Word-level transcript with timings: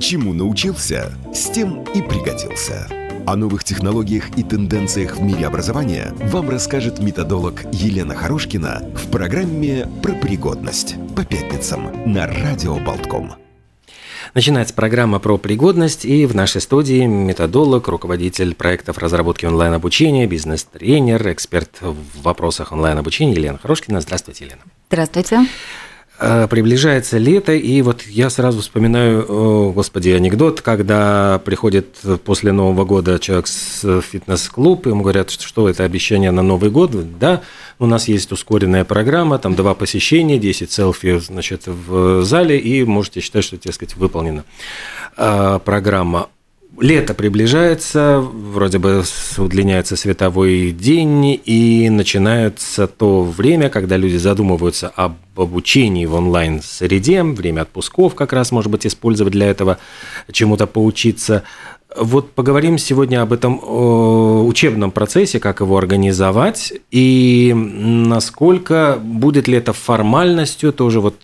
Чему 0.00 0.32
научился, 0.32 1.12
с 1.34 1.50
тем 1.50 1.82
и 1.94 2.00
пригодился. 2.00 2.86
О 3.26 3.34
новых 3.34 3.64
технологиях 3.64 4.38
и 4.38 4.44
тенденциях 4.44 5.16
в 5.16 5.22
мире 5.22 5.46
образования 5.46 6.14
вам 6.30 6.48
расскажет 6.48 7.00
методолог 7.00 7.64
Елена 7.72 8.14
Хорошкина 8.14 8.82
в 8.94 9.10
программе 9.10 9.88
«Про 10.02 10.12
пригодность» 10.12 10.94
по 11.16 11.24
пятницам 11.24 12.12
на 12.12 12.28
Радио 12.28 12.76
Болтком. 12.78 13.34
Начинается 14.34 14.72
программа 14.72 15.18
про 15.18 15.36
пригодность, 15.36 16.04
и 16.04 16.26
в 16.26 16.34
нашей 16.34 16.60
студии 16.60 17.04
методолог, 17.04 17.88
руководитель 17.88 18.54
проектов 18.54 18.98
разработки 18.98 19.46
онлайн-обучения, 19.46 20.26
бизнес-тренер, 20.26 21.32
эксперт 21.32 21.80
в 21.80 22.22
вопросах 22.22 22.70
онлайн-обучения 22.70 23.34
Елена 23.34 23.58
Хорошкина. 23.58 24.00
Здравствуйте, 24.00 24.44
Елена. 24.44 24.62
Здравствуйте. 24.88 25.40
Э, 26.20 26.48
приближается 26.48 27.16
лето, 27.16 27.52
и 27.52 27.80
вот 27.80 28.02
я 28.02 28.28
сразу 28.28 28.60
вспоминаю, 28.60 29.24
о, 29.28 29.72
господи, 29.72 30.08
анекдот, 30.08 30.62
когда 30.62 31.40
приходит 31.44 31.96
после 32.24 32.50
Нового 32.50 32.84
года 32.84 33.20
человек 33.20 33.46
с 33.46 34.00
фитнес-клуб, 34.00 34.86
ему 34.86 35.02
говорят, 35.02 35.30
что 35.30 35.68
это 35.68 35.84
обещание 35.84 36.32
на 36.32 36.42
Новый 36.42 36.70
год, 36.70 36.90
да, 37.20 37.42
у 37.78 37.86
нас 37.86 38.08
есть 38.08 38.32
ускоренная 38.32 38.84
программа, 38.84 39.38
там 39.38 39.54
два 39.54 39.74
посещения, 39.74 40.38
10 40.38 40.72
селфи, 40.72 41.20
значит, 41.20 41.68
в 41.68 42.24
зале, 42.24 42.58
и 42.58 42.82
можете 42.82 43.20
считать, 43.20 43.44
что, 43.44 43.56
так 43.56 43.72
сказать, 43.72 43.94
выполнена 43.94 44.42
э, 45.16 45.60
программа. 45.64 46.30
Лето 46.80 47.12
приближается, 47.12 48.20
вроде 48.20 48.78
бы 48.78 49.02
удлиняется 49.36 49.96
световой 49.96 50.70
день, 50.70 51.40
и 51.44 51.90
начинается 51.90 52.86
то 52.86 53.24
время, 53.24 53.68
когда 53.68 53.96
люди 53.96 54.16
задумываются 54.16 54.88
об 54.88 55.16
обучении 55.34 56.06
в 56.06 56.14
онлайн-среде, 56.14 57.24
время 57.24 57.62
отпусков 57.62 58.14
как 58.14 58.32
раз, 58.32 58.52
может 58.52 58.70
быть, 58.70 58.86
использовать 58.86 59.32
для 59.32 59.46
этого, 59.46 59.78
чему-то 60.30 60.66
поучиться. 60.66 61.42
Вот 61.96 62.32
поговорим 62.32 62.76
сегодня 62.76 63.22
об 63.22 63.32
этом 63.32 63.58
учебном 64.46 64.90
процессе, 64.90 65.40
как 65.40 65.60
его 65.60 65.78
организовать, 65.78 66.74
и 66.90 67.52
насколько 67.54 68.98
будет 69.02 69.48
ли 69.48 69.56
это 69.56 69.72
формальностью 69.72 70.74
тоже 70.74 71.00
вот 71.00 71.16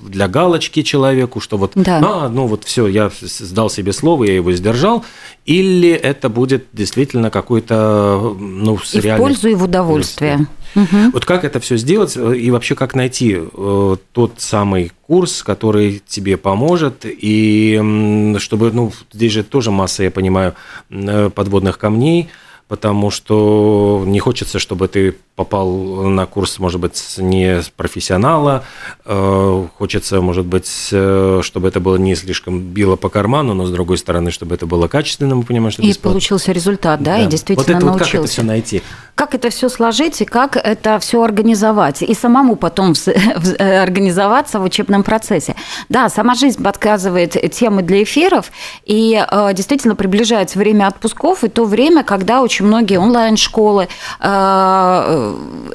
для 0.00 0.26
галочки 0.26 0.82
человеку, 0.82 1.40
что 1.40 1.58
вот, 1.58 1.72
да. 1.74 2.00
а, 2.02 2.28
ну 2.30 2.46
вот 2.46 2.64
все, 2.64 2.86
я 2.86 3.10
сдал 3.20 3.68
себе 3.68 3.92
слово, 3.92 4.24
я 4.24 4.34
его 4.34 4.52
сдержал, 4.52 5.04
или 5.46 5.90
это 5.90 6.28
будет 6.28 6.66
действительно 6.72 7.30
какой-то, 7.30 8.36
ну, 8.38 8.78
с 8.78 8.94
и 8.94 9.00
в 9.00 9.16
пользу 9.16 9.48
и 9.48 9.54
в 9.54 9.62
удовольствие. 9.62 10.46
Угу. 10.74 11.12
Вот 11.12 11.24
как 11.24 11.44
это 11.44 11.60
все 11.60 11.76
сделать 11.76 12.16
и 12.16 12.50
вообще 12.50 12.74
как 12.74 12.94
найти 12.94 13.38
э, 13.40 13.96
тот 14.12 14.32
самый 14.38 14.92
курс, 15.06 15.44
который 15.44 16.02
тебе 16.06 16.36
поможет, 16.36 17.04
и 17.04 18.34
чтобы, 18.38 18.72
ну, 18.72 18.92
здесь 19.12 19.32
же 19.32 19.44
тоже 19.44 19.70
масса, 19.70 20.02
я 20.02 20.10
понимаю, 20.10 20.54
э, 20.90 21.30
подводных 21.32 21.78
камней, 21.78 22.28
потому 22.68 23.10
что 23.10 24.02
не 24.06 24.18
хочется, 24.18 24.58
чтобы 24.58 24.88
ты 24.88 25.16
попал 25.36 25.70
на 25.70 26.24
курс, 26.24 26.58
может 26.58 26.80
быть, 26.80 27.00
не 27.18 27.60
с 27.62 27.68
профессионала, 27.68 28.64
э, 29.04 29.66
хочется, 29.76 30.22
может 30.22 30.46
быть, 30.46 30.88
э, 30.90 31.40
чтобы 31.42 31.68
это 31.68 31.78
было 31.78 31.96
не 31.96 32.14
слишком 32.14 32.58
било 32.58 32.96
по 32.96 33.10
карману, 33.10 33.52
но 33.52 33.66
с 33.66 33.70
другой 33.70 33.98
стороны, 33.98 34.30
чтобы 34.30 34.54
это 34.54 34.64
было 34.66 34.88
качественно, 34.88 35.34
мы 35.34 35.42
понимаем, 35.42 35.72
что 35.72 35.82
И 35.82 35.88
бесплатно. 35.88 36.12
получился 36.12 36.52
результат, 36.52 37.02
да, 37.02 37.18
да. 37.18 37.22
и 37.22 37.26
действительно 37.26 37.74
вот 37.74 37.76
это, 37.76 37.86
научился. 37.86 38.16
Вот 38.16 38.22
как 38.22 38.24
это 38.24 38.32
все 38.32 38.42
найти? 38.42 38.82
Как 39.14 39.34
это 39.34 39.50
все 39.50 39.68
сложить 39.68 40.20
и 40.22 40.24
как 40.24 40.56
это 40.56 40.98
все 40.98 41.22
организовать, 41.22 42.02
и 42.02 42.14
самому 42.14 42.56
потом 42.56 42.94
э, 43.06 43.82
организоваться 43.82 44.58
в 44.58 44.64
учебном 44.64 45.02
процессе. 45.02 45.54
Да, 45.90 46.08
сама 46.08 46.34
жизнь 46.34 46.62
подсказывает 46.62 47.32
темы 47.52 47.82
для 47.82 48.02
эфиров, 48.02 48.50
и 48.84 49.22
действительно 49.52 49.94
приближается 49.94 50.58
время 50.58 50.86
отпусков, 50.86 51.44
и 51.44 51.48
то 51.48 51.66
время, 51.66 52.04
когда 52.04 52.40
очень 52.56 52.66
многие 52.66 52.98
онлайн-школы, 52.98 53.88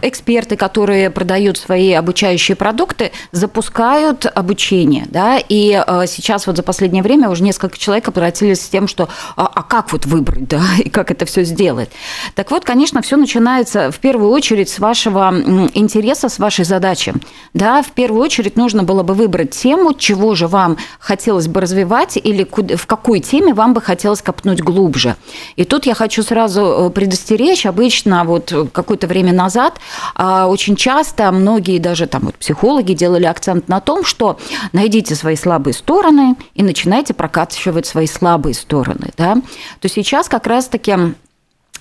эксперты, 0.01 0.55
которые 0.55 1.11
продают 1.11 1.57
свои 1.57 1.93
обучающие 1.93 2.55
продукты, 2.55 3.11
запускают 3.31 4.25
обучение. 4.25 5.05
Да? 5.09 5.37
И 5.37 5.79
э, 5.85 6.05
сейчас 6.07 6.47
вот 6.47 6.57
за 6.57 6.63
последнее 6.63 7.03
время 7.03 7.29
уже 7.29 7.43
несколько 7.43 7.77
человек 7.77 8.07
обратились 8.07 8.61
с 8.61 8.69
тем, 8.69 8.87
что 8.87 9.09
а, 9.35 9.45
а 9.53 9.61
как 9.61 9.91
вот 9.91 10.05
выбрать, 10.05 10.47
да, 10.47 10.61
и 10.79 10.89
как 10.89 11.11
это 11.11 11.25
все 11.25 11.43
сделать. 11.43 11.89
Так 12.33 12.49
вот, 12.49 12.65
конечно, 12.65 13.01
все 13.01 13.15
начинается 13.15 13.91
в 13.91 13.99
первую 13.99 14.31
очередь 14.31 14.69
с 14.69 14.79
вашего 14.79 15.33
интереса, 15.73 16.29
с 16.29 16.39
вашей 16.39 16.65
задачи. 16.65 17.13
Да, 17.53 17.83
в 17.83 17.91
первую 17.91 18.23
очередь 18.23 18.57
нужно 18.57 18.83
было 18.83 19.03
бы 19.03 19.13
выбрать 19.13 19.51
тему, 19.51 19.93
чего 19.93 20.33
же 20.33 20.47
вам 20.47 20.77
хотелось 20.99 21.47
бы 21.47 21.61
развивать 21.61 22.17
или 22.17 22.47
в 22.75 22.85
какой 22.87 23.19
теме 23.19 23.53
вам 23.53 23.73
бы 23.73 23.81
хотелось 23.81 24.21
копнуть 24.21 24.61
глубже. 24.61 25.15
И 25.55 25.63
тут 25.63 25.85
я 25.85 25.93
хочу 25.93 26.23
сразу 26.23 26.70
э, 26.71 26.89
предостеречь, 26.89 27.65
обычно 27.65 28.23
вот 28.23 28.53
какое-то 28.71 29.07
время 29.07 29.33
назад 29.33 29.79
а, 30.15 30.47
очень 30.47 30.75
часто 30.75 31.31
многие 31.31 31.79
даже 31.79 32.07
там 32.07 32.21
вот 32.23 32.35
психологи 32.35 32.93
делали 32.93 33.25
акцент 33.25 33.67
на 33.67 33.79
том, 33.79 34.03
что 34.03 34.39
найдите 34.73 35.15
свои 35.15 35.35
слабые 35.35 35.73
стороны 35.73 36.35
и 36.53 36.63
начинайте 36.63 37.13
прокачивать 37.13 37.85
свои 37.85 38.07
слабые 38.07 38.53
стороны. 38.53 39.11
Да? 39.17 39.37
То 39.79 39.89
сейчас 39.89 40.29
как 40.29 40.47
раз-таки 40.47 40.95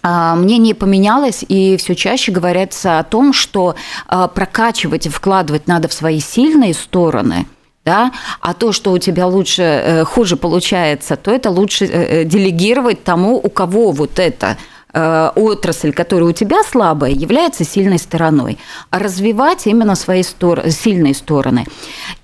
а, 0.02 0.34
мнение 0.34 0.74
поменялось, 0.74 1.44
и 1.48 1.76
все 1.76 1.94
чаще 1.94 2.32
говорится 2.32 2.98
о 2.98 3.04
том, 3.04 3.32
что 3.32 3.74
а, 4.06 4.28
прокачивать 4.28 5.06
и 5.06 5.08
вкладывать 5.08 5.66
надо 5.66 5.88
в 5.88 5.92
свои 5.92 6.20
сильные 6.20 6.74
стороны– 6.74 7.46
да, 7.84 8.12
а 8.40 8.52
то, 8.52 8.72
что 8.72 8.92
у 8.92 8.98
тебя 8.98 9.26
лучше, 9.26 9.62
э, 9.62 10.04
хуже 10.04 10.36
получается, 10.36 11.16
то 11.16 11.30
это 11.30 11.50
лучше 11.50 11.86
э, 11.86 12.24
делегировать 12.24 13.02
тому, 13.04 13.36
у 13.36 13.48
кого 13.48 13.90
вот 13.92 14.18
это 14.18 14.58
отрасль, 14.92 15.92
которая 15.92 16.30
у 16.30 16.32
тебя 16.32 16.62
слабая, 16.62 17.12
является 17.12 17.64
сильной 17.64 17.98
стороной, 17.98 18.58
а 18.90 18.98
развивать 18.98 19.66
именно 19.66 19.94
свои 19.94 20.22
стор- 20.22 20.70
сильные 20.70 21.14
стороны. 21.14 21.66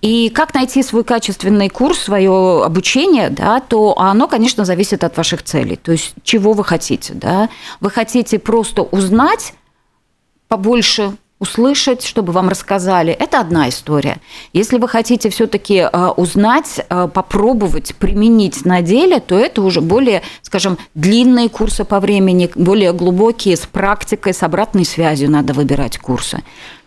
И 0.02 0.30
как 0.30 0.54
найти 0.54 0.82
свой 0.82 1.04
качественный 1.04 1.68
курс, 1.68 1.98
свое 1.98 2.64
обучение, 2.64 3.30
да, 3.30 3.60
то 3.60 3.98
оно, 3.98 4.28
конечно, 4.28 4.64
зависит 4.64 5.04
от 5.04 5.16
ваших 5.16 5.42
целей. 5.42 5.76
То 5.76 5.92
есть 5.92 6.14
чего 6.22 6.52
вы 6.52 6.64
хотите. 6.64 7.14
Да? 7.14 7.48
Вы 7.80 7.90
хотите 7.90 8.38
просто 8.38 8.82
узнать 8.82 9.54
побольше 10.48 11.16
услышать, 11.38 12.02
чтобы 12.02 12.32
вам 12.32 12.48
рассказали, 12.48 13.12
это 13.12 13.40
одна 13.40 13.68
история. 13.68 14.18
Если 14.52 14.78
вы 14.78 14.88
хотите 14.88 15.28
все-таки 15.28 15.74
э, 15.74 16.06
узнать, 16.16 16.80
э, 16.88 17.08
попробовать, 17.12 17.94
применить 17.96 18.64
на 18.64 18.80
деле, 18.80 19.20
то 19.20 19.38
это 19.38 19.60
уже 19.60 19.80
более, 19.82 20.22
скажем, 20.42 20.78
длинные 20.94 21.48
курсы 21.48 21.84
по 21.84 22.00
времени, 22.00 22.50
более 22.54 22.92
глубокие, 22.92 23.56
с 23.56 23.66
практикой, 23.66 24.32
с 24.32 24.42
обратной 24.42 24.86
связью 24.86 25.30
надо 25.30 25.52
выбирать 25.52 25.98
курсы. 25.98 26.42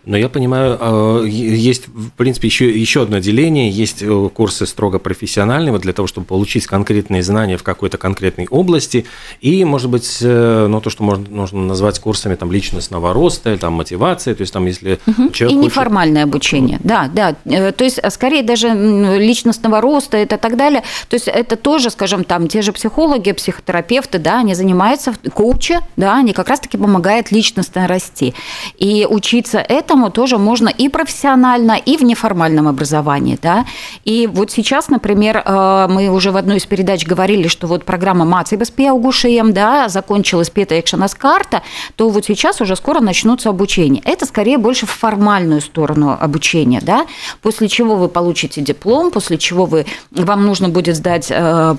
Но 0.06 0.16
я 0.16 0.28
понимаю, 0.28 0.78
а, 0.80 1.22
есть, 1.24 1.88
в 1.88 2.10
принципе, 2.16 2.48
еще, 2.48 2.70
еще 2.70 3.02
одно 3.02 3.18
деление. 3.18 3.70
Есть 3.70 4.02
э, 4.02 4.30
курсы 4.32 4.66
строго 4.66 4.98
профессиональные, 4.98 5.72
вот 5.72 5.82
для 5.82 5.92
того, 5.92 6.08
чтобы 6.08 6.26
получить 6.26 6.66
конкретные 6.66 7.22
знания 7.22 7.56
в 7.58 7.62
какой-то 7.62 7.98
конкретной 7.98 8.46
области. 8.50 9.04
И, 9.40 9.64
может 9.64 9.90
быть, 9.90 10.18
э, 10.22 10.66
ну, 10.68 10.80
то, 10.80 10.88
что 10.88 11.02
можно, 11.02 11.26
можно 11.28 11.60
назвать 11.60 11.98
курсами 11.98 12.34
там, 12.34 12.50
личностного 12.50 13.12
роста, 13.12 13.56
там, 13.58 13.74
мотивации. 13.74 14.32
То 14.32 14.40
есть, 14.40 14.52
там, 14.52 14.66
если 14.66 14.98
угу. 15.06 15.30
человек 15.30 15.58
И 15.58 15.64
неформальное 15.66 16.22
хочет... 16.22 16.34
обучение, 16.34 16.80
да, 16.82 17.10
да. 17.12 17.36
Э, 17.44 17.72
то 17.72 17.84
есть, 17.84 18.00
скорее, 18.10 18.42
даже 18.42 18.68
личностного 18.68 19.80
роста 19.80 20.16
это 20.16 20.38
так 20.38 20.56
далее. 20.56 20.82
То 21.08 21.14
есть, 21.14 21.28
это 21.28 21.56
тоже, 21.56 21.90
скажем, 21.90 22.24
там, 22.24 22.48
те 22.48 22.62
же 22.62 22.72
психологи, 22.72 23.32
психотерапевты, 23.32 24.18
да, 24.18 24.38
они 24.38 24.54
занимаются, 24.54 25.14
коучи, 25.34 25.78
да, 25.96 26.16
они 26.16 26.32
как 26.32 26.48
раз-таки 26.48 26.78
помогают 26.78 27.30
личностно 27.30 27.86
расти. 27.86 28.34
И 28.78 29.06
учиться 29.08 29.58
это 29.58 29.89
этому 29.90 30.10
тоже 30.10 30.38
можно 30.38 30.68
и 30.68 30.88
профессионально, 30.88 31.72
и 31.72 31.96
в 31.96 32.02
неформальном 32.02 32.68
образовании. 32.68 33.36
Да? 33.42 33.64
И 34.04 34.28
вот 34.28 34.52
сейчас, 34.52 34.88
например, 34.88 35.42
э, 35.44 35.86
мы 35.90 36.08
уже 36.08 36.30
в 36.30 36.36
одной 36.36 36.58
из 36.58 36.66
передач 36.66 37.04
говорили, 37.04 37.48
что 37.48 37.66
вот 37.66 37.84
программа 37.84 38.24
«Mācības 38.24 38.72
pieaugušajiem», 38.76 39.52
да, 39.52 39.88
закончилась 39.88 40.48
пета 40.50 40.78
экшенас 40.78 41.14
карта, 41.14 41.62
то 41.96 42.08
вот 42.08 42.24
сейчас 42.24 42.60
уже 42.60 42.76
скоро 42.76 43.00
начнутся 43.00 43.48
обучение. 43.48 44.00
Это 44.04 44.26
скорее 44.26 44.58
больше 44.58 44.86
в 44.86 44.90
формальную 44.90 45.60
сторону 45.60 46.16
обучения, 46.20 46.80
да? 46.80 47.06
после 47.42 47.68
чего 47.68 47.96
вы 47.96 48.08
получите 48.08 48.60
диплом, 48.60 49.10
после 49.10 49.38
чего 49.38 49.66
вы, 49.66 49.86
вам 50.12 50.46
нужно 50.46 50.68
будет 50.68 50.96
сдать 50.96 51.30
э, 51.30 51.74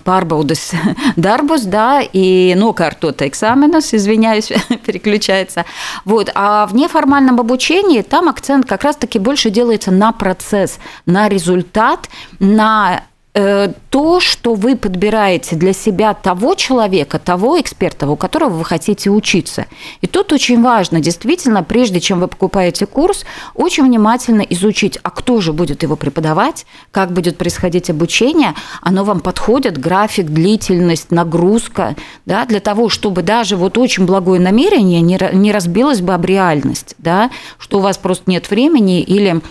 darbus, 1.16 1.62
да, 1.66 2.02
и 2.02 2.56
ну, 2.58 2.74
картота 2.74 3.26
экзаменус, 3.28 3.94
извиняюсь, 3.94 4.52
переключается. 4.86 5.64
Вот. 6.04 6.30
А 6.36 6.66
в 6.66 6.76
неформальном 6.76 7.40
обучении 7.40 8.01
там 8.02 8.30
акцент 8.30 8.66
как 8.66 8.84
раз-таки 8.84 9.20
больше 9.20 9.50
делается 9.50 9.92
на 9.92 10.12
процесс, 10.12 10.80
на 11.06 11.30
результат, 11.30 12.10
на 12.40 13.04
то, 13.34 14.20
что 14.20 14.56
вы 14.56 14.76
подбираете 14.76 15.56
для 15.56 15.72
себя 15.72 16.14
того 16.14 16.54
человека, 16.56 17.18
того 17.18 17.62
эксперта, 17.62 18.10
у 18.10 18.18
которого 18.18 18.50
вы 18.50 18.66
хотите 18.66 19.10
учиться. 19.10 19.68
И 20.02 20.08
тут 20.08 20.34
очень 20.34 20.62
важно, 20.62 21.00
действительно, 21.00 21.64
прежде 21.64 22.02
чем 22.02 22.20
вы 22.20 22.28
покупаете 22.28 22.86
курс, 22.86 23.24
очень 23.56 23.86
внимательно 23.86 24.42
изучить, 24.42 25.00
а 25.02 25.12
кто 25.12 25.40
же 25.40 25.54
будет 25.54 25.82
его 25.84 25.96
преподавать, 25.96 26.66
как 26.92 27.14
будет 27.14 27.38
происходить 27.38 27.90
обучение, 27.90 28.54
оно 28.82 29.06
вам 29.06 29.22
подходит, 29.22 29.78
график, 29.78 30.26
длительность, 30.26 31.12
нагрузка, 31.12 31.96
да, 32.26 32.46
для 32.46 32.60
того, 32.60 32.90
чтобы 32.90 33.22
даже 33.22 33.56
вот 33.56 33.78
очень 33.78 34.06
благое 34.06 34.42
намерение 34.42 35.00
не, 35.02 35.52
разбилось 35.54 36.02
бы 36.02 36.14
об 36.14 36.26
реальность, 36.26 36.96
да, 36.98 37.32
что 37.58 37.78
у 37.78 37.82
вас 37.82 37.98
просто 37.98 38.30
нет 38.30 38.50
времени 38.50 39.02
или 39.02 39.42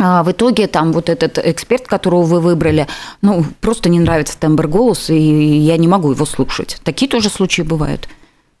в 0.00 0.32
итоге 0.32 0.66
там 0.66 0.92
вот 0.92 1.10
этот 1.10 1.38
эксперт, 1.38 1.86
которого 1.86 2.22
вы 2.22 2.40
выбрали, 2.40 2.88
ну, 3.20 3.44
просто 3.60 3.90
не 3.90 4.00
нравится 4.00 4.38
тембр 4.38 4.66
голоса, 4.66 5.12
и 5.12 5.18
я 5.58 5.76
не 5.76 5.88
могу 5.88 6.10
его 6.12 6.24
слушать. 6.24 6.78
Такие 6.84 7.08
тоже 7.08 7.28
случаи 7.28 7.60
бывают. 7.60 8.08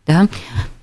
Да? 0.06 0.28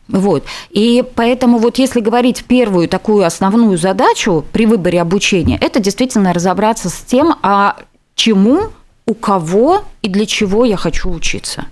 Вот. 0.08 0.44
И 0.72 1.04
поэтому 1.16 1.60
вот 1.60 1.78
если 1.78 2.00
говорить 2.00 2.46
первую 2.46 2.88
такую 2.88 3.26
основную 3.26 3.78
задачу 3.78 4.44
при 4.52 4.66
выборе 4.66 5.00
обучения, 5.00 5.58
это 5.62 5.80
действительно 5.80 6.34
разобраться 6.34 6.90
с 6.90 7.02
тем, 7.02 7.36
а 7.44 7.76
чему, 8.16 8.70
у 9.06 9.14
кого 9.14 9.84
и 10.02 10.10
для 10.10 10.26
чего 10.26 10.66
я 10.66 10.76
хочу 10.76 11.10
учиться. 11.12 11.66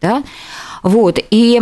Да? 0.00 0.22
Вот. 0.82 1.18
И 1.30 1.60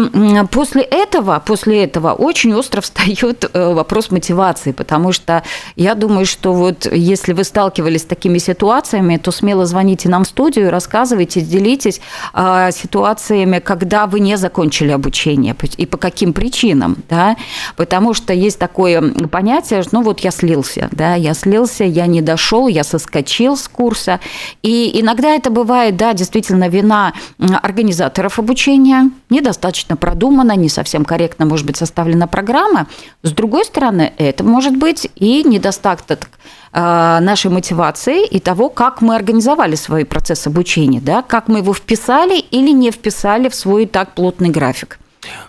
после 0.50 0.82
этого, 0.82 1.42
после 1.44 1.84
этого 1.84 2.12
очень 2.12 2.54
остро 2.54 2.80
встает 2.86 3.50
э, 3.52 3.74
вопрос 3.74 4.10
мотивации, 4.10 4.72
потому 4.72 5.12
что 5.12 5.42
я 5.76 5.94
думаю, 5.94 6.26
что 6.26 6.52
вот 6.52 6.86
если 6.92 7.32
вы 7.32 7.44
сталкивались 7.44 8.02
с 8.02 8.04
такими 8.04 8.38
ситуациями, 8.38 9.16
то 9.16 9.30
смело 9.30 9.66
звоните 9.66 10.08
нам 10.08 10.24
в 10.24 10.28
студию, 10.28 10.70
рассказывайте, 10.70 11.40
делитесь 11.40 12.00
а, 12.32 12.70
ситуациями, 12.70 13.58
когда 13.58 14.06
вы 14.06 14.20
не 14.20 14.36
закончили 14.36 14.90
обучение 14.90 15.54
и 15.76 15.86
по 15.86 15.96
каким 15.96 16.32
причинам, 16.32 16.96
да, 17.08 17.36
потому 17.76 18.14
что 18.14 18.32
есть 18.32 18.58
такое 18.58 19.02
понятие, 19.28 19.82
ну 19.92 20.02
вот 20.02 20.20
я 20.20 20.30
слился, 20.30 20.88
да, 20.92 21.14
я 21.14 21.34
слился, 21.34 21.84
я 21.84 22.06
не 22.06 22.20
дошел, 22.20 22.68
я 22.68 22.84
соскочил 22.84 23.56
с 23.56 23.68
курса, 23.68 24.20
и 24.62 25.00
иногда 25.00 25.34
это 25.34 25.50
бывает, 25.50 25.96
да, 25.96 26.12
действительно 26.12 26.68
вина 26.68 27.12
организаторов 27.38 28.38
обучения, 28.38 29.06
недостаточно 29.31 29.97
продумана, 29.97 30.56
не 30.56 30.69
совсем 30.69 31.05
корректно 31.05 31.47
может 31.47 31.67
быть 31.67 31.76
составлена 31.76 32.26
программа. 32.26 32.87
С 33.23 33.32
другой 33.32 33.64
стороны, 33.64 34.12
это 34.19 34.44
может 34.44 34.76
быть 34.76 35.08
и 35.17 35.43
недостаток 35.44 36.29
а, 36.73 37.20
нашей 37.20 37.50
мотивации 37.50 38.26
и 38.26 38.41
того, 38.41 38.69
как 38.69 39.00
мы 39.00 39.14
организовали 39.14 39.75
свой 39.76 40.05
процесс 40.05 40.47
обучения, 40.47 41.00
да, 41.00 41.23
как 41.23 41.49
мы 41.49 41.58
его 41.58 41.73
вписали 41.73 42.38
или 42.38 42.70
не 42.70 42.91
вписали 42.91 43.49
в 43.49 43.55
свой 43.55 43.87
так 43.87 44.14
плотный 44.14 44.50
график. 44.50 44.99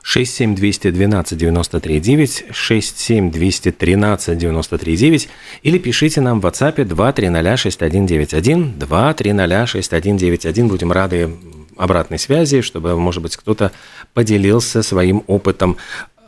67212 0.04 1.38
93 1.38 2.00
9, 2.00 2.46
67213 2.52 4.38
93 4.38 4.98
9 4.98 5.30
или 5.64 5.78
пишите 5.78 6.22
нам 6.22 6.42
в 6.42 6.46
WhatsApp 6.46 6.84
230 6.84 7.60
6191, 7.60 8.80
230 8.80 9.70
6191. 9.70 10.68
Будем 10.68 10.92
рады 10.92 11.30
обратной 11.78 12.20
связи, 12.20 12.62
чтобы, 12.62 12.98
может 12.98 13.22
быть, 13.22 13.38
кто-то 13.38 13.72
поделился 14.14 14.84
своим 14.84 15.24
опытом. 15.28 15.78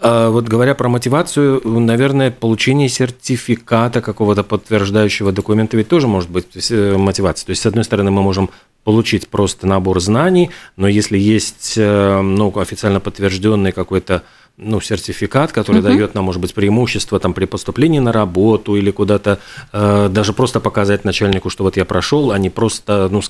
А 0.02 0.30
вот 0.30 0.48
говоря 0.48 0.76
про 0.76 0.88
мотивацию, 0.88 1.62
наверное, 1.66 2.32
получение 2.32 2.88
сертификата 2.88 4.02
какого-то 4.02 4.44
подтверждающего 4.44 5.32
документа 5.32 5.76
ведь 5.76 5.90
тоже 5.90 6.08
может 6.08 6.30
быть 6.30 6.72
э, 6.72 6.96
мотивацией. 6.98 7.48
То 7.48 7.50
есть, 7.52 7.62
с 7.64 7.66
одной 7.66 7.84
стороны, 7.84 8.10
мы 8.10 8.22
можем 8.22 8.50
получить 8.86 9.28
просто 9.28 9.68
набор 9.68 10.00
знаний, 10.00 10.52
но 10.78 10.88
если 10.88 11.18
есть 11.18 11.74
э, 11.78 12.22
ну, 12.22 12.58
официально 12.58 13.02
подтвержденный 13.02 13.74
какой-то 13.74 14.24
ну, 14.60 14.82
сертификат, 14.82 15.52
который 15.52 15.80
угу. 15.80 15.88
дает 15.88 16.16
нам, 16.16 16.26
может 16.26 16.42
быть, 16.42 16.54
преимущество 16.54 17.20
там, 17.20 17.34
при 17.34 17.46
поступлении 17.46 18.00
на 18.00 18.12
работу 18.12 18.76
или 18.76 18.92
куда-то, 18.92 19.40
э, 19.72 20.10
даже 20.12 20.34
просто 20.34 20.60
показать 20.60 21.06
начальнику, 21.06 21.50
что 21.50 21.64
вот 21.64 21.78
я 21.78 21.86
прошел, 21.86 22.32
а 22.32 22.38
не 22.38 22.50
просто 22.50 23.08
ну, 23.12 23.22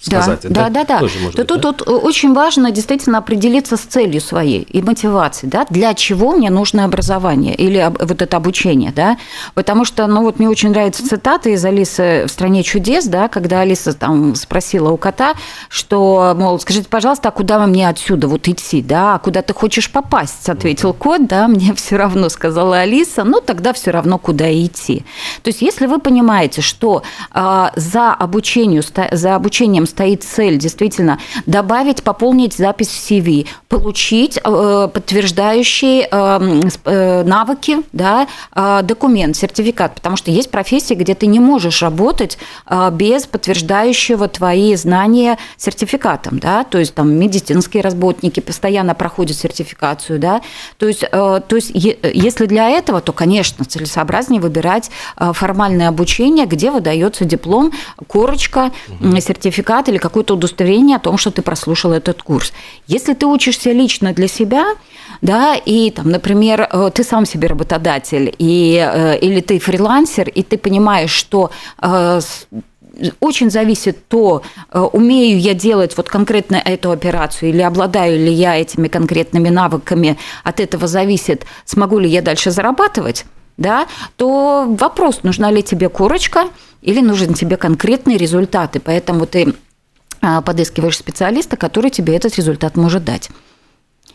сказать. 0.00 0.40
Да, 0.42 0.68
да, 0.68 0.70
да. 0.70 0.84
да. 0.84 0.98
Тоже 1.00 1.18
может 1.18 1.36
То 1.36 1.54
быть, 1.54 1.62
тут, 1.62 1.82
да? 1.86 1.92
очень 1.92 2.32
важно 2.32 2.70
действительно 2.70 3.18
определиться 3.18 3.76
с 3.76 3.80
целью 3.80 4.20
своей 4.20 4.62
и 4.62 4.80
мотивацией, 4.82 5.50
да, 5.50 5.66
для 5.68 5.94
чего 5.94 6.32
мне 6.32 6.50
нужно 6.50 6.84
образование 6.84 7.54
или 7.54 7.92
вот 7.98 8.22
это 8.22 8.36
обучение, 8.36 8.92
да, 8.92 9.18
потому 9.54 9.84
что, 9.84 10.06
ну 10.06 10.22
вот 10.22 10.38
мне 10.38 10.48
очень 10.48 10.70
нравится 10.70 11.06
цитата 11.06 11.50
из 11.50 11.64
Алисы 11.64 12.24
в 12.26 12.30
«Стране 12.30 12.62
чудес», 12.62 13.06
да, 13.06 13.28
когда 13.28 13.60
Алиса 13.60 13.92
там 13.92 14.34
спросила 14.34 14.90
у 14.90 14.96
кота, 14.96 15.34
что, 15.68 16.34
мол, 16.36 16.58
скажите, 16.60 16.88
пожалуйста, 16.88 17.28
а 17.28 17.32
куда 17.32 17.64
мне 17.66 17.88
отсюда 17.88 18.28
вот 18.28 18.48
идти, 18.48 18.82
да, 18.82 19.16
а 19.16 19.18
куда 19.18 19.42
ты 19.42 19.52
хочешь 19.52 19.90
попасть, 19.90 20.42
ответил 20.60 20.92
кот, 20.92 21.26
да, 21.26 21.48
мне 21.48 21.74
все 21.76 21.96
равно, 21.96 22.28
сказала 22.28 22.80
Алиса, 22.80 23.24
ну 23.24 23.40
тогда 23.40 23.72
все 23.72 23.90
равно 23.90 24.18
куда 24.18 24.52
идти. 24.52 25.04
То 25.42 25.48
есть 25.48 25.62
если 25.62 25.86
вы 25.86 25.98
понимаете, 25.98 26.60
что 26.60 27.02
э, 27.34 27.66
за, 27.76 28.12
обучению, 28.12 28.82
за 29.12 29.34
обучением 29.34 29.86
стоит 29.86 30.22
цель 30.22 30.58
действительно 30.58 31.18
добавить, 31.46 32.02
пополнить 32.02 32.54
запись 32.54 32.88
в 32.88 33.10
CV, 33.10 33.46
получить 33.68 34.38
э, 34.44 34.88
подтверждающие 34.92 36.08
э, 36.10 36.60
э, 36.84 37.22
навыки, 37.22 37.78
да, 37.92 38.26
документ, 38.82 39.36
сертификат, 39.36 39.94
потому 39.94 40.16
что 40.16 40.30
есть 40.30 40.50
профессии, 40.50 40.94
где 40.94 41.14
ты 41.14 41.26
не 41.26 41.40
можешь 41.40 41.82
работать 41.82 42.36
без 42.92 43.26
подтверждающего 43.26 44.28
твои 44.28 44.74
знания 44.74 45.38
сертификатом, 45.56 46.38
да, 46.38 46.64
то 46.64 46.78
есть 46.78 46.94
там 46.94 47.12
медицинские 47.12 47.82
работники 47.82 48.40
постоянно 48.40 48.94
проходят 48.94 49.36
сертификацию, 49.36 50.18
да, 50.18 50.42
то 50.78 50.86
есть, 50.86 51.04
то 51.10 51.42
есть 51.50 51.72
если 51.74 52.46
для 52.46 52.68
этого, 52.70 53.00
то, 53.00 53.12
конечно, 53.12 53.64
целесообразнее 53.64 54.40
выбирать 54.40 54.90
формальное 55.16 55.88
обучение, 55.88 56.46
где 56.46 56.70
выдается 56.70 57.24
диплом, 57.24 57.72
корочка, 58.06 58.72
сертификат 59.00 59.50
сертификат 59.50 59.88
или 59.88 59.98
какое-то 59.98 60.34
удостоверение 60.34 60.96
о 60.96 61.00
том, 61.00 61.18
что 61.18 61.30
ты 61.30 61.42
прослушал 61.42 61.92
этот 61.92 62.22
курс. 62.22 62.52
Если 62.88 63.14
ты 63.14 63.26
учишься 63.26 63.72
лично 63.72 64.12
для 64.12 64.28
себя, 64.28 64.64
да, 65.22 65.54
и 65.54 65.90
там, 65.90 66.10
например, 66.10 66.60
э, 66.60 66.90
ты 66.94 67.04
сам 67.04 67.26
себе 67.26 67.48
работодатель, 67.48 68.34
и, 68.38 68.78
э, 68.78 69.18
или 69.18 69.40
ты 69.40 69.58
фрилансер, 69.58 70.28
и 70.28 70.42
ты 70.42 70.56
понимаешь, 70.56 71.10
что 71.10 71.50
э, 71.82 72.20
очень 73.20 73.50
зависит 73.50 74.08
то, 74.08 74.42
умею 74.72 75.38
я 75.38 75.54
делать 75.54 75.96
вот 75.96 76.08
конкретно 76.08 76.56
эту 76.56 76.90
операцию 76.90 77.50
или 77.50 77.62
обладаю 77.62 78.18
ли 78.18 78.32
я 78.32 78.56
этими 78.56 78.88
конкретными 78.88 79.48
навыками, 79.48 80.18
от 80.44 80.60
этого 80.60 80.86
зависит, 80.86 81.46
смогу 81.64 81.98
ли 81.98 82.08
я 82.08 82.22
дальше 82.22 82.50
зарабатывать, 82.50 83.24
да, 83.56 83.86
то 84.16 84.66
вопрос, 84.68 85.22
нужна 85.22 85.50
ли 85.50 85.62
тебе 85.62 85.88
корочка 85.88 86.48
или 86.82 87.00
нужен 87.00 87.34
тебе 87.34 87.56
конкретные 87.56 88.16
результаты. 88.16 88.80
Поэтому 88.80 89.26
ты 89.26 89.54
а, 90.22 90.40
подыскиваешь 90.40 90.96
специалиста, 90.96 91.56
который 91.56 91.90
тебе 91.90 92.16
этот 92.16 92.36
результат 92.36 92.76
может 92.76 93.04
дать. 93.04 93.30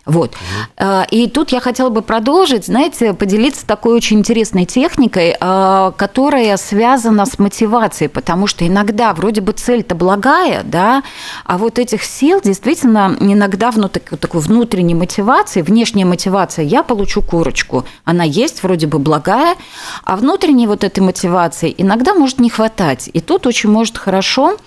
Вот. 0.06 0.36
Угу. 0.36 0.86
И 1.12 1.28
тут 1.28 1.52
я 1.52 1.60
хотела 1.60 1.90
бы 1.90 2.02
продолжить, 2.02 2.66
знаете, 2.66 3.14
поделиться 3.14 3.66
такой 3.66 3.96
очень 3.96 4.20
интересной 4.20 4.66
техникой, 4.66 5.36
а, 5.40 5.92
которая 5.92 6.58
связана 6.58 7.26
с 7.26 7.40
мотивацией, 7.40 8.10
потому 8.10 8.46
что 8.48 8.68
иногда 8.68 9.14
вроде 9.14 9.42
бы 9.42 9.52
цель-то 9.52 9.96
благая, 9.96 10.64
да, 10.64 11.04
а 11.44 11.58
вот 11.58 11.80
этих 11.80 12.04
сил 12.04 12.40
действительно 12.42 13.16
иногда 13.20 13.72
внутри, 13.72 14.02
такой 14.18 14.42
внутренней 14.42 14.96
мотивации, 14.96 15.62
внешняя 15.62 16.06
мотивация, 16.06 16.66
я 16.66 16.84
получу 16.84 17.22
курочку, 17.22 17.86
она 18.04 18.24
есть, 18.24 18.62
вроде 18.64 18.88
бы 18.88 19.00
благая, 19.00 19.56
а 20.04 20.16
внутренней 20.18 20.68
вот 20.68 20.84
этой 20.84 21.00
мотивации 21.00 21.74
иногда 21.78 22.14
может 22.14 22.40
не 22.40 22.50
хватать. 22.50 23.10
И 23.12 23.22
тут 23.22 23.48
очень 23.48 23.72
может 23.72 23.98
хорошо 23.98 24.58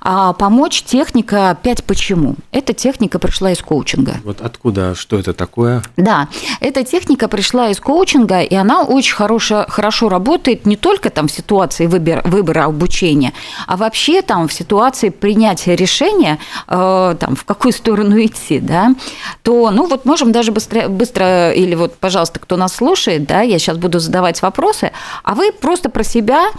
а 0.00 0.32
помочь 0.32 0.82
техника 0.82 1.56
«Пять 1.62 1.84
почему». 1.84 2.36
Эта 2.52 2.72
техника 2.72 3.18
пришла 3.18 3.52
из 3.52 3.60
коучинга. 3.60 4.16
Вот 4.24 4.40
откуда, 4.40 4.94
что 4.94 5.18
это 5.18 5.32
такое? 5.32 5.82
Да, 5.96 6.28
эта 6.60 6.84
техника 6.84 7.28
пришла 7.28 7.68
из 7.68 7.80
коучинга, 7.80 8.40
и 8.40 8.54
она 8.54 8.82
очень 8.82 9.14
хорошо, 9.14 9.64
хорошо 9.68 10.08
работает 10.08 10.66
не 10.66 10.76
только 10.76 11.10
там 11.10 11.28
в 11.28 11.32
ситуации 11.32 11.86
выбора, 11.86 12.22
выбора 12.24 12.64
обучения, 12.64 13.32
а 13.66 13.76
вообще 13.76 14.22
там 14.22 14.48
в 14.48 14.52
ситуации 14.52 15.08
принятия 15.10 15.76
решения, 15.76 16.38
э, 16.68 17.16
там, 17.18 17.36
в 17.36 17.44
какую 17.44 17.72
сторону 17.72 18.22
идти, 18.24 18.60
да, 18.60 18.94
то, 19.42 19.70
ну, 19.70 19.86
вот 19.86 20.04
можем 20.04 20.32
даже 20.32 20.52
быстро, 20.52 20.88
быстро, 20.88 21.52
или 21.52 21.74
вот, 21.74 21.96
пожалуйста, 21.96 22.38
кто 22.38 22.56
нас 22.56 22.74
слушает, 22.74 23.26
да, 23.26 23.42
я 23.42 23.58
сейчас 23.58 23.78
буду 23.78 23.98
задавать 23.98 24.42
вопросы, 24.42 24.92
а 25.22 25.34
вы 25.34 25.52
просто 25.52 25.90
про 25.90 26.04
себя 26.04 26.50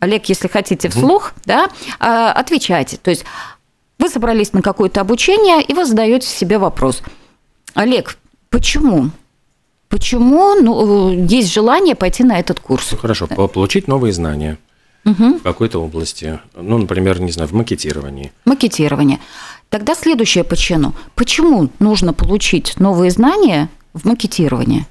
Олег, 0.00 0.26
если 0.26 0.48
хотите 0.48 0.88
вслух, 0.88 1.32
угу. 1.32 1.42
да, 1.44 1.68
а, 1.98 2.32
отвечайте. 2.32 2.96
То 2.96 3.10
есть 3.10 3.24
вы 3.98 4.08
собрались 4.08 4.52
на 4.52 4.62
какое-то 4.62 5.00
обучение, 5.00 5.62
и 5.62 5.74
вы 5.74 5.84
задаете 5.84 6.26
себе 6.26 6.58
вопрос. 6.58 7.02
Олег, 7.74 8.16
почему? 8.48 9.10
Почему 9.88 10.54
ну, 10.54 11.10
есть 11.10 11.52
желание 11.52 11.94
пойти 11.94 12.24
на 12.24 12.38
этот 12.38 12.60
курс? 12.60 12.92
Ну, 12.92 12.98
хорошо, 12.98 13.26
получить 13.26 13.88
новые 13.88 14.12
знания. 14.12 14.58
угу. 15.04 15.38
в 15.38 15.42
какой-то 15.42 15.82
области. 15.82 16.40
Ну, 16.54 16.78
например, 16.78 17.20
не 17.20 17.32
знаю, 17.32 17.48
в 17.48 17.52
макетировании. 17.52 18.32
Макетирование. 18.44 19.18
Тогда 19.68 19.94
следующее 19.94 20.44
почему. 20.44 20.94
Почему 21.14 21.70
нужно 21.78 22.12
получить 22.12 22.78
новые 22.78 23.10
знания 23.10 23.68
в 23.92 24.04
макетировании? 24.06 24.86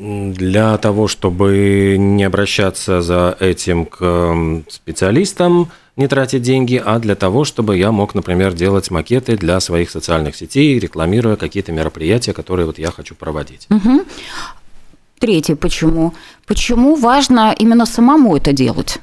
Для 0.00 0.78
того, 0.78 1.08
чтобы 1.08 1.96
не 1.98 2.24
обращаться 2.24 3.02
за 3.02 3.36
этим 3.38 3.84
к 3.84 4.64
специалистам, 4.70 5.68
не 5.96 6.08
тратить 6.08 6.40
деньги, 6.40 6.82
а 6.82 6.98
для 6.98 7.14
того, 7.14 7.44
чтобы 7.44 7.76
я 7.76 7.92
мог, 7.92 8.14
например, 8.14 8.54
делать 8.54 8.90
макеты 8.90 9.36
для 9.36 9.60
своих 9.60 9.90
социальных 9.90 10.36
сетей, 10.36 10.78
рекламируя 10.78 11.36
какие-то 11.36 11.72
мероприятия, 11.72 12.32
которые 12.32 12.64
вот 12.64 12.78
я 12.78 12.90
хочу 12.90 13.14
проводить. 13.14 13.66
Угу. 13.68 14.04
Третье, 15.18 15.54
почему? 15.54 16.14
Почему 16.46 16.94
важно 16.94 17.54
именно 17.58 17.84
самому 17.84 18.36
это 18.38 18.54
делать? 18.54 19.00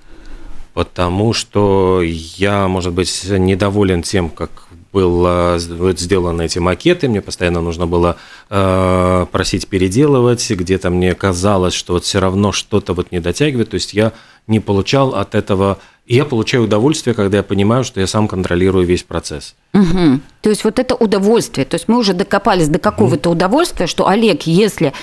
Потому 0.73 1.33
что 1.33 2.01
я, 2.03 2.67
может 2.67 2.93
быть, 2.93 3.23
недоволен 3.29 4.01
тем, 4.01 4.29
как 4.29 4.66
было 4.91 5.55
сделаны 5.57 6.43
эти 6.45 6.59
макеты, 6.59 7.07
мне 7.07 7.21
постоянно 7.21 7.61
нужно 7.61 7.87
было 7.87 8.17
э, 8.49 9.25
просить 9.31 9.67
переделывать, 9.67 10.49
где-то 10.49 10.89
мне 10.89 11.13
казалось, 11.15 11.73
что 11.73 11.93
вот 11.93 12.03
все 12.03 12.19
равно 12.19 12.51
что-то 12.51 12.93
вот 12.93 13.11
не 13.11 13.19
дотягивает, 13.19 13.69
то 13.69 13.75
есть 13.75 13.93
я 13.93 14.13
не 14.47 14.59
получал 14.59 15.15
от 15.15 15.35
этого 15.35 15.79
и 16.07 16.15
я 16.15 16.23
получаю 16.23 16.63
удовольствие, 16.63 17.13
когда 17.13 17.37
я 17.37 17.43
понимаю, 17.43 17.83
что 17.83 17.99
я 17.99 18.07
сам 18.07 18.29
контролирую 18.29 18.85
весь 18.85 19.03
процесс. 19.03 19.55
Угу. 19.73 20.21
То 20.41 20.49
есть 20.49 20.63
вот 20.63 20.79
это 20.79 20.95
удовольствие. 20.95 21.65
То 21.65 21.75
есть 21.75 21.89
мы 21.89 21.97
уже 21.97 22.13
докопались 22.13 22.69
до 22.69 22.79
какого-то 22.79 23.29
угу. 23.29 23.35
удовольствия, 23.35 23.87
что 23.87 24.07
Олег, 24.07 24.43
если 24.43 24.93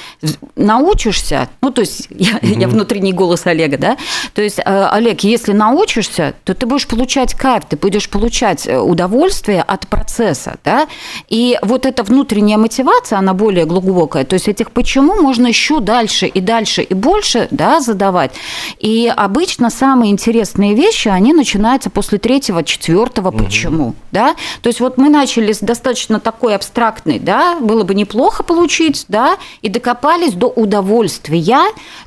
научишься, 0.57 1.51
ну 1.61 1.71
то 1.71 1.83
есть 1.83 2.09
я, 2.09 2.37
угу. 2.37 2.47
я 2.59 2.69
внутренний 2.69 3.13
голос 3.13 3.45
Олега, 3.47 3.77
да, 3.77 3.99
то 4.33 4.41
есть 4.41 4.59
э, 4.59 4.63
Олег, 4.65 5.21
если 5.21 5.53
научишься, 5.53 6.35
то 6.45 6.55
ты 6.55 6.65
будешь 6.65 6.87
получать 6.87 7.35
кайф, 7.35 7.65
ты 7.69 7.77
будешь 7.77 8.09
получать 8.09 8.67
э, 8.67 8.79
удовольствие 8.79 9.61
от 9.61 9.87
процесса, 9.87 10.57
да. 10.65 10.89
И 11.29 11.59
вот 11.61 11.85
эта 11.85 12.03
внутренняя 12.03 12.57
мотивация, 12.57 13.19
она 13.19 13.35
более 13.35 13.67
глубокая. 13.67 14.25
То 14.25 14.35
есть 14.35 14.49
этих 14.49 14.71
почему 14.71 15.21
можно 15.21 15.47
еще 15.47 15.81
дальше 15.81 16.27
и 16.27 16.41
дальше 16.41 16.83
и 16.83 16.95
больше, 16.95 17.47
да, 17.51 17.81
задавать. 17.81 18.33
И 18.79 19.13
обычно 19.35 19.69
самые 19.69 20.13
интересные 20.13 20.75
вещи 20.75 21.09
они 21.09 21.33
начинаются 21.33 21.91
после 21.91 22.19
третьего, 22.19 22.63
четвертого. 22.63 23.31
Угу. 23.31 23.39
Почему? 23.39 23.95
Да? 24.13 24.37
То 24.63 24.69
есть 24.69 24.79
вот 24.79 24.97
мы 24.97 25.09
начали 25.09 25.53
с 25.53 25.59
достаточно 25.59 26.21
такой 26.21 26.55
абстрактной, 26.55 27.19
да, 27.19 27.59
было 27.59 27.83
бы 27.83 27.97
неплохо 27.97 28.45
получить, 28.45 29.07
да, 29.09 29.37
и 29.61 29.69
докопались 29.69 30.35
до 30.35 30.47
удовольствия, 30.47 31.59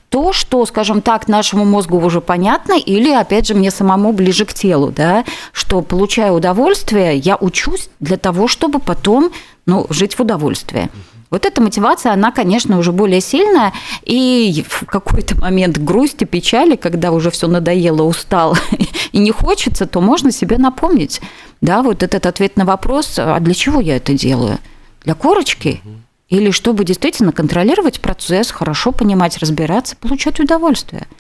то, 0.10 0.31
что, 0.31 0.65
скажем 0.65 1.01
так, 1.01 1.27
нашему 1.27 1.65
мозгу 1.65 2.00
уже 2.00 2.22
понятно, 2.22 2.79
или, 2.79 3.12
опять 3.12 3.46
же, 3.46 3.55
мне 3.55 3.72
самому 3.72 4.13
ближе 4.13 4.46
к 4.46 4.53
телу, 4.53 4.93
да, 4.96 5.25
что, 5.51 5.81
получая 5.81 6.31
удовольствие, 6.31 7.17
я 7.17 7.36
учусь 7.36 7.89
для 8.00 8.15
того, 8.15 8.48
чтобы 8.48 8.79
потом, 8.79 9.31
ну, 9.65 9.86
жить 9.89 10.15
в 10.15 10.22
удовольствии. 10.22 10.89
Вот 11.29 11.46
эта 11.46 11.62
мотивация, 11.62 12.13
она, 12.13 12.31
конечно, 12.31 12.77
уже 12.77 12.91
более 12.91 13.22
сильная, 13.22 13.74
и 14.03 14.63
в 14.67 14.86
какой-то 14.86 15.38
момент 15.39 15.77
грусти, 15.77 16.24
печали, 16.24 16.75
когда 16.75 17.12
уже 17.12 17.31
все 17.31 17.48
надоело, 17.48 18.03
устал 18.03 18.57
и 19.12 19.19
не 19.19 19.31
хочется, 19.31 19.86
то 19.86 20.00
можно 20.00 20.31
себе 20.31 20.57
напомнить, 20.57 21.22
да, 21.62 21.81
вот 21.81 22.03
этот 22.03 22.25
ответ 22.25 22.55
на 22.55 22.65
вопрос, 22.65 23.15
а 23.17 23.39
для 23.39 23.53
чего 23.53 23.81
я 23.81 23.98
это 23.98 24.13
делаю? 24.13 24.60
Для 25.03 25.15
корочки? 25.15 25.81
Или 26.29 26.51
чтобы 26.51 26.84
действительно 26.84 27.31
контролировать 27.31 28.01
процесс, 28.01 28.51
хорошо 28.51 28.91
понимать, 28.91 29.38
разбираться, 29.38 29.96
получать 29.96 30.39
удовольствие– 30.39 31.07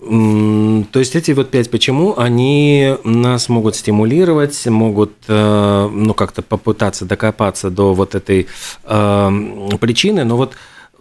то 0.00 0.98
есть 0.98 1.14
эти 1.14 1.32
вот 1.32 1.50
пять 1.50 1.70
почему, 1.70 2.18
они 2.18 2.96
нас 3.04 3.50
могут 3.50 3.76
стимулировать, 3.76 4.66
могут 4.66 5.12
э, 5.28 5.88
ну, 5.92 6.14
как-то 6.14 6.40
попытаться 6.40 7.04
докопаться 7.04 7.68
до 7.68 7.92
вот 7.92 8.14
этой 8.14 8.46
э, 8.84 9.30
причины, 9.78 10.24
но 10.24 10.38
вот 10.38 10.54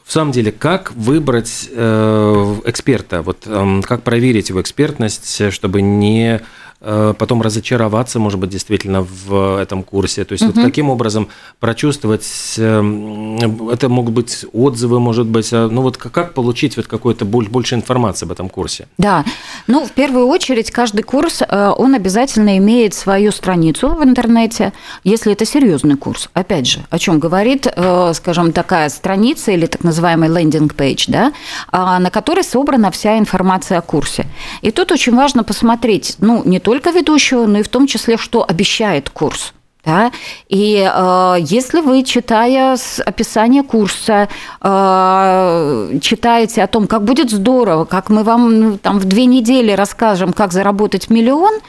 в 0.03 0.11
самом 0.11 0.33
деле, 0.33 0.51
как 0.51 0.91
выбрать 0.93 1.69
э, 1.71 2.55
эксперта, 2.65 3.21
вот 3.21 3.43
э, 3.45 3.81
как 3.83 4.03
проверить 4.03 4.49
его 4.49 4.59
экспертность, 4.59 5.53
чтобы 5.53 5.81
не 5.81 6.41
Э, 6.41 6.68
потом 6.79 7.41
разочароваться, 7.41 8.19
может 8.19 8.39
быть, 8.39 8.49
действительно 8.49 9.01
в 9.01 9.59
этом 9.59 9.83
курсе. 9.83 10.23
То 10.23 10.33
есть 10.33 10.43
угу. 10.45 10.53
вот 10.55 10.65
каким 10.65 10.89
образом 10.89 11.27
прочувствовать, 11.59 12.25
эм, 12.57 13.69
это 13.69 13.89
могут 13.89 14.13
быть 14.13 14.45
отзывы, 14.53 14.99
может 14.99 15.27
быть, 15.27 15.51
а, 15.51 15.67
ну 15.67 15.81
вот 15.81 15.97
как 15.97 16.33
получить 16.33 16.77
вот 16.77 16.87
какую-то 16.87 17.25
больше 17.25 17.75
информации 17.75 18.25
об 18.25 18.31
этом 18.31 18.49
курсе? 18.49 18.87
Да, 18.97 19.25
ну 19.67 19.85
в 19.85 19.91
первую 19.91 20.27
очередь 20.27 20.71
каждый 20.71 21.03
курс, 21.03 21.41
э, 21.41 21.73
он 21.77 21.95
обязательно 21.95 22.57
имеет 22.57 22.93
свою 22.93 23.31
страницу 23.31 23.89
в 23.89 24.03
интернете, 24.03 24.71
если 25.03 25.33
это 25.33 25.45
серьезный 25.45 25.97
курс. 25.97 26.29
Опять 26.33 26.67
же, 26.67 26.79
о 26.89 26.97
чем 26.97 27.19
говорит, 27.19 27.67
э, 27.67 28.13
скажем, 28.13 28.51
такая 28.53 28.89
страница 28.89 29.51
или 29.51 29.65
так 29.65 29.83
называемый 29.83 30.29
лендинг-пейдж, 30.29 31.05
да, 31.07 31.33
а, 31.71 31.99
на 31.99 32.09
которой 32.09 32.43
собрана 32.43 32.89
вся 32.91 33.17
информация 33.17 33.79
о 33.79 33.81
курсе. 33.81 34.25
И 34.61 34.71
тут 34.71 34.91
очень 34.91 35.15
важно 35.15 35.43
посмотреть, 35.43 36.15
ну, 36.19 36.41
не 36.45 36.59
только 36.59 36.68
ведущего, 36.91 37.45
но 37.45 37.59
и 37.59 37.63
в 37.63 37.69
том 37.69 37.87
числе, 37.87 38.17
что 38.17 38.45
обещает 38.47 39.09
курс. 39.09 39.53
Да? 39.85 40.11
И 40.49 40.75
э, 40.75 41.35
если 41.39 41.79
вы, 41.79 42.03
читая 42.03 42.77
описание 43.05 43.63
курса, 43.63 44.27
э, 44.61 45.99
читаете 46.01 46.63
о 46.63 46.67
том, 46.67 46.85
как 46.85 47.05
будет 47.05 47.31
здорово, 47.31 47.85
как 47.85 48.09
мы 48.09 48.23
вам 48.23 48.59
ну, 48.59 48.77
там 48.77 48.99
в 48.99 49.05
две 49.05 49.25
недели 49.25 49.71
расскажем, 49.71 50.33
как 50.33 50.51
заработать 50.51 51.09
миллион, 51.09 51.59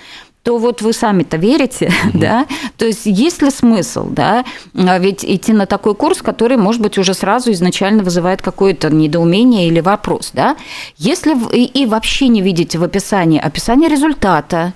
то 0.42 0.59
вот 0.59 0.83
вы 0.83 0.92
сами-то 0.92 1.37
верите, 1.37 1.87
mm-hmm. 1.87 2.11
да, 2.19 2.47
то 2.76 2.87
есть 2.87 3.02
есть 3.04 3.42
ли 3.42 3.50
смысл, 3.50 4.09
да, 4.09 4.45
а 4.75 4.99
ведь 4.99 5.25
идти 5.25 5.52
на 5.52 5.66
такой 5.66 5.95
курс, 5.95 6.23
который, 6.23 6.57
может 6.57 6.80
быть, 6.80 6.99
уже 6.99 7.14
сразу 7.14 7.52
изначально 7.52 8.02
вызывает 8.02 8.42
какое-то 8.42 8.90
недоумение 8.90 9.69
или 9.69 9.80
вопрос, 9.80 10.30
да, 10.33 10.57
если 10.97 11.35
вы 11.35 11.64
и 11.64 11.87
вообще 11.87 12.28
не 12.28 12.42
видите 12.42 12.78
в 12.78 12.83
описании 12.83 13.38
описание 13.38 13.88
результата, 13.88 14.73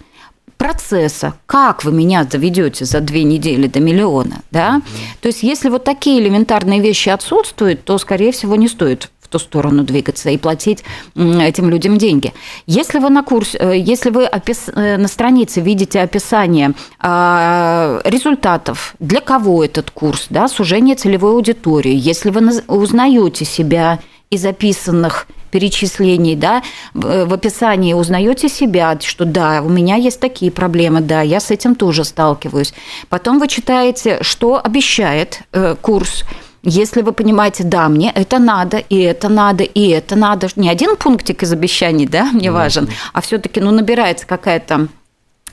процесса, 0.57 1.35
как 1.47 1.85
вы 1.85 1.93
меня 1.93 2.25
доведете 2.25 2.85
за 2.85 3.01
две 3.01 3.25
недели 3.25 3.67
до 3.67 3.81
миллиона, 3.81 4.43
да? 4.51 4.77
Mm-hmm. 4.77 5.21
То 5.21 5.29
есть, 5.29 5.43
если 5.43 5.69
вот 5.69 5.85
такие 5.85 6.21
элементарные 6.21 6.81
вещи 6.81 7.09
отсутствуют, 7.09 7.85
то, 7.85 7.99
скорее 7.99 8.33
всего, 8.33 8.57
не 8.57 8.69
стоит 8.69 9.11
в 9.21 9.29
ту 9.29 9.39
сторону 9.39 9.83
двигаться 9.83 10.31
и 10.31 10.37
платить 10.37 10.85
этим 11.17 11.71
людям 11.71 11.97
деньги. 11.99 12.33
Если 12.67 12.99
вы 12.99 13.09
на 13.09 13.23
курс, 13.23 13.55
э, 13.55 13.75
если 13.77 14.11
вы 14.11 14.27
опис, 14.27 14.69
э, 14.75 14.97
на 14.97 15.09
странице 15.09 15.61
видите 15.61 16.01
описание 16.01 16.73
а, 17.01 18.01
результатов, 18.05 18.95
для 18.99 19.21
кого 19.21 19.65
этот 19.65 19.91
курс, 19.91 20.27
да, 20.31 20.47
сужение 20.49 20.95
целевой 20.95 21.33
аудитории, 21.33 21.95
если 21.95 22.31
вы 22.31 22.63
узнаете 22.69 23.45
себя 23.45 23.99
из 24.31 24.43
записанных 24.43 25.27
перечислений, 25.55 26.35
да, 26.35 26.65
в 26.95 27.33
описании 27.33 27.93
узнаете 27.95 28.49
себя, 28.49 28.99
что 29.01 29.25
да, 29.25 29.63
у 29.63 29.69
меня 29.69 29.95
есть 29.95 30.19
такие 30.19 30.51
проблемы, 30.51 31.01
да, 31.01 31.23
я 31.23 31.39
с 31.39 31.53
этим 31.53 31.77
тоже 31.77 32.03
сталкиваюсь. 32.03 32.75
Потом 33.09 33.39
вы 33.39 33.47
читаете, 33.47 34.19
что 34.23 34.61
обещает 34.61 35.43
э, 35.53 35.77
курс, 35.81 36.25
если 36.65 37.03
вы 37.03 37.13
понимаете, 37.13 37.63
да, 37.63 37.89
мне 37.89 38.11
это 38.11 38.41
надо, 38.41 38.79
и 38.79 38.99
это 38.99 39.29
надо, 39.29 39.63
и 39.63 39.91
это 39.91 40.17
надо, 40.17 40.49
не 40.57 40.69
один 40.69 40.97
пунктик 40.97 41.45
из 41.45 41.53
обещаний, 41.53 42.09
да, 42.09 42.25
мне 42.33 42.51
важен, 42.51 42.89
а 43.13 43.21
все-таки, 43.21 43.61
ну, 43.61 43.71
набирается 43.71 44.27
какая-то 44.27 44.89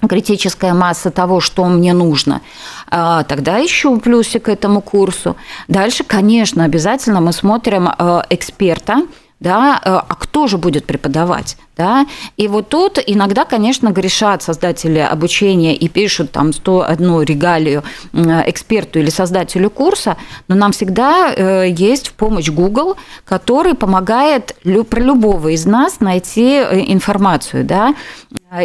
критическая 0.10 0.74
масса 0.74 1.12
того, 1.12 1.42
что 1.42 1.66
мне 1.66 1.94
нужно, 1.94 2.42
а, 2.90 3.24
тогда 3.24 3.64
ищу 3.64 4.00
плюсик 4.00 4.46
к 4.46 4.50
этому 4.50 4.82
курсу. 4.82 5.36
Дальше, 5.68 6.04
конечно, 6.04 6.64
обязательно 6.64 7.22
мы 7.22 7.34
смотрим 7.34 7.88
э, 7.88 8.22
эксперта, 8.32 9.04
да, 9.42 9.82
э, 9.84 9.90
а 9.90 10.16
кто 10.16 10.48
же 10.48 10.58
будет 10.58 10.86
преподавать? 10.86 11.58
Да? 11.78 12.06
И 12.38 12.48
вот 12.48 12.70
тут 12.70 13.00
иногда, 13.06 13.46
конечно, 13.46 13.90
грешат 13.90 14.44
создатели 14.44 15.00
обучения 15.00 15.76
и 15.76 15.88
пишут 15.88 16.32
там 16.32 16.52
101 16.54 17.22
регалию 17.24 17.84
эксперту 18.14 19.00
или 19.00 19.10
создателю 19.10 19.70
курса, 19.70 20.18
но 20.48 20.56
нам 20.56 20.74
всегда 20.74 21.34
э, 21.34 21.70
есть 21.70 22.10
в 22.10 22.14
помощь 22.14 22.50
Google, 22.50 22.98
который 23.26 23.74
помогает 23.74 24.56
про 24.90 25.00
любого 25.00 25.48
из 25.50 25.66
нас 25.66 26.02
найти 26.02 26.58
э, 26.58 26.84
информацию. 26.92 27.64
Да? 27.64 27.96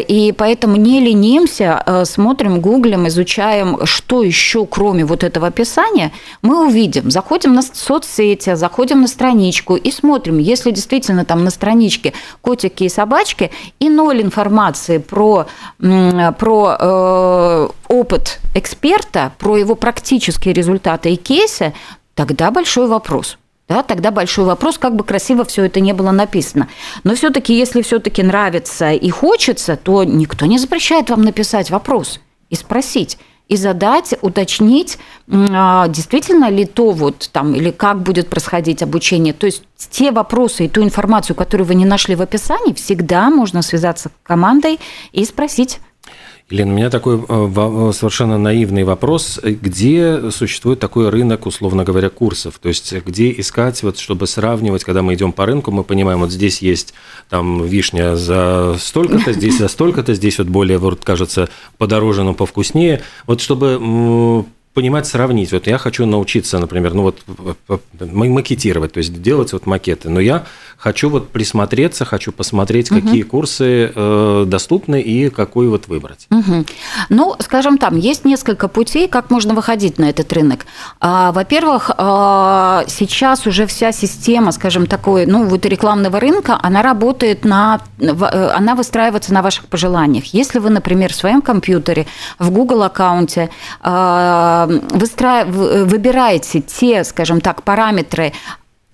И 0.09 0.35
поэтому 0.37 0.75
не 0.77 0.99
ленимся, 1.01 2.03
смотрим, 2.05 2.61
гуглим, 2.61 3.07
изучаем, 3.07 3.87
что 3.87 4.25
еще, 4.25 4.67
кроме 4.67 5.05
вот 5.05 5.23
этого 5.23 5.47
описания, 5.47 6.11
мы 6.43 6.67
увидим. 6.67 7.09
Заходим 7.09 7.55
на 7.55 7.63
соцсети, 7.63 8.57
заходим 8.57 9.03
на 9.03 9.07
страничку 9.07 9.77
и 9.77 9.93
смотрим, 9.93 10.39
если 10.39 10.73
действительно 10.73 11.25
там 11.25 11.45
на 11.45 11.51
страничке 11.51 12.15
котики 12.41 12.85
и 12.85 12.89
собачки, 13.07 13.51
и 13.79 13.89
ноль 13.89 14.21
информации 14.21 14.99
про, 14.99 15.47
про 15.79 16.77
э, 16.79 17.69
опыт 17.89 18.41
эксперта, 18.55 19.33
про 19.39 19.57
его 19.57 19.75
практические 19.77 20.55
результаты 20.55 21.13
и 21.13 21.17
кейсы, 21.17 21.73
тогда 22.15 22.51
большой 22.51 22.89
вопрос. 22.89 23.39
да, 23.69 23.83
тогда 23.83 24.11
большой 24.11 24.45
вопрос, 24.45 24.79
как 24.79 24.95
бы 24.97 25.05
красиво 25.05 25.45
все 25.45 25.65
это 25.65 25.81
не 25.81 25.93
было 25.93 26.13
написано. 26.13 26.69
Но 27.05 27.15
все-таки, 27.15 27.55
если 27.55 27.83
все-таки 27.83 28.23
нравится 28.23 28.93
и 28.93 29.11
хочется, 29.11 29.77
то 29.77 30.05
никто 30.05 30.47
не 30.47 30.59
запрещает 30.59 31.11
вам 31.11 31.23
написать 31.23 31.71
вопрос 31.71 32.21
и 32.51 32.57
спросить 32.57 33.19
и 33.49 33.57
задать, 33.57 34.15
уточнить, 34.23 34.99
а, 35.31 35.88
действительно 35.88 36.50
ли 36.50 36.65
то 36.65 36.91
вот 36.91 37.31
там, 37.33 37.55
или 37.55 37.71
как 37.71 38.03
будет 38.03 38.29
происходить 38.29 38.83
обучение. 38.83 39.33
То 39.33 39.47
есть 39.47 39.62
те 39.91 40.11
вопросы 40.11 40.65
и 40.65 40.69
ту 40.69 40.83
информацию, 40.83 41.37
которую 41.37 41.67
вы 41.67 41.75
не 41.75 41.85
нашли 41.85 42.17
в 42.17 42.23
описании, 42.23 42.73
всегда 42.73 43.31
можно 43.31 43.62
связаться 43.62 44.09
с 44.09 44.12
командой 44.26 44.81
и 45.12 45.25
спросить. 45.25 45.81
Елена, 46.49 46.73
у 46.73 46.76
меня 46.76 46.91
такой 46.91 47.17
э, 47.17 47.93
совершенно 47.93 48.38
наивный 48.38 48.85
вопрос. 48.85 49.41
Где 49.43 50.31
существует 50.31 50.79
такой 50.79 51.09
рынок, 51.09 51.45
условно 51.45 51.83
говоря, 51.83 52.09
курсов? 52.09 52.61
То 52.61 52.69
есть 52.69 52.93
где 52.93 53.33
искать, 53.33 53.83
вот, 53.83 53.99
чтобы 53.99 54.29
сравнивать, 54.29 54.85
когда 54.85 55.03
мы 55.03 55.15
идем 55.15 55.33
по 55.33 55.45
рынку, 55.45 55.73
мы 55.73 55.83
понимаем, 55.83 56.21
вот 56.21 56.31
здесь 56.31 56.62
есть 56.62 56.95
там 57.29 57.67
вишня 57.67 58.15
за 58.15 58.76
столько-то, 58.79 59.33
здесь 59.33 59.59
за 59.59 59.67
столько-то, 59.67 60.15
здесь 60.15 60.38
вот 60.38 60.47
более, 60.47 60.79
вот, 60.79 61.05
кажется, 61.05 61.49
подороже, 61.79 62.23
но 62.23 62.33
повкуснее. 62.33 63.03
Вот 63.26 63.41
чтобы 63.41 64.45
понимать, 64.76 65.07
сравнить. 65.07 65.53
Вот 65.53 65.67
я 65.67 65.79
хочу 65.79 66.05
научиться, 66.05 66.59
например, 66.59 66.93
ну 66.93 67.03
вот 67.03 67.23
макетировать, 67.99 68.93
то 68.93 68.99
есть 68.99 69.23
делать 69.23 69.55
вот 69.55 69.65
макеты, 69.65 70.11
но 70.11 70.21
я 70.21 70.45
хочу 70.78 71.09
вот 71.09 71.30
присмотреться, 71.30 72.04
хочу 72.04 72.33
посмотреть, 72.33 72.90
угу. 72.90 73.00
какие 73.00 73.23
курсы 73.23 73.92
э, 73.95 74.45
доступны 74.47 75.00
и 75.00 75.30
какой 75.30 75.68
вот 75.68 75.88
выбрать. 75.88 76.26
Угу. 76.30 76.64
Ну, 77.09 77.35
скажем 77.40 77.78
там, 77.78 77.97
есть 77.97 78.25
несколько 78.25 78.68
путей, 78.68 79.09
как 79.09 79.30
можно 79.30 79.54
выходить 79.54 79.99
на 79.99 80.11
этот 80.11 80.33
рынок. 80.33 80.66
А, 81.00 81.33
во-первых, 81.33 81.90
а, 81.97 82.85
сейчас 82.88 83.47
уже 83.47 83.66
вся 83.66 83.92
система, 83.92 84.52
скажем, 84.52 84.87
такой, 84.87 85.26
ну 85.26 85.45
вот 85.45 85.64
рекламного 85.66 86.21
рынка, 86.21 86.59
она 86.62 86.83
работает 86.83 87.45
на, 87.45 87.80
э, 87.99 88.50
она 88.54 88.75
выстраивается 88.75 89.33
на 89.33 89.42
ваших 89.42 89.66
пожеланиях. 89.66 90.26
Если 90.26 90.59
вы, 90.59 90.71
например, 90.71 91.12
в 91.12 91.16
своем 91.16 91.42
компьютере, 91.42 92.06
в 92.38 92.50
Google 92.50 92.83
аккаунте 92.83 93.50
а, 93.80 94.68
выстра... 94.90 95.45
выбираете 95.47 96.61
те, 96.61 97.04
скажем 97.04 97.40
так, 97.40 97.62
параметры, 97.62 98.33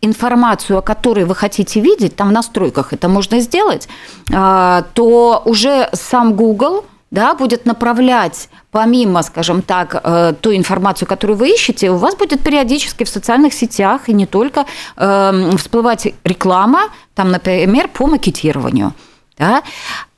информацию, 0.02 0.78
о 0.78 0.82
которой 0.82 1.24
вы 1.24 1.34
хотите 1.34 1.80
видеть, 1.80 2.16
там 2.16 2.28
в 2.28 2.32
настройках 2.32 2.92
это 2.92 3.08
можно 3.08 3.40
сделать, 3.40 3.88
а, 4.32 4.84
то 4.94 5.42
уже 5.44 5.88
сам 5.92 6.34
Google 6.34 6.84
да, 7.10 7.34
будет 7.34 7.66
направлять 7.66 8.48
помимо, 8.72 9.22
скажем 9.22 9.62
так, 9.62 10.00
э, 10.02 10.32
той 10.40 10.56
информацию, 10.56 11.06
которую 11.06 11.36
вы 11.36 11.50
ищете, 11.50 11.90
у 11.90 11.96
вас 11.96 12.16
будет 12.16 12.42
периодически 12.42 13.04
в 13.04 13.08
социальных 13.08 13.52
сетях 13.52 14.08
и 14.08 14.14
не 14.14 14.26
только 14.26 14.64
эм, 14.96 15.56
всплывать 15.58 16.14
реклама, 16.24 16.88
там, 17.14 17.30
например, 17.30 17.88
по 17.88 18.06
макетированию. 18.06 18.94
Да. 19.38 19.62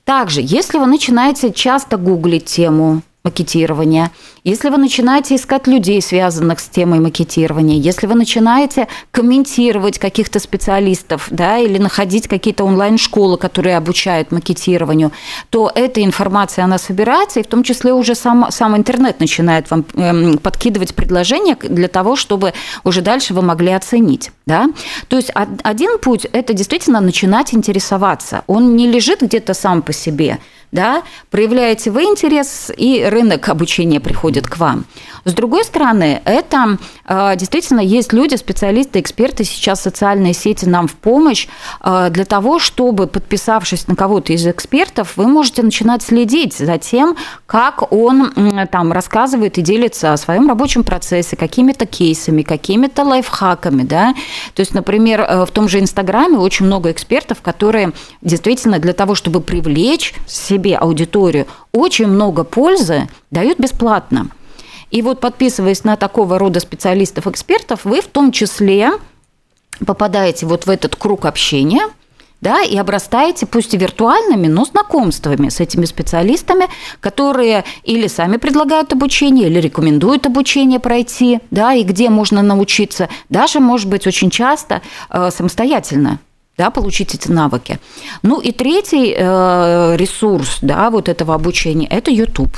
Также, 0.04 0.40
если 0.40 0.78
вы 0.78 0.86
начинаете 0.86 1.52
часто 1.52 1.96
гуглить 1.96 2.44
тему, 2.44 3.02
макетирования, 3.24 4.10
если 4.44 4.68
вы 4.68 4.76
начинаете 4.76 5.36
искать 5.36 5.66
людей, 5.66 6.02
связанных 6.02 6.60
с 6.60 6.68
темой 6.68 7.00
макетирования, 7.00 7.78
если 7.78 8.06
вы 8.06 8.16
начинаете 8.16 8.86
комментировать 9.12 9.98
каких-то 9.98 10.38
специалистов, 10.38 11.28
да, 11.30 11.56
или 11.56 11.78
находить 11.78 12.28
какие-то 12.28 12.64
онлайн-школы, 12.64 13.38
которые 13.38 13.78
обучают 13.78 14.30
макетированию, 14.30 15.10
то 15.48 15.72
эта 15.74 16.04
информация, 16.04 16.66
она 16.66 16.76
собирается, 16.76 17.40
и 17.40 17.42
в 17.42 17.46
том 17.46 17.62
числе 17.62 17.94
уже 17.94 18.14
сам, 18.14 18.50
сам 18.50 18.76
интернет 18.76 19.20
начинает 19.20 19.70
вам 19.70 19.86
эм, 19.94 20.36
подкидывать 20.36 20.94
предложения 20.94 21.56
для 21.56 21.88
того, 21.88 22.16
чтобы 22.16 22.52
уже 22.84 23.00
дальше 23.00 23.32
вы 23.32 23.40
могли 23.40 23.72
оценить. 23.72 24.32
Да? 24.44 24.66
То 25.08 25.16
есть 25.16 25.30
один 25.34 25.98
путь– 25.98 26.26
это 26.32 26.52
действительно 26.52 27.00
начинать 27.00 27.54
интересоваться. 27.54 28.42
Он 28.46 28.76
не 28.76 28.86
лежит 28.86 29.22
где-то 29.22 29.54
сам 29.54 29.80
по 29.80 29.94
себе– 29.94 30.40
да, 30.74 31.04
проявляете 31.30 31.92
вы 31.92 32.02
интерес, 32.02 32.70
и 32.76 33.04
рынок 33.08 33.48
обучения 33.48 34.00
приходит 34.00 34.48
к 34.48 34.58
вам. 34.58 34.84
С 35.24 35.32
другой 35.32 35.64
стороны, 35.64 36.20
это 36.24 36.78
э, 37.06 37.36
действительно 37.36 37.80
есть 37.80 38.12
люди, 38.12 38.34
специалисты, 38.34 38.98
эксперты, 39.00 39.44
сейчас 39.44 39.80
социальные 39.80 40.34
сети 40.34 40.66
нам 40.66 40.88
в 40.88 40.96
помощь 40.96 41.46
э, 41.80 42.08
для 42.10 42.24
того, 42.24 42.58
чтобы, 42.58 43.06
подписавшись 43.06 43.86
на 43.86 43.94
кого-то 43.94 44.32
из 44.32 44.46
экспертов, 44.46 45.16
вы 45.16 45.28
можете 45.28 45.62
начинать 45.62 46.02
следить 46.02 46.54
за 46.54 46.76
тем, 46.78 47.16
как 47.46 47.92
он 47.92 48.32
там 48.70 48.92
рассказывает 48.92 49.56
и 49.58 49.62
делится 49.62 50.12
о 50.12 50.16
своем 50.16 50.48
рабочем 50.48 50.82
процессе, 50.82 51.36
какими-то 51.36 51.86
кейсами, 51.86 52.42
какими-то 52.42 53.04
лайфхаками, 53.04 53.84
да. 53.84 54.12
То 54.54 54.60
есть, 54.60 54.74
например, 54.74 55.20
э, 55.20 55.44
в 55.46 55.50
том 55.52 55.68
же 55.68 55.78
Инстаграме 55.78 56.36
очень 56.36 56.66
много 56.66 56.90
экспертов, 56.90 57.42
которые 57.42 57.92
действительно 58.22 58.80
для 58.80 58.92
того, 58.92 59.14
чтобы 59.14 59.40
привлечь 59.40 60.14
себя 60.26 60.63
себе 60.64 60.76
аудиторию, 60.76 61.46
очень 61.72 62.06
много 62.06 62.44
пользы 62.44 63.08
дают 63.30 63.58
бесплатно. 63.58 64.28
И 64.90 65.02
вот 65.02 65.20
подписываясь 65.20 65.84
на 65.84 65.96
такого 65.96 66.38
рода 66.38 66.60
специалистов-экспертов, 66.60 67.84
вы 67.84 68.00
в 68.00 68.06
том 68.06 68.32
числе 68.32 68.92
попадаете 69.84 70.46
вот 70.46 70.66
в 70.66 70.70
этот 70.70 70.96
круг 70.96 71.26
общения, 71.26 71.82
да, 72.40 72.62
и 72.62 72.76
обрастаете, 72.76 73.46
пусть 73.46 73.74
и 73.74 73.78
виртуальными, 73.78 74.48
но 74.48 74.64
знакомствами 74.64 75.48
с 75.48 75.60
этими 75.60 75.86
специалистами, 75.86 76.66
которые 77.00 77.64
или 77.84 78.06
сами 78.06 78.36
предлагают 78.36 78.92
обучение, 78.92 79.48
или 79.48 79.60
рекомендуют 79.60 80.26
обучение 80.26 80.78
пройти, 80.78 81.40
да, 81.50 81.72
и 81.72 81.82
где 81.84 82.10
можно 82.10 82.42
научиться, 82.42 83.08
даже, 83.30 83.60
может 83.60 83.88
быть, 83.88 84.06
очень 84.06 84.30
часто 84.30 84.82
э, 85.10 85.30
самостоятельно 85.30 86.18
да, 86.56 86.70
получить 86.70 87.14
эти 87.14 87.28
навыки. 87.28 87.78
Ну 88.22 88.40
и 88.40 88.52
третий 88.52 89.14
э, 89.16 89.96
ресурс, 89.96 90.58
да, 90.62 90.90
вот 90.90 91.08
этого 91.08 91.34
обучения– 91.34 91.86
это 91.90 92.10
YouTube. 92.10 92.56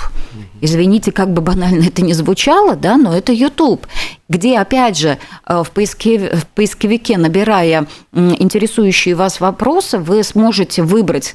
Извините, 0.61 1.13
как 1.13 1.33
бы 1.33 1.43
банально 1.43 1.85
это 1.85 2.03
ни 2.03 2.13
звучало, 2.13 2.77
да, 2.77 2.97
но 2.97 3.15
это 3.15 3.33
YouTube, 3.33 3.87
где, 4.29 4.59
опять 4.59 4.97
же, 4.99 5.19
э, 5.47 5.63
в, 5.63 5.71
поиске, 5.71 6.37
в 6.37 6.47
поисковике, 6.49 7.19
набирая 7.19 7.87
интересующие 8.13 9.15
вас 9.15 9.41
вопросы, 9.41 9.99
вы 9.99 10.23
сможете 10.23 10.83
выбрать 10.83 11.35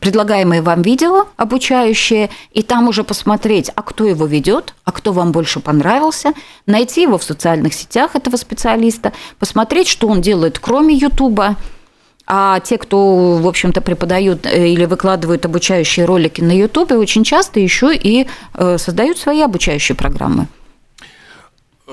предлагаемые 0.00 0.62
вам 0.62 0.82
видео 0.82 1.26
обучающие, 1.36 2.30
и 2.52 2.62
там 2.62 2.86
уже 2.86 3.02
посмотреть, 3.02 3.72
а 3.74 3.82
кто 3.82 4.06
его 4.06 4.24
ведет, 4.24 4.74
а 4.84 4.92
кто 4.92 5.12
вам 5.12 5.32
больше 5.32 5.58
понравился, 5.58 6.32
найти 6.64 7.02
его 7.02 7.18
в 7.18 7.24
социальных 7.24 7.74
сетях, 7.74 8.14
этого 8.14 8.36
специалиста, 8.36 9.12
посмотреть, 9.40 9.88
что 9.88 10.06
он 10.06 10.20
делает 10.20 10.60
кроме 10.60 10.94
YouTube, 10.94 11.40
а 12.32 12.60
те, 12.60 12.78
кто, 12.78 13.38
в 13.38 13.48
общем-то, 13.48 13.80
преподают 13.80 14.46
э, 14.46 14.68
или 14.68 14.84
выкладывают 14.84 15.44
обучающие 15.44 16.06
ролики 16.06 16.40
на 16.40 16.56
YouTube, 16.56 16.92
очень 16.92 17.24
часто 17.24 17.58
еще 17.58 17.92
и 17.92 18.28
э, 18.54 18.78
создают 18.78 19.18
свои 19.18 19.40
обучающие 19.40 19.96
программы. 19.96 20.46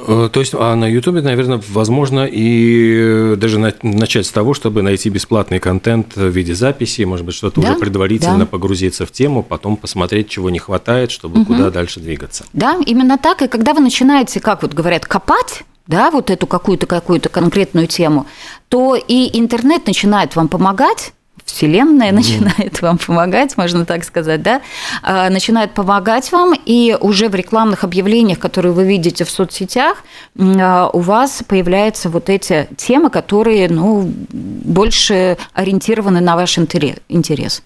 Э, 0.05 0.29
то 0.31 0.39
есть, 0.39 0.53
а 0.53 0.75
на 0.75 0.85
YouTube, 0.85 1.21
наверное, 1.23 1.61
возможно 1.69 2.27
и 2.29 3.35
даже 3.37 3.57
начать 3.81 4.25
с 4.25 4.31
того, 4.31 4.53
чтобы 4.53 4.81
найти 4.81 5.09
бесплатный 5.09 5.59
контент 5.59 6.15
в 6.15 6.27
виде 6.27 6.53
записи, 6.53 7.01
может 7.03 7.25
быть, 7.25 7.35
что-то 7.35 7.61
да, 7.61 7.69
уже 7.69 7.79
предварительно 7.79 8.39
да. 8.39 8.45
погрузиться 8.45 9.05
в 9.05 9.11
тему, 9.11 9.43
потом 9.43 9.77
посмотреть, 9.77 10.29
чего 10.29 10.49
не 10.49 10.59
хватает, 10.59 11.11
чтобы 11.11 11.41
угу. 11.41 11.53
куда 11.53 11.71
дальше 11.71 11.99
двигаться. 11.99 12.45
Да, 12.53 12.77
именно 12.85 13.17
так. 13.17 13.41
И 13.41 13.47
когда 13.47 13.73
вы 13.73 13.81
начинаете, 13.81 14.39
как 14.39 14.61
вот 14.61 14.73
говорят, 14.73 15.05
копать, 15.05 15.63
да, 15.87 16.11
вот 16.11 16.29
эту 16.29 16.47
какую-то 16.47 16.85
какую-то 16.85 17.29
конкретную 17.29 17.87
тему, 17.87 18.27
то 18.69 18.95
и 18.95 19.39
интернет 19.39 19.87
начинает 19.87 20.35
вам 20.35 20.47
помогать, 20.47 21.13
Вселенная 21.47 22.11
начинает 22.11 22.81
вам 22.81 22.97
помогать, 22.97 23.57
можно 23.57 23.85
так 23.85 24.03
сказать, 24.03 24.41
да, 24.43 24.61
а, 25.01 25.29
начинает 25.29 25.73
помогать 25.73 26.31
вам, 26.31 26.53
и 26.53 26.95
уже 26.99 27.29
в 27.29 27.35
рекламных 27.35 27.83
объявлениях, 27.83 28.37
которые 28.37 28.73
вы 28.73 28.85
видите 28.85 29.23
в 29.23 29.29
соцсетях, 29.31 30.03
а, 30.37 30.89
у 30.91 30.99
вас 30.99 31.43
появляются 31.47 32.09
вот 32.09 32.29
эти 32.29 32.67
темы, 32.77 33.09
которые, 33.09 33.69
ну, 33.69 34.11
больше 34.29 35.37
ориентированы 35.53 36.19
на 36.19 36.35
ваш 36.35 36.59
интерес. 36.59 37.63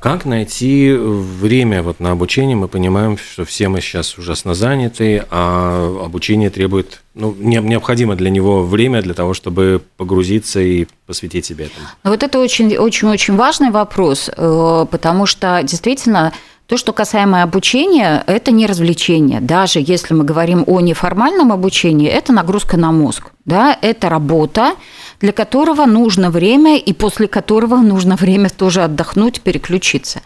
Как 0.00 0.24
найти 0.24 0.92
время 0.92 1.82
вот 1.82 1.98
на 1.98 2.12
обучение? 2.12 2.56
Мы 2.56 2.68
понимаем, 2.68 3.18
что 3.18 3.44
все 3.44 3.68
мы 3.68 3.80
сейчас 3.80 4.16
ужасно 4.16 4.54
заняты, 4.54 5.24
а 5.30 6.04
обучение 6.04 6.50
требует, 6.50 7.02
ну, 7.14 7.34
необходимо 7.38 8.14
для 8.14 8.30
него 8.30 8.62
время 8.62 9.02
для 9.02 9.14
того, 9.14 9.34
чтобы 9.34 9.82
погрузиться 9.96 10.60
и 10.60 10.86
посвятить 11.06 11.46
себе 11.46 11.66
этому. 11.66 11.86
Ну, 12.04 12.10
вот 12.10 12.22
это 12.22 12.38
очень-очень-очень 12.38 13.34
важный 13.34 13.70
вопрос, 13.70 14.30
э, 14.34 14.86
потому 14.88 15.26
что 15.26 15.60
действительно 15.64 16.32
то, 16.68 16.76
что 16.76 16.92
касаемо 16.92 17.42
обучения, 17.42 18.22
это 18.26 18.52
не 18.52 18.66
развлечение. 18.66 19.40
Даже 19.40 19.80
если 19.82 20.12
мы 20.12 20.22
говорим 20.22 20.64
о 20.66 20.80
неформальном 20.80 21.50
обучении, 21.50 22.08
это 22.08 22.32
нагрузка 22.32 22.76
на 22.76 22.92
мозг. 22.92 23.30
Да? 23.46 23.76
Это 23.80 24.10
работа, 24.10 24.74
для 25.20 25.32
которого 25.32 25.84
нужно 25.86 26.30
время 26.30 26.78
и 26.78 26.92
после 26.92 27.26
которого 27.26 27.76
нужно 27.76 28.16
время 28.16 28.50
тоже 28.50 28.82
отдохнуть, 28.82 29.40
переключиться. 29.40 30.20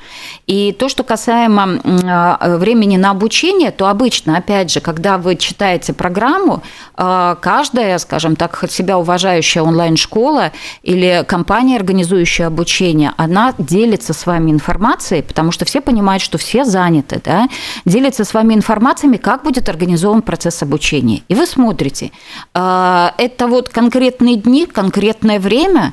И 0.47 0.73
то, 0.79 0.89
что 0.89 1.03
касаемо 1.03 1.81
а, 2.05 2.57
времени 2.59 2.97
на 2.97 3.11
обучение, 3.11 3.71
то 3.71 3.87
обычно, 3.87 4.37
опять 4.37 4.71
же, 4.71 4.81
когда 4.81 5.17
вы 5.17 5.37
читаете 5.37 5.93
программу, 5.95 6.63
а, 6.95 7.37
каждая, 7.37 7.99
скажем 7.99 8.37
так, 8.37 8.65
себя 8.71 8.99
уважающая 8.99 9.63
онлайн-школа 9.63 10.53
или 10.83 11.25
компания, 11.27 11.77
организующая 11.77 12.47
обучение, 12.47 13.13
она 13.17 13.55
делится 13.59 14.13
с 14.13 14.27
вами 14.27 14.51
информацией, 14.51 15.23
потому 15.23 15.53
что 15.53 15.65
все 15.65 15.81
понимают, 15.81 16.23
что 16.23 16.37
все 16.37 16.65
заняты, 16.65 17.21
да, 17.25 17.49
делится 17.87 18.25
с 18.25 18.35
вами 18.35 18.55
информациями, 18.55 19.17
как 19.17 19.43
будет 19.43 19.69
организован 19.69 20.21
процесс 20.21 20.63
обучения. 20.63 21.23
И 21.29 21.35
вы 21.35 21.47
смотрите, 21.47 22.11
а, 22.53 23.15
это 23.17 23.47
вот 23.47 23.71
конкретные 23.71 24.37
дни, 24.37 24.67
конкретное 24.83 25.39
время, 25.39 25.93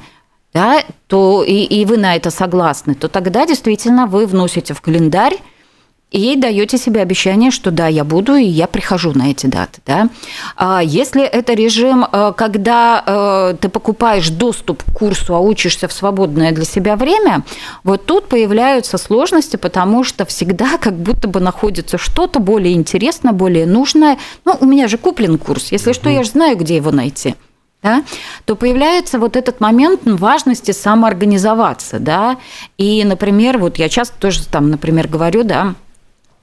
да, 0.51 0.83
то 1.05 1.43
и, 1.43 1.63
и 1.63 1.85
вы 1.85 1.97
на 1.97 2.15
это 2.15 2.31
согласны, 2.31 2.95
то 2.95 3.07
тогда 3.07 3.45
действительно 3.45 4.07
вы 4.07 4.25
вносите 4.25 4.73
в 4.73 4.81
календарь 4.81 5.37
и 6.09 6.35
даете 6.35 6.79
себе 6.79 7.01
обещание, 7.01 7.51
что 7.51 7.69
да, 7.69 7.85
я 7.85 8.03
буду, 8.03 8.33
и 8.33 8.45
я 8.45 8.65
прихожу 8.65 9.11
на 9.13 9.29
эти 9.29 9.45
даты. 9.45 9.79
Да? 9.85 10.09
А 10.55 10.81
если 10.83 11.23
это 11.23 11.53
режим, 11.53 12.03
э, 12.03 12.33
когда 12.35 13.03
э, 13.05 13.55
ты 13.61 13.69
покупаешь 13.69 14.29
доступ 14.29 14.81
к 14.81 14.97
курсу, 14.97 15.35
а 15.35 15.39
учишься 15.39 15.87
в 15.87 15.93
свободное 15.93 16.51
для 16.51 16.65
себя 16.65 16.95
время, 16.95 17.43
вот 17.83 18.07
тут 18.07 18.27
появляются 18.27 18.97
сложности, 18.97 19.55
потому 19.55 20.03
что 20.03 20.25
всегда 20.25 20.77
как 20.81 20.95
будто 20.95 21.27
бы 21.27 21.39
находится 21.39 21.99
что-то 21.99 22.39
более 22.39 22.73
интересное, 22.73 23.33
более 23.33 23.67
нужное. 23.67 24.17
Ну, 24.45 24.57
у 24.59 24.65
меня 24.65 24.87
же 24.87 24.97
куплен 24.97 25.37
курс, 25.37 25.71
если 25.71 25.93
что, 25.93 26.09
я 26.09 26.23
же 26.23 26.31
знаю, 26.31 26.57
где 26.57 26.75
его 26.75 26.89
найти 26.89 27.35
да, 27.81 28.03
то 28.45 28.55
появляется 28.55 29.19
вот 29.19 29.35
этот 29.35 29.61
момент 29.61 30.01
важности 30.03 30.71
самоорганизоваться, 30.71 31.99
да, 31.99 32.37
и, 32.77 33.03
например, 33.03 33.57
вот 33.57 33.77
я 33.77 33.89
часто 33.89 34.17
тоже 34.19 34.45
там, 34.45 34.69
например, 34.69 35.07
говорю, 35.07 35.43
да, 35.43 35.75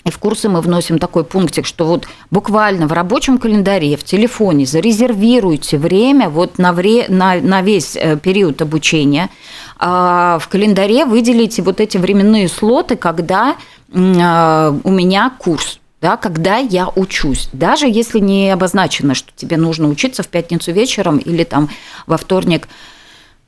и 0.07 0.11
в 0.11 0.19
курсы 0.19 0.49
мы 0.49 0.61
вносим 0.61 1.01
такой 1.01 1.25
пунктик, 1.25 1.67
что 1.67 1.85
вот 1.85 2.07
буквально 2.31 2.87
в 2.87 2.93
рабочем 2.93 3.39
календаре, 3.39 3.97
в 3.97 4.05
телефоне 4.05 4.65
зарезервируйте 4.65 5.79
время 5.79 6.29
вот 6.29 6.59
на, 6.59 6.73
вре, 6.73 7.07
на, 7.09 7.41
на 7.41 7.61
весь 7.61 7.97
э, 7.97 8.17
период 8.17 8.63
обучения. 8.63 9.31
А 9.79 10.39
в 10.39 10.47
календаре 10.47 11.07
выделите 11.07 11.61
вот 11.63 11.81
эти 11.81 11.99
временные 11.99 12.49
слоты, 12.49 12.95
когда 12.95 13.57
а, 13.93 14.77
у 14.85 14.91
меня 14.91 15.33
курс 15.39 15.81
да, 16.07 16.17
когда 16.17 16.59
я 16.59 16.89
учусь. 16.95 17.49
Даже 17.53 17.89
если 17.89 18.21
не 18.21 18.53
обозначено, 18.53 19.17
что 19.17 19.33
тебе 19.35 19.57
нужно 19.57 19.89
учиться 19.89 20.23
в 20.23 20.29
пятницу 20.29 20.71
вечером 20.71 21.19
или 21.19 21.43
там 21.43 21.69
во 22.07 22.17
вторник 22.17 22.69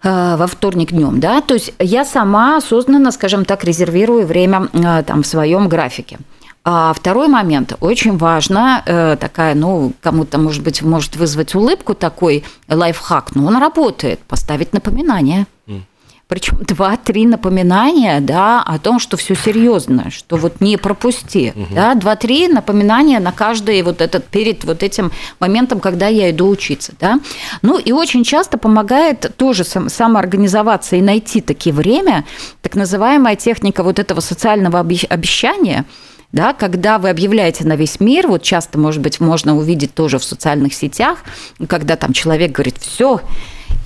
э, 0.03 0.37
во 0.37 0.47
вторник 0.49 0.90
днем, 0.90 1.21
да, 1.21 1.40
то 1.40 1.55
есть 1.55 1.73
я 1.79 2.05
сама 2.05 2.57
осознанно, 2.57 3.12
скажем 3.12 3.44
так, 3.44 3.62
резервирую 3.62 4.27
время 4.27 4.68
э, 4.73 5.05
там 5.05 5.23
в 5.23 5.27
своем 5.29 5.68
графике. 5.68 6.18
А 6.64 6.92
второй 6.92 7.29
момент, 7.29 7.75
очень 7.79 8.18
важно, 8.18 8.83
э, 8.85 9.16
такая, 9.21 9.55
ну, 9.55 9.92
кому-то, 10.03 10.38
может 10.38 10.64
быть, 10.64 10.83
может 10.83 11.14
вызвать 11.14 11.55
улыбку 11.55 11.94
такой 11.94 12.42
лайфхак, 12.68 13.37
но 13.37 13.47
он 13.47 13.57
работает, 13.59 14.18
поставить 14.18 14.73
напоминание– 14.73 15.47
причем 16.29 16.59
два-три 16.59 17.27
напоминания, 17.27 18.21
да, 18.21 18.62
о 18.62 18.79
том, 18.79 18.99
что 18.99 19.17
все 19.17 19.35
серьезно, 19.35 20.11
что 20.11 20.37
вот 20.37 20.61
не 20.61 20.77
пропусти, 20.77 21.55
угу. 21.57 21.75
да, 21.75 21.95
два-три 21.95 22.49
напоминания 22.49 23.19
на 23.19 23.33
каждый 23.33 23.81
вот 23.81 24.03
этот 24.03 24.27
перед 24.27 24.62
вот 24.64 24.83
этим 24.83 25.11
моментом, 25.41 25.81
когда 25.81 26.07
я 26.09 26.31
иду 26.31 26.49
учиться, 26.49 26.93
да. 27.01 27.19
Ну 27.62 27.79
и 27.79 27.93
очень 27.93 28.25
часто 28.25 28.59
помогает 28.59 29.35
тоже 29.38 29.64
сам, 29.64 29.88
самоорганизоваться 29.88 30.97
и 30.97 31.01
найти 31.01 31.41
такие 31.41 31.75
время, 31.75 32.27
так 32.61 32.75
называемая 32.75 33.35
техника 33.35 33.83
вот 33.83 33.99
этого 33.99 34.21
социального 34.21 34.81
обещания, 34.81 35.87
да, 36.31 36.53
когда 36.53 36.99
вы 36.99 37.09
объявляете 37.09 37.67
на 37.67 37.75
весь 37.75 38.01
мир, 38.01 38.29
вот 38.29 38.43
часто, 38.43 38.79
может 38.79 39.01
быть, 39.01 39.19
можно 39.19 39.57
увидеть 39.57 39.95
тоже 39.95 40.19
в 40.19 40.25
социальных 40.25 40.75
сетях, 40.75 41.21
когда 41.67 41.97
там 41.97 42.12
человек 42.12 42.53
говорит, 42.53 42.77
все, 42.79 43.23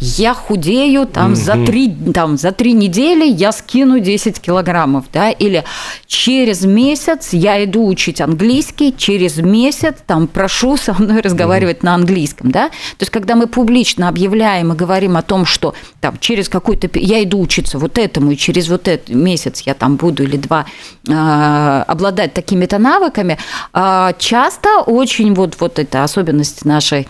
я 0.00 0.34
худею 0.34 1.06
там, 1.06 1.32
mm 1.32 1.36
за, 1.42 1.64
три, 1.64 1.94
там, 2.12 2.36
за 2.36 2.52
три 2.52 2.72
недели 2.72 3.24
я 3.24 3.52
скину 3.52 3.98
10 4.00 4.40
килограммов, 4.40 5.04
да, 5.12 5.30
или 5.30 5.64
через 6.06 6.64
месяц 6.64 7.32
я 7.32 7.64
иду 7.64 7.86
учить 7.86 8.20
английский, 8.20 8.94
через 8.96 9.38
месяц 9.38 9.96
там 10.06 10.26
прошу 10.26 10.76
со 10.76 10.92
мной 10.94 11.20
разговаривать 11.20 11.78
mm 11.78 11.84
на 11.84 11.94
английском, 11.94 12.50
да, 12.50 12.68
то 12.68 13.00
есть 13.00 13.10
когда 13.10 13.34
мы 13.34 13.46
публично 13.46 14.08
объявляем 14.08 14.72
и 14.72 14.76
говорим 14.76 15.16
о 15.16 15.22
том, 15.22 15.46
что 15.46 15.74
там 16.00 16.16
через 16.18 16.48
какой-то, 16.48 16.88
я 16.98 17.22
иду 17.22 17.40
учиться 17.40 17.78
вот 17.78 17.98
этому, 17.98 18.32
и 18.32 18.36
через 18.36 18.68
вот 18.68 18.88
этот 18.88 19.14
месяц 19.14 19.62
я 19.62 19.74
там 19.74 19.96
буду 19.96 20.24
или 20.24 20.36
два 20.36 20.66
э, 21.08 21.84
обладать 21.86 22.34
такими-то 22.34 22.78
навыками, 22.78 23.38
э, 23.72 24.12
часто 24.18 24.80
очень 24.86 25.34
вот, 25.34 25.56
вот 25.60 25.78
это 25.78 26.02
особенность 26.04 26.64
нашей 26.64 27.06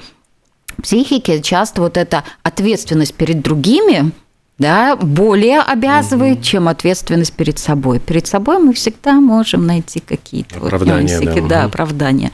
психике 0.82 1.40
часто 1.42 1.82
вот 1.82 1.96
эта 1.96 2.24
ответственность 2.42 3.14
перед 3.14 3.42
другими 3.42 4.12
да, 4.58 4.96
более 4.96 5.61
обязывает, 5.61 6.38
угу. 6.38 6.44
чем 6.44 6.68
ответственность 6.68 7.32
перед 7.32 7.58
собой. 7.58 7.98
Перед 7.98 8.26
собой 8.26 8.58
мы 8.58 8.72
всегда 8.72 9.14
можем 9.14 9.66
найти 9.66 10.00
какие-то 10.00 10.58
оправдания, 10.58 11.18
вот, 11.18 11.35
да, 11.35 11.40
да, 11.48 11.58
угу. 11.58 11.66
оправдания. 11.66 12.30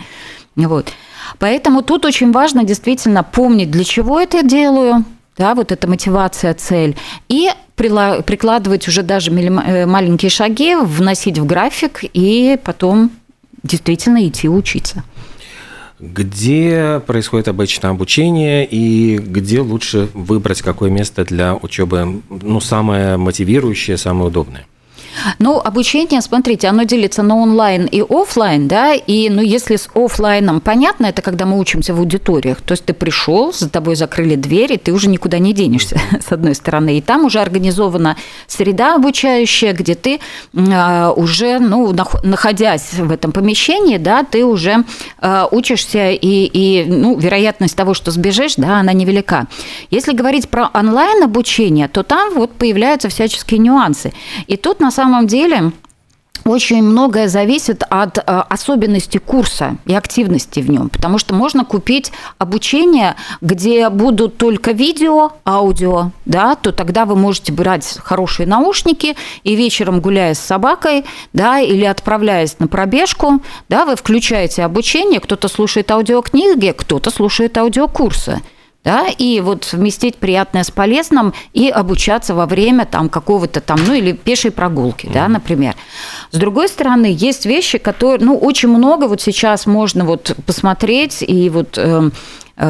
Вот. 0.57 0.93
Поэтому 1.39 1.83
тут 1.83 2.05
очень 2.05 2.33
важно 2.33 2.65
действительно 2.65 3.23
помнить, 3.23 3.71
для 3.71 3.85
чего 3.85 4.21
это 4.21 4.43
делаю, 4.43 5.05
да, 5.37 5.55
вот 5.55 5.73
эта 5.73 5.89
мотивация, 5.89 6.53
цель, 6.55 6.97
и 7.29 7.51
прикладывать 7.77 8.89
уже 8.89 9.03
даже 9.03 9.31
э, 9.31 9.87
маленькие 9.87 10.31
шаги, 10.31 10.75
вносить 10.75 11.39
в 11.39 11.47
график 11.47 12.01
и 12.03 12.59
потом 12.63 13.11
действительно 13.63 14.27
идти 14.27 14.49
учиться 14.49 15.05
где 16.01 17.01
происходит 17.07 17.49
обычно 17.49 17.91
обучение 17.91 18.67
и 18.67 19.19
где 19.19 19.61
лучше 19.61 20.09
выбрать 20.15 20.63
какое 20.63 20.91
место 20.91 21.25
для 21.25 21.55
учебы, 21.55 22.23
ну, 22.31 22.61
самое 22.61 23.17
мотивирующее, 23.17 23.97
самое 23.97 24.29
удобное? 24.29 24.67
Ну, 25.39 25.59
обучение, 25.59 26.21
смотрите, 26.21 26.69
оно 26.69 26.85
делится 26.85 27.23
на 27.23 27.37
онлайн 27.37 27.87
и 27.87 28.03
офлайн, 28.09 28.69
да, 28.69 28.95
и, 28.95 29.29
ну, 29.31 29.43
если 29.43 29.77
с 29.77 29.89
офлайном 29.95 30.61
понятно, 30.61 31.07
это 31.07 31.23
когда 31.23 31.47
мы 31.47 31.59
учимся 31.59 31.95
в 31.95 31.99
аудиториях, 31.99 32.61
то 32.61 32.73
есть 32.73 32.85
ты 32.85 32.93
пришел, 32.93 33.53
за 33.53 33.69
тобой 33.69 33.97
закрыли 33.97 34.35
двери, 34.35 34.77
ты 34.77 34.93
уже 34.93 35.09
никуда 35.09 35.39
не 35.39 35.53
денешься, 35.53 36.01
с 36.21 36.33
одной 36.33 36.55
стороны, 36.55 36.99
и 36.99 37.01
там 37.01 37.25
уже 37.25 37.41
организована 37.41 38.17
среда 38.47 38.95
обучающая, 38.95 39.73
где 39.73 39.95
ты 39.95 40.21
а, 40.57 41.13
уже, 41.13 41.59
ну, 41.59 41.95
находясь 42.23 42.95
в 42.95 43.11
этом 43.11 43.33
помещении, 43.33 43.99
да, 43.99 44.25
ты 44.25 44.45
уже 44.45 44.85
а, 45.19 45.49
учишься, 45.51 46.11
и, 46.11 46.51
и, 46.53 46.85
ну, 46.85 47.19
вероятность 47.19 47.77
того, 47.77 47.95
что 47.95 48.11
сбежишь, 48.11 48.55
да, 48.57 48.81
она 48.81 48.93
невелика. 48.93 49.47
Если 49.91 50.13
говорить 50.13 50.49
про 50.49 50.71
онлайн 50.75 51.23
обучение, 51.23 51.89
то 51.89 52.03
там 52.03 52.35
вот 52.35 52.53
появляются 52.53 53.09
всяческие 53.09 53.59
нюансы. 53.59 54.13
И 54.47 54.57
тут, 54.57 54.81
на 54.81 54.91
самом 54.91 55.08
самом 55.09 55.27
деле 55.27 55.73
очень 56.45 56.83
многое 56.83 57.29
зависит 57.29 57.83
от 57.89 58.19
э, 58.19 58.23
особенностей 58.27 59.19
курса 59.19 59.77
и 59.87 59.95
активности 59.95 60.61
в 60.61 60.69
нем, 60.71 60.91
потому 60.91 61.19
что 61.19 61.35
можно 61.35 61.65
купить 61.65 62.13
обучение, 62.37 63.17
где 63.41 63.89
будут 63.89 64.37
только 64.37 64.73
видео, 64.73 65.33
аудио, 65.47 66.11
да, 66.27 66.57
то 66.57 66.73
тогда 66.73 67.07
вы 67.07 67.17
можете 67.17 67.53
брать 67.53 67.99
хорошие 68.03 68.47
наушники 68.47 69.17
и 69.45 69.57
вечером 69.57 70.01
гуляя 70.01 70.35
с 70.35 70.39
собакой, 70.39 71.07
да, 71.33 71.59
или 71.59 71.87
отправляясь 71.87 72.59
на 72.59 72.69
пробежку, 72.69 73.43
да, 73.71 73.87
вы 73.87 73.97
включаете 73.97 74.63
обучение, 74.63 75.21
кто-то 75.21 75.49
слушает 75.49 75.91
аудиокниги, 75.91 76.75
кто-то 76.77 77.11
слушает 77.11 77.57
аудиокурсы 77.57 78.43
да, 78.89 79.07
и 79.09 79.41
вот 79.41 79.65
совместить 79.65 80.17
приятное 80.17 80.63
с 80.63 80.71
полезным 80.71 81.35
и 81.53 81.69
обучаться 81.69 82.35
во 82.35 82.47
время 82.47 82.87
там 82.87 83.11
какого-то 83.11 83.61
там, 83.61 83.79
ну 83.87 83.93
или 83.93 84.13
пешей 84.13 84.51
прогулки, 84.51 85.05
mm-hmm. 85.05 85.13
да, 85.13 85.29
например. 85.29 85.75
С 86.31 86.39
другой 86.39 86.69
стороны, 86.69 87.15
есть 87.15 87.45
вещи, 87.45 87.77
которые, 87.77 88.25
ну, 88.25 88.39
очень 88.39 88.71
много 88.71 89.07
вот 89.07 89.21
сейчас 89.21 89.67
можно 89.67 90.07
вот 90.07 90.35
посмотреть 90.47 91.23
и 91.23 91.51
вот 91.51 91.77
э, 91.77 91.89
Э, 91.99 92.11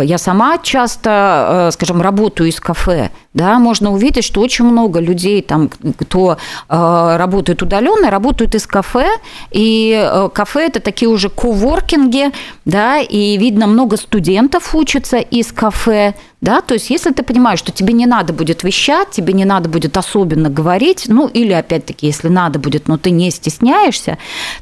я 0.02 0.18
сама 0.18 0.58
часто, 0.58 1.68
э, 1.68 1.70
скажем, 1.72 2.02
работаю 2.02 2.48
из 2.48 2.60
кафе, 2.60 3.10
да, 3.34 3.58
можно 3.58 3.92
увидеть, 3.92 4.24
что 4.24 4.40
очень 4.40 4.64
много 4.64 5.00
людей, 5.00 5.42
там, 5.42 5.70
кто 5.98 6.36
э, 6.68 7.16
работает 7.16 7.62
удаленно, 7.62 8.10
работают 8.10 8.54
из 8.54 8.66
кафе, 8.66 9.08
и 9.50 10.28
кафе 10.34 10.66
это 10.66 10.80
такие 10.80 11.08
уже 11.08 11.28
коворкинги, 11.28 12.32
да, 12.64 12.98
и 12.98 13.36
видно 13.38 13.66
много 13.66 13.96
студентов 13.96 14.74
учатся 14.74 15.18
из 15.18 15.52
кафе, 15.52 16.14
да, 16.40 16.60
то 16.60 16.74
есть 16.74 16.90
если 16.90 17.10
ты 17.12 17.22
понимаешь, 17.22 17.58
что 17.58 17.72
тебе 17.72 17.92
не 17.92 18.06
надо 18.06 18.32
будет 18.32 18.62
вещать, 18.62 19.10
тебе 19.10 19.32
не 19.32 19.44
надо 19.44 19.68
будет 19.68 19.96
особенно 19.96 20.48
говорить, 20.48 21.06
ну 21.08 21.26
или 21.26 21.52
опять-таки, 21.52 22.06
если 22.06 22.28
надо 22.28 22.58
будет, 22.58 22.86
но 22.86 22.96
ты 22.96 23.10
не 23.10 23.30
стесняешься, 23.30 24.18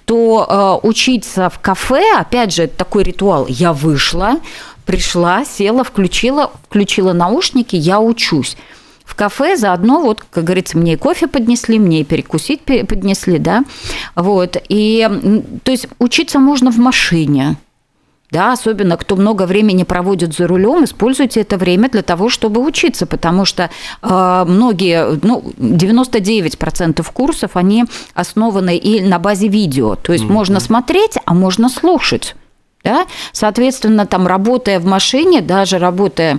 то 0.06 0.80
э, 0.82 0.86
учиться 0.86 1.50
в 1.50 1.58
кафе, 1.58 2.02
опять 2.16 2.54
же, 2.54 2.62
это 2.62 2.76
такой 2.76 3.02
ритуал, 3.02 3.46
я 3.46 3.72
вышла, 3.72 4.36
пришла, 4.86 5.44
села, 5.44 5.84
включила, 5.84 6.52
включила 6.68 7.12
наушники, 7.12 7.76
я 7.76 8.00
учусь 8.00 8.56
в 9.04 9.14
кафе, 9.14 9.56
заодно, 9.56 10.00
вот, 10.00 10.24
как 10.30 10.44
говорится, 10.44 10.76
мне 10.78 10.94
и 10.94 10.96
кофе 10.96 11.28
поднесли, 11.28 11.78
мне 11.78 12.00
и 12.00 12.04
перекусить 12.04 12.62
поднесли, 12.62 13.38
да, 13.38 13.64
вот, 14.14 14.56
и, 14.68 15.08
то 15.62 15.70
есть, 15.70 15.88
учиться 15.98 16.38
можно 16.38 16.72
в 16.72 16.78
машине, 16.78 17.56
да, 18.32 18.52
особенно 18.52 18.96
кто 18.96 19.14
много 19.14 19.44
времени 19.44 19.84
проводит 19.84 20.34
за 20.34 20.48
рулем, 20.48 20.84
используйте 20.84 21.40
это 21.40 21.56
время 21.56 21.88
для 21.88 22.02
того, 22.02 22.28
чтобы 22.28 22.60
учиться, 22.60 23.06
потому 23.06 23.44
что 23.44 23.70
э, 24.02 24.44
многие, 24.48 25.18
ну, 25.22 25.52
99% 25.56 27.06
курсов, 27.12 27.52
они 27.54 27.84
основаны 28.14 28.76
и 28.76 29.00
на 29.00 29.20
базе 29.20 29.46
видео, 29.46 29.94
то 29.94 30.12
есть 30.12 30.24
mm-hmm. 30.24 30.32
можно 30.32 30.58
смотреть, 30.58 31.14
а 31.24 31.34
можно 31.34 31.68
слушать. 31.68 32.34
Да? 32.86 33.06
Соответственно, 33.32 34.06
там, 34.06 34.26
работая 34.26 34.78
в 34.80 34.86
машине, 34.86 35.40
даже 35.40 35.78
работая 35.78 36.38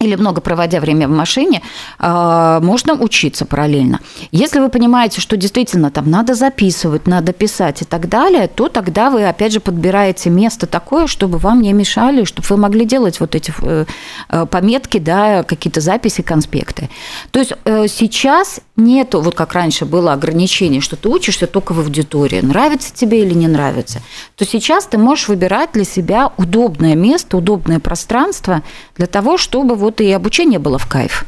или 0.00 0.16
много 0.16 0.40
проводя 0.40 0.80
время 0.80 1.08
в 1.08 1.10
машине, 1.10 1.62
а, 1.98 2.60
можно 2.60 2.94
учиться 2.94 3.44
параллельно. 3.44 4.00
Если 4.30 4.60
вы 4.60 4.68
понимаете, 4.68 5.20
что 5.20 5.36
действительно 5.36 5.90
там 5.90 6.10
надо 6.10 6.34
записывать, 6.34 7.06
надо 7.06 7.32
писать 7.32 7.82
и 7.82 7.84
так 7.84 8.08
далее, 8.08 8.48
то 8.48 8.68
тогда 8.68 9.10
вы, 9.10 9.28
опять 9.28 9.52
же, 9.52 9.60
подбираете 9.60 10.30
место 10.30 10.66
такое, 10.66 11.06
чтобы 11.06 11.38
вам 11.38 11.60
не 11.60 11.72
мешали, 11.72 12.24
чтобы 12.24 12.46
вы 12.48 12.56
могли 12.56 12.84
делать 12.84 13.20
вот 13.20 13.34
эти 13.34 13.52
э, 13.62 13.84
э, 14.28 14.46
пометки, 14.46 14.98
да, 14.98 15.42
какие-то 15.42 15.80
записи, 15.80 16.22
конспекты. 16.22 16.88
То 17.30 17.40
есть 17.40 17.52
э, 17.64 17.88
сейчас 17.88 18.60
нету, 18.78 19.20
вот 19.20 19.34
как 19.34 19.52
раньше 19.52 19.84
было 19.84 20.12
ограничение, 20.12 20.80
что 20.80 20.96
ты 20.96 21.08
учишься 21.08 21.46
только 21.46 21.72
в 21.72 21.80
аудитории, 21.80 22.40
нравится 22.40 22.94
тебе 22.94 23.22
или 23.22 23.34
не 23.34 23.48
нравится, 23.48 24.00
то 24.36 24.44
сейчас 24.44 24.86
ты 24.86 24.96
можешь 24.96 25.28
выбирать 25.28 25.72
для 25.72 25.84
себя 25.84 26.32
удобное 26.38 26.94
место, 26.94 27.36
удобное 27.36 27.80
пространство 27.80 28.62
для 28.96 29.06
того, 29.06 29.36
чтобы 29.36 29.74
вот 29.74 30.00
и 30.00 30.10
обучение 30.12 30.58
было 30.58 30.78
в 30.78 30.86
кайф. 30.86 31.26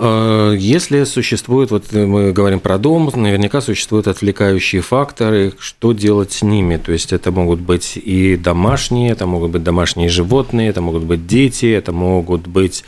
Э, 0.00 0.54
если 0.56 1.04
существует, 1.04 1.70
вот 1.70 1.92
мы 1.92 2.32
говорим 2.32 2.60
про 2.60 2.78
дом, 2.78 3.10
наверняка 3.14 3.60
существуют 3.60 4.06
отвлекающие 4.06 4.80
факторы, 4.80 5.52
что 5.58 5.92
делать 5.92 6.32
с 6.32 6.42
ними? 6.42 6.76
То 6.76 6.92
есть 6.92 7.12
это 7.12 7.32
могут 7.32 7.60
быть 7.60 7.96
и 7.96 8.36
домашние, 8.36 9.10
это 9.10 9.26
могут 9.26 9.50
быть 9.50 9.64
домашние 9.64 10.08
животные, 10.08 10.68
это 10.68 10.80
могут 10.80 11.02
быть 11.02 11.26
дети, 11.26 11.66
это 11.66 11.92
могут 11.92 12.46
быть 12.46 12.84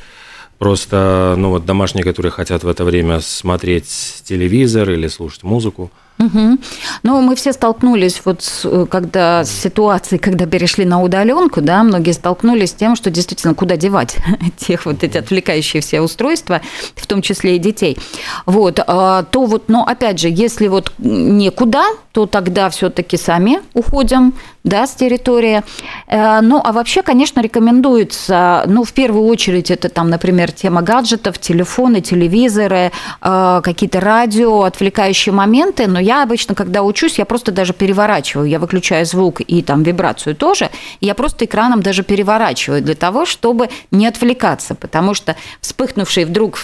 просто 0.60 1.36
ну, 1.38 1.48
вот 1.48 1.64
домашние, 1.64 2.04
которые 2.04 2.30
хотят 2.30 2.64
в 2.64 2.68
это 2.68 2.84
время 2.84 3.20
смотреть 3.20 4.22
телевизор 4.24 4.90
или 4.90 5.08
слушать 5.08 5.42
музыку. 5.42 5.90
Угу. 6.20 6.58
Ну, 7.02 7.20
мы 7.22 7.34
все 7.34 7.52
столкнулись 7.54 8.20
вот 8.26 8.42
с, 8.42 8.66
э, 8.66 8.86
когда 8.90 9.42
с 9.42 9.50
ситуацией, 9.50 10.18
когда 10.18 10.44
перешли 10.44 10.84
на 10.84 11.02
удаленку, 11.02 11.62
да, 11.62 11.82
многие 11.82 12.12
столкнулись 12.12 12.70
с 12.70 12.74
тем, 12.74 12.94
что 12.94 13.10
действительно 13.10 13.54
куда 13.54 13.78
девать 13.78 14.18
тех 14.58 14.84
вот 14.84 15.02
эти 15.02 15.16
отвлекающие 15.16 15.80
все 15.80 16.02
устройства, 16.02 16.60
в 16.94 17.06
том 17.06 17.22
числе 17.22 17.56
и 17.56 17.58
детей. 17.58 17.96
Вот, 18.44 18.80
а, 18.86 19.22
то 19.22 19.46
вот, 19.46 19.70
но 19.70 19.82
опять 19.82 20.18
же, 20.18 20.28
если 20.28 20.68
вот 20.68 20.92
некуда, 20.98 21.84
то 22.12 22.26
тогда 22.26 22.68
все-таки 22.68 23.16
сами 23.16 23.60
уходим, 23.72 24.34
да, 24.64 24.86
с 24.86 24.94
территории. 24.94 25.62
Э, 26.06 26.40
ну, 26.42 26.60
а 26.62 26.72
вообще, 26.72 27.02
конечно, 27.02 27.40
рекомендуется, 27.40 28.64
ну, 28.66 28.84
в 28.84 28.92
первую 28.92 29.26
очередь, 29.26 29.70
это 29.70 29.88
там, 29.88 30.10
например, 30.10 30.52
тема 30.52 30.82
гаджетов, 30.82 31.38
телефоны, 31.38 32.00
телевизоры, 32.00 32.92
э, 33.22 33.60
какие-то 33.62 34.00
радио, 34.00 34.64
отвлекающие 34.64 35.32
моменты, 35.32 35.86
но 35.86 36.00
я 36.00 36.09
обычно, 36.12 36.54
когда 36.54 36.82
учусь, 36.82 37.18
я 37.18 37.24
просто 37.24 37.52
даже 37.52 37.72
переворачиваю, 37.72 38.48
я 38.48 38.58
выключаю 38.58 39.06
звук 39.06 39.40
и 39.40 39.62
там 39.62 39.82
вибрацию 39.82 40.34
тоже, 40.34 40.70
я 41.00 41.14
просто 41.14 41.44
экраном 41.44 41.82
даже 41.82 42.02
переворачиваю 42.02 42.82
для 42.82 42.94
того, 42.94 43.26
чтобы 43.26 43.68
не 43.90 44.06
отвлекаться, 44.06 44.74
потому 44.74 45.14
что 45.14 45.36
вспыхнувший 45.60 46.24
вдруг 46.24 46.58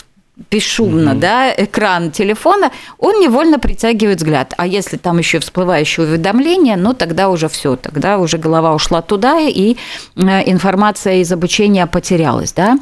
бесшумно, 0.51 1.11
mm-hmm. 1.11 1.19
да, 1.19 1.55
экран 1.57 2.11
телефона, 2.11 2.71
он 2.99 3.21
невольно 3.21 3.59
притягивает 3.59 4.19
взгляд. 4.19 4.53
А 4.59 4.67
если 4.67 4.99
там 4.99 5.17
еще 5.17 5.39
всплывающее 5.39 6.07
уведомление, 6.07 6.77
ну 6.77 6.93
тогда 6.93 7.31
уже 7.31 7.49
все, 7.49 7.77
тогда 7.77 8.19
уже 8.19 8.37
голова 8.37 8.75
ушла 8.75 9.01
туда, 9.01 9.41
и 9.41 9.77
э, 10.15 10.51
информация 10.51 11.17
из 11.17 11.33
обучения 11.33 11.87
потерялась, 11.87 12.53
да. 12.53 12.79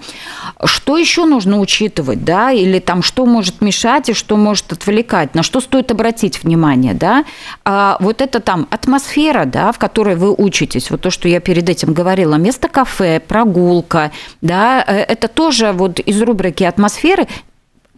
Что 0.65 0.97
еще 0.97 1.27
нужно 1.27 1.61
учитывать, 1.61 2.25
да, 2.25 2.51
или 2.51 2.81
там 2.81 3.05
что 3.05 3.25
может 3.25 3.61
мешать 3.61 4.09
и 4.09 4.15
что 4.15 4.37
может 4.37 4.73
отвлекать, 4.73 5.37
на 5.37 5.45
что 5.45 5.61
стоит 5.61 5.93
обратить 5.93 6.43
внимание, 6.43 6.93
да. 6.93 7.25
А 7.65 7.99
вот 8.01 8.21
это 8.21 8.41
там 8.41 8.67
атмосфера, 8.71 9.45
да, 9.45 9.71
в 9.71 9.79
которой 9.79 10.17
вы 10.17 10.35
учитесь, 10.37 10.91
вот 10.91 11.03
то, 11.03 11.11
что 11.11 11.29
я 11.29 11.39
перед 11.39 11.69
этим 11.69 11.95
говорила, 11.95 12.35
место 12.35 12.67
кафе, 12.67 13.21
прогулка, 13.21 14.11
да, 14.41 14.85
э, 14.85 14.97
это 15.03 15.29
тоже 15.29 15.71
вот 15.71 16.01
из 16.01 16.21
рубрики 16.21 16.65
атмосферы 16.65 17.29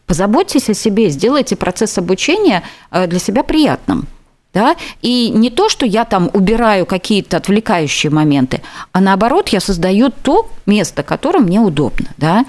позаботьтесь 0.06 0.68
о 0.68 0.74
себе, 0.74 1.10
сделайте 1.10 1.56
процесс 1.56 1.98
обучения 1.98 2.62
э, 2.90 3.06
для 3.06 3.18
себя 3.18 3.42
приятным. 3.42 4.06
Да? 4.54 4.74
И 5.02 5.28
не 5.28 5.50
то, 5.50 5.68
что 5.68 5.84
я 5.84 6.06
там 6.06 6.30
убираю 6.32 6.86
какие-то 6.86 7.36
отвлекающие 7.36 8.10
моменты, 8.10 8.62
а 8.92 9.02
наоборот, 9.02 9.50
я 9.50 9.60
создаю 9.60 10.08
то 10.08 10.48
место, 10.64 11.02
которое 11.02 11.40
мне 11.40 11.60
удобно. 11.60 12.06
Да? 12.16 12.46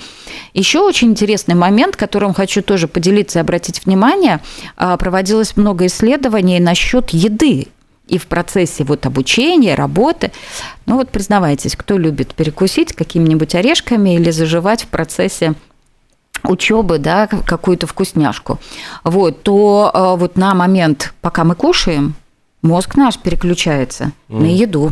Еще 0.53 0.79
очень 0.79 1.09
интересный 1.09 1.55
момент, 1.55 1.97
которым 1.97 2.33
хочу 2.33 2.61
тоже 2.61 2.87
поделиться 2.87 3.39
и 3.39 3.41
обратить 3.41 3.85
внимание, 3.85 4.39
а, 4.77 4.95
проводилось 4.95 5.57
много 5.57 5.87
исследований 5.87 6.61
насчет 6.61 7.09
еды 7.09 7.67
и 8.07 8.17
в 8.17 8.27
процессе 8.27 8.85
вот 8.85 9.05
обучения, 9.05 9.75
работы. 9.75 10.31
Ну 10.85 10.95
вот 10.95 11.09
признавайтесь, 11.09 11.75
кто 11.75 11.97
любит 11.97 12.33
перекусить 12.33 12.93
какими-нибудь 12.93 13.53
орешками 13.53 14.15
или 14.15 14.31
заживать 14.31 14.83
в 14.83 14.87
процессе 14.87 15.55
учебы, 16.43 17.00
да, 17.00 17.28
какую-то 17.28 17.88
вкусняшку, 17.88 18.60
вот, 19.04 19.43
то 19.43 19.91
э, 19.93 20.19
вот 20.19 20.38
на 20.38 20.54
момент, 20.54 21.13
пока 21.21 21.43
мы 21.43 21.56
кушаем, 21.56 22.15
мозг 22.62 22.95
наш 22.95 23.17
переключается 23.17 24.12
mm. 24.30 24.41
на 24.41 24.45
еду 24.45 24.91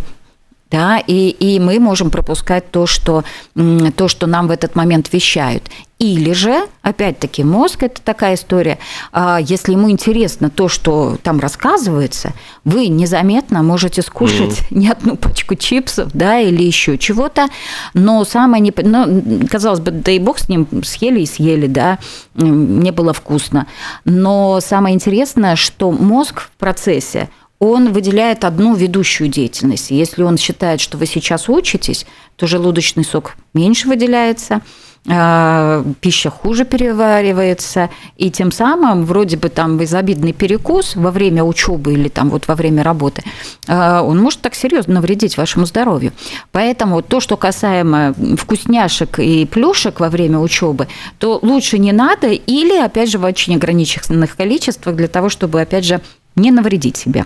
да, 0.71 0.97
и, 0.97 1.30
и 1.30 1.60
мы 1.60 1.80
можем 1.80 2.10
пропускать 2.10 2.71
то 2.71 2.88
что, 2.88 3.23
то, 3.54 4.08
что 4.08 4.28
нам 4.28 4.47
в 4.47 4.51
этот 4.51 4.75
момент 4.75 5.12
вещают. 5.13 5.69
Или 5.97 6.34
же, 6.34 6.67
опять-таки, 6.82 7.45
мозг– 7.45 7.84
это 7.84 8.01
такая 8.01 8.36
история, 8.36 8.80
а, 9.13 9.39
если 9.39 9.71
ему 9.71 9.89
интересно 9.89 10.49
то, 10.49 10.67
что 10.67 11.17
там 11.23 11.39
рассказывается, 11.39 12.34
вы 12.65 12.89
незаметно 12.89 13.63
можете 13.63 14.01
скушать 14.01 14.60
mm. 14.60 14.65
не 14.71 14.89
одну 14.89 15.15
пачку 15.15 15.56
чипсов, 15.56 16.10
да, 16.13 16.38
или 16.39 16.63
еще 16.63 16.97
чего-то, 16.97 17.47
но 17.93 18.25
самое, 18.25 18.62
не, 18.62 18.73
ну, 18.75 19.23
казалось 19.49 19.80
бы, 19.80 19.91
да 19.91 20.12
и 20.12 20.19
бог 20.19 20.39
с 20.39 20.49
ним, 20.49 20.67
съели 20.84 21.21
и 21.21 21.25
съели, 21.25 21.67
да, 21.67 21.99
не 22.34 22.91
было 22.91 23.13
вкусно. 23.13 23.65
Но 24.04 24.60
самое 24.60 24.95
интересное, 24.95 25.56
что 25.56 25.91
мозг 25.91 26.41
в 26.41 26.51
процессе– 26.58 27.30
он 27.71 27.91
выделяет 27.93 28.43
одну 28.43 28.75
ведущую 28.75 29.30
деятельность. 29.30 29.91
Если 29.91 30.23
он 30.23 30.38
считает, 30.38 30.82
что 30.82 30.97
вы 30.97 31.06
сейчас 31.06 31.49
учитесь, 31.49 32.06
то 32.36 32.47
желудочный 32.47 33.04
сок 33.04 33.36
меньше 33.54 33.88
выделяется, 33.88 34.62
а, 35.08 35.84
пища 36.01 36.32
хуже 36.32 36.65
переваривается, 36.65 37.91
и 38.17 38.32
тем 38.32 38.51
самым 38.51 39.06
вроде 39.06 39.38
бы 39.38 39.49
там 39.49 39.78
безобидный 39.78 40.34
перекус 40.34 40.95
во 40.95 41.12
время 41.12 41.43
учебы 41.43 41.93
или 41.93 42.10
там 42.10 42.32
вот 42.32 42.47
во 42.47 42.56
время 42.56 42.82
работы, 42.82 43.21
а, 43.67 44.01
он 44.01 44.17
может 44.17 44.41
так 44.41 44.56
серьезно 44.56 44.95
навредить 44.95 45.38
вашему 45.38 45.67
здоровью. 45.67 46.12
Поэтому 46.51 47.04
то, 47.04 47.19
что 47.19 47.38
касаемо 47.38 48.15
вкусняшек 48.36 49.19
и 49.19 49.45
плюшек 49.45 49.99
во 49.99 50.10
время 50.10 50.39
учебы, 50.39 50.88
то 51.19 51.38
лучше 51.39 51.78
не 51.78 51.91
надо 51.91 52.30
или, 52.30 52.75
опять 52.75 53.12
же, 53.12 53.19
в 53.19 53.25
очень 53.25 53.56
ограниченных 53.56 54.36
количествах 54.36 54.95
для 54.95 55.08
того, 55.08 55.30
чтобы, 55.30 55.62
опять 55.62 55.86
же, 55.86 56.01
не 56.36 56.49
навредить 56.49 56.97
себе. 56.97 57.25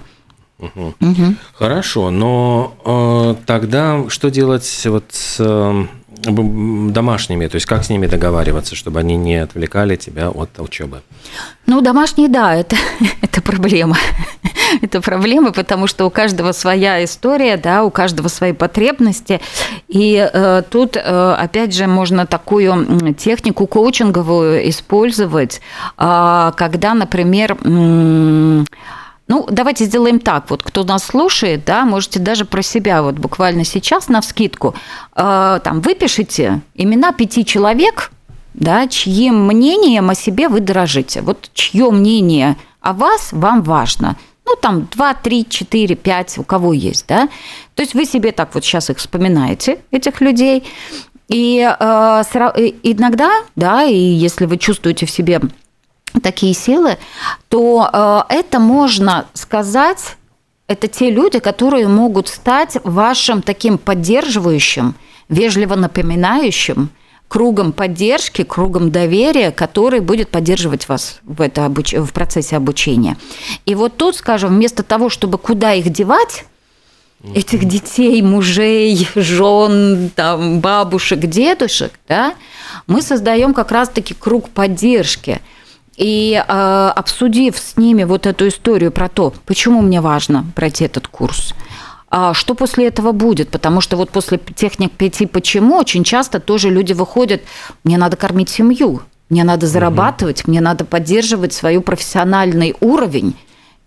Угу. 0.59 0.93
Угу. 0.99 1.35
Хорошо, 1.53 2.11
но 2.11 2.75
э, 2.85 3.35
тогда 3.45 4.09
что 4.09 4.29
делать 4.29 4.81
вот 4.85 5.05
с 5.09 5.37
э, 5.39 5.85
домашними, 6.21 7.47
то 7.47 7.55
есть 7.55 7.65
как 7.65 7.83
с 7.83 7.89
ними 7.89 8.07
договариваться, 8.07 8.75
чтобы 8.75 8.99
они 8.99 9.15
не 9.15 9.35
отвлекали 9.35 9.95
тебя 9.95 10.29
от 10.29 10.59
учебы? 10.59 11.01
Ну, 11.65 11.81
домашние, 11.81 12.27
да, 12.27 12.55
это, 12.55 12.75
это 13.21 13.41
проблема. 13.41 13.95
это 14.81 15.01
проблема, 15.01 15.51
потому 15.51 15.87
что 15.87 16.05
у 16.05 16.09
каждого 16.09 16.51
своя 16.51 17.03
история, 17.03 17.57
да, 17.57 17.83
у 17.83 17.91
каждого 17.91 18.27
свои 18.27 18.53
потребности. 18.53 19.39
И 19.87 20.29
э, 20.31 20.63
тут, 20.69 20.97
э, 20.97 21.35
опять 21.37 21.73
же, 21.73 21.87
можно 21.87 22.25
такую 22.25 23.13
технику 23.17 23.67
коучинговую 23.67 24.69
использовать, 24.69 25.61
э, 25.97 26.51
когда, 26.55 26.93
например, 26.93 27.57
э, 27.63 28.63
ну, 29.29 29.45
давайте 29.49 29.85
сделаем 29.85 30.19
так. 30.19 30.49
Вот 30.49 30.63
кто 30.63 30.83
нас 30.83 31.03
слушает, 31.03 31.63
да, 31.63 31.85
можете 31.85 32.19
даже 32.19 32.45
про 32.45 32.63
себя 32.63 33.03
вот 33.03 33.15
буквально 33.15 33.63
сейчас 33.63 34.09
на 34.09 34.21
вскидку 34.21 34.73
э, 35.15 35.59
там 35.63 35.81
выпишите 35.81 36.61
имена 36.73 37.13
пяти 37.13 37.45
человек, 37.45 38.11
да, 38.55 38.87
чьим 38.87 39.45
мнением 39.45 40.09
о 40.09 40.15
себе 40.15 40.49
вы 40.49 40.61
дорожите. 40.61 41.21
Вот 41.21 41.51
чье 41.53 41.91
мнение 41.91 42.57
о 42.81 42.93
вас 42.93 43.29
вам 43.31 43.61
важно. 43.61 44.17
ну, 44.45 44.55
там 44.59 44.87
2, 44.91 45.13
3, 45.13 45.45
4, 45.47 45.95
5, 45.95 46.37
у 46.39 46.43
кого 46.43 46.73
есть, 46.73 47.05
да. 47.07 47.29
То 47.75 47.83
есть 47.83 47.93
вы 47.93 48.05
себе 48.05 48.31
так 48.31 48.55
вот 48.55 48.65
сейчас 48.65 48.89
их 48.89 48.97
вспоминаете, 48.97 49.77
этих 49.91 50.21
людей, 50.21 50.63
и 51.27 51.59
э, 51.59 52.23
иногда, 52.81 53.29
да, 53.55 53.83
и 53.83 53.95
если 53.95 54.45
вы 54.45 54.57
чувствуете 54.57 55.05
в 55.05 55.11
себе 55.11 55.39
такие 56.21 56.53
силы, 56.53 56.97
то 57.47 57.89
э, 57.91 58.33
это 58.33 58.59
можно 58.59 59.27
сказать, 59.33 60.17
это 60.67 60.87
те 60.87 61.09
люди, 61.09 61.39
которые 61.39 61.87
могут 61.87 62.27
стать 62.27 62.77
вашим 62.83 63.41
таким 63.41 63.77
поддерживающим, 63.77 64.95
вежливо 65.27 65.75
напоминающим, 65.75 66.89
кругом 67.27 67.71
поддержки, 67.71 68.43
кругом 68.43 68.91
доверия, 68.91 69.51
который 69.51 69.99
будет 70.01 70.29
поддерживать 70.29 70.89
вас 70.89 71.19
в, 71.23 71.41
это 71.41 71.65
обуч... 71.65 71.93
в 71.93 72.11
процессе 72.11 72.57
обучения. 72.57 73.17
И 73.65 73.75
вот 73.75 73.95
тут, 73.97 74.15
скажем, 74.15 74.49
вместо 74.49 74.83
того, 74.83 75.09
чтобы 75.09 75.37
куда 75.37 75.73
их 75.73 75.89
девать, 75.89 76.45
этих 77.35 77.65
детей, 77.65 78.21
мужей, 78.21 79.07
жен, 79.15 80.09
там, 80.15 80.59
бабушек, 80.59 81.19
дедушек, 81.19 81.91
да, 82.07 82.33
мы 82.87 83.01
создаем 83.01 83.53
как 83.53 83.71
раз-таки 83.71 84.13
круг 84.13 84.49
поддержки. 84.49 85.41
И 85.99 86.33
э, 86.33 86.91
обсудив 86.95 87.57
с 87.57 87.75
ними 87.75 88.05
вот 88.05 88.25
эту 88.25 88.47
историю 88.47 88.89
про 88.89 89.09
то, 89.09 89.33
почему 89.45 89.81
мне 89.81 89.99
важно 89.99 90.45
пройти 90.55 90.85
этот 90.85 91.09
курс, 91.09 91.53
а 92.09 92.33
что 92.33 92.55
после 92.55 92.87
этого 92.87 93.11
будет? 93.11 93.49
Потому 93.49 93.81
что 93.81 93.97
вот 93.97 94.09
после 94.09 94.39
техник 94.55 94.93
пяти 94.93 95.25
почему 95.25 95.75
очень 95.75 96.05
часто 96.05 96.39
тоже 96.39 96.69
люди 96.69 96.93
выходят, 96.93 97.41
мне 97.83 97.97
надо 97.97 98.15
кормить 98.15 98.49
семью, 98.49 99.01
мне 99.29 99.43
надо 99.43 99.67
зарабатывать, 99.67 100.43
угу. 100.43 100.51
мне 100.51 100.61
надо 100.61 100.85
поддерживать 100.85 101.51
свой 101.51 101.81
профессиональный 101.81 102.75
уровень. 102.79 103.35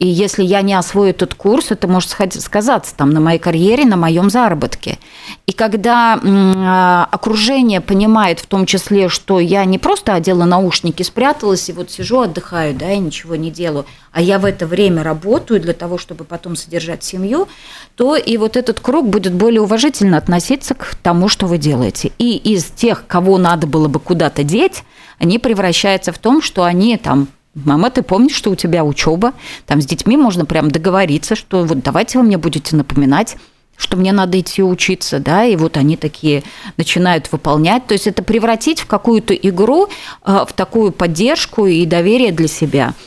И 0.03 0.07
если 0.09 0.43
я 0.43 0.63
не 0.63 0.75
освою 0.75 1.11
этот 1.11 1.35
курс, 1.35 1.71
это 1.71 1.87
может 1.87 2.11
сказаться 2.11 2.93
там 2.97 3.11
на 3.11 3.21
моей 3.21 3.39
карьере, 3.39 3.85
на 3.85 3.97
моем 3.97 4.31
заработке. 4.31 4.99
И 5.47 5.53
когда 5.53 6.19
а, 6.21 7.07
окружение 7.09 7.81
понимает 7.81 8.41
в 8.41 8.47
том 8.47 8.67
числе, 8.67 9.09
что 9.09 9.39
я 9.39 9.65
не 9.65 9.79
просто 9.79 10.15
одела 10.15 10.45
наушники, 10.45 11.05
спряталась 11.05 11.69
и 11.69 11.73
вот 11.73 11.93
сижу, 11.93 12.23
отдыхаю, 12.23 12.75
да, 12.75 12.91
и 12.91 12.99
ничего 12.99 13.37
не 13.37 13.53
делаю, 13.53 13.87
а 14.11 14.21
я 14.21 14.41
в 14.41 14.45
это 14.45 14.67
время 14.67 15.05
работаю 15.05 15.61
для 15.61 15.73
того, 15.73 15.99
чтобы 15.99 16.25
потом 16.25 16.57
содержать 16.57 17.05
семью, 17.05 17.47
то 17.95 18.17
и 18.17 18.37
вот 18.39 18.57
этот 18.57 18.81
круг 18.81 19.09
будет 19.09 19.35
более 19.35 19.61
уважительно 19.61 20.17
относиться 20.17 20.75
к 20.75 20.97
тому, 20.97 21.29
что 21.29 21.47
вы 21.47 21.59
делаете. 21.59 22.11
И 22.19 22.37
из 22.39 22.65
тех, 22.65 23.07
кого 23.07 23.39
надо 23.39 23.69
было 23.69 23.87
бы 23.87 24.01
куда-то 24.01 24.43
деть, 24.43 24.83
они 25.21 25.39
превращаются 25.39 26.11
в 26.11 26.19
том, 26.19 26.43
что 26.43 26.65
они 26.65 26.97
там 26.97 27.29
Мама, 27.55 27.91
ты 27.91 28.03
помнишь, 28.03 28.35
что 28.35 28.51
у 28.51 28.55
тебя 28.55 28.83
учеба? 28.83 29.35
Там 29.67 29.83
с 29.83 29.87
детьми 29.87 30.17
можно 30.17 30.47
прям 30.47 30.71
договориться, 30.71 31.37
что 31.37 31.65
вот 31.65 31.83
давайте 31.83 32.19
вы 32.19 32.25
мне 32.25 32.39
будете 32.39 32.75
напоминать, 32.77 33.37
что 33.77 33.99
мне 33.99 34.13
надо 34.13 34.41
идти 34.41 34.63
учиться, 34.63 35.19
да, 35.19 35.45
и 35.45 35.57
вот 35.57 35.77
они 35.77 35.97
такие 35.97 36.45
начинают 36.79 37.31
выполнять. 37.31 37.87
То 37.87 37.93
есть 37.93 38.07
это 38.07 38.23
превратить 38.23 38.81
в 38.81 38.87
какую-то 38.87 39.35
игру, 39.35 39.89
э, 40.25 40.45
в 40.49 40.53
такую 40.55 40.93
поддержку 40.93 41.67
и 41.67 41.85
доверие 41.85 42.33
для 42.33 42.49
себя– 42.49 42.95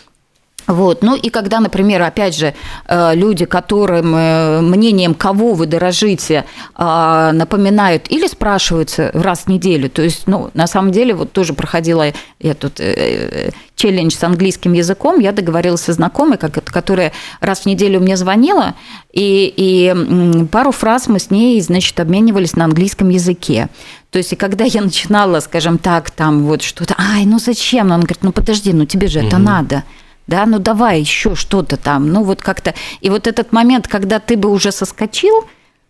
вот. 0.68 1.04
Ну 1.04 1.16
и 1.16 1.30
когда, 1.30 1.60
например, 1.60 2.02
опять 2.02 2.36
же, 2.36 2.54
э, 2.88 3.16
люди, 3.16 3.46
которым 3.46 4.16
э, 4.16 4.62
мнением 4.62 5.14
кого 5.14 5.54
вы 5.54 5.68
дорожите, 5.68 6.46
а, 6.74 7.32
напоминают 7.34 8.10
или 8.10 8.28
спрашиваются 8.28 9.12
раз 9.14 9.42
в 9.42 9.48
неделю, 9.48 9.90
то 9.90 10.02
есть, 10.02 10.28
ну, 10.28 10.50
на 10.54 10.68
самом 10.68 10.92
деле, 10.92 11.14
вот 11.14 11.32
тоже 11.32 11.54
проходила 11.54 12.06
я 12.40 12.54
тут 12.56 12.80
э, 12.80 13.52
челлендж 13.76 14.14
с 14.14 14.24
английским 14.24 14.74
языком, 14.74 15.20
я 15.20 15.32
договорилась 15.32 15.82
со 15.82 15.94
знакомой, 15.94 16.38
которая 16.38 17.12
раз 17.42 17.62
в 17.62 17.66
неделю 17.68 18.00
мне 18.00 18.18
звонила, 18.18 18.74
и, 19.12 19.54
и 19.56 20.46
пару 20.52 20.72
фраз 20.72 21.08
мы 21.08 21.20
с 21.20 21.30
ней, 21.30 21.62
значит, 21.62 22.00
обменивались 22.00 22.56
на 22.56 22.66
английском 22.66 23.10
языке. 23.10 23.70
То 24.10 24.18
есть, 24.18 24.34
и 24.34 24.36
когда 24.36 24.64
я 24.66 24.82
начинала, 24.82 25.42
скажем 25.42 25.78
так, 25.78 26.10
там 26.10 26.46
вот 26.46 26.62
что-то, 26.62 26.96
ай, 26.98 27.26
ну 27.26 27.38
зачем? 27.38 27.88
Она 27.88 27.98
говорит, 27.98 28.24
ну 28.24 28.32
подожди, 28.32 28.74
ну 28.74 28.86
тебе 28.86 29.08
же 29.08 29.20
угу. 29.20 29.28
это 29.28 29.38
надо 29.38 29.84
да, 30.28 30.46
ну 30.46 30.60
давай 30.60 31.00
еще 31.00 31.36
что-то 31.36 31.78
там, 31.78 32.12
ну 32.12 32.24
вот 32.24 32.42
как-то. 32.42 32.74
И 33.02 33.10
вот 33.10 33.28
этот 33.28 33.52
момент, 33.52 33.88
когда 33.88 34.20
ты 34.20 34.38
бы 34.38 34.50
уже 34.50 34.72
соскочил, 34.72 35.46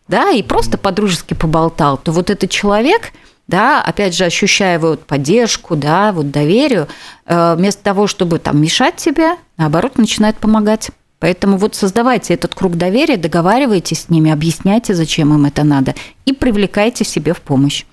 да, 0.08 0.32
и 0.32 0.44
просто 0.44 0.78
по-дружески 0.78 1.34
поболтал, 1.34 1.98
то 1.98 2.12
вот 2.12 2.30
этот 2.30 2.50
человек, 2.50 3.14
да, 3.48 3.82
опять 3.82 4.16
же, 4.16 4.26
ощущая 4.26 4.80
вот 4.80 5.06
поддержку, 5.06 5.76
да, 5.76 6.12
вот 6.12 6.32
доверию, 6.32 6.88
э, 7.26 7.56
вместо 7.58 7.84
того, 7.84 8.08
чтобы 8.08 8.40
там 8.40 8.62
мешать 8.62 8.98
тебе, 8.98 9.36
наоборот, 9.58 9.98
начинает 9.98 10.38
помогать. 10.38 10.90
Поэтому 11.20 11.58
вот 11.58 11.76
создавайте 11.76 12.34
этот 12.34 12.54
круг 12.54 12.76
доверия, 12.76 13.18
договаривайтесь 13.18 14.02
с 14.02 14.10
ними, 14.10 14.32
объясняйте, 14.32 14.94
зачем 14.94 15.34
им 15.34 15.46
это 15.46 15.64
надо, 15.64 15.96
и 16.26 16.34
привлекайте 16.34 17.04
себе 17.04 17.34
в 17.34 17.42
помощь. 17.42 17.86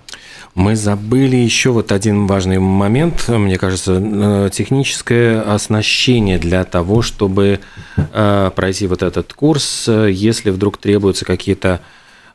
Мы 0.54 0.76
забыли 0.76 1.36
еще 1.36 1.70
вот 1.70 1.92
один 1.92 2.26
важный 2.26 2.58
момент, 2.58 3.26
мне 3.28 3.56
кажется, 3.56 3.98
э, 4.02 4.50
техническое 4.52 5.40
оснащение 5.40 6.38
для 6.38 6.64
того, 6.64 7.00
чтобы 7.00 7.60
э, 7.96 8.50
пройти 8.54 8.86
вот 8.86 9.02
этот 9.02 9.32
курс, 9.32 9.88
если 9.88 10.50
вдруг 10.50 10.76
требуются 10.76 11.24
какие-то 11.24 11.80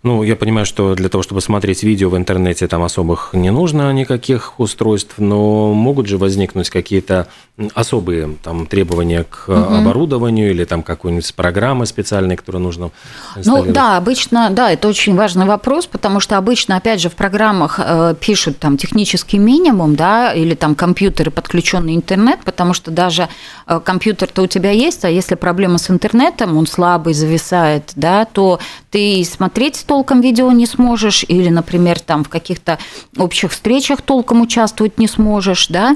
ну, 0.03 0.23
я 0.23 0.35
понимаю, 0.35 0.65
что 0.65 0.95
для 0.95 1.09
того, 1.09 1.23
чтобы 1.23 1.41
смотреть 1.41 1.83
видео 1.83 2.09
в 2.09 2.17
интернете, 2.17 2.67
там 2.67 2.83
особых 2.83 3.29
не 3.33 3.51
нужно 3.51 3.91
никаких 3.93 4.59
устройств, 4.59 5.15
но 5.17 5.73
могут 5.73 6.07
же 6.07 6.17
возникнуть 6.17 6.69
какие-то 6.69 7.27
особые 7.73 8.35
там 8.43 8.67
требования 8.67 9.23
к 9.23 9.49
угу. 9.49 9.57
оборудованию 9.57 10.51
или 10.51 10.63
там 10.63 10.83
какой-нибудь 10.83 11.33
программы 11.33 11.87
специальной, 11.87 12.35
которую 12.35 12.61
нужно 12.61 12.91
Ну 13.35 13.65
да, 13.65 13.97
обычно, 13.97 14.49
да, 14.51 14.71
это 14.71 14.87
очень 14.87 15.15
важный 15.15 15.45
вопрос, 15.45 15.87
потому 15.87 16.19
что 16.19 16.37
обычно, 16.37 16.77
опять 16.77 17.01
же, 17.01 17.09
в 17.09 17.15
программах 17.15 17.79
э, 17.83 18.13
пишут 18.19 18.59
там 18.59 18.77
технический 18.77 19.39
минимум, 19.39 19.95
да, 19.95 20.33
или 20.33 20.53
там 20.53 20.75
компьютеры, 20.75 21.31
подключенный 21.31 21.95
интернет, 21.95 22.39
потому 22.45 22.73
что 22.73 22.91
даже 22.91 23.27
э, 23.65 23.79
компьютер-то 23.83 24.43
у 24.43 24.47
тебя 24.47 24.69
есть, 24.69 25.03
а 25.03 25.09
если 25.09 25.33
проблема 25.33 25.79
с 25.79 25.89
интернетом, 25.89 26.57
он 26.57 26.67
слабый, 26.67 27.15
зависает, 27.15 27.91
да, 27.95 28.25
то 28.25 28.59
ты 28.91 29.25
смотреть 29.25 29.77
толком 29.87 30.21
видео 30.21 30.51
не 30.51 30.67
сможешь, 30.67 31.25
или, 31.27 31.49
например, 31.49 31.99
там 31.99 32.23
в 32.23 32.29
каких-то 32.29 32.77
общих 33.17 33.51
встречах 33.51 34.01
толком 34.01 34.41
участвовать 34.41 34.99
не 34.99 35.07
сможешь, 35.07 35.67
да. 35.69 35.95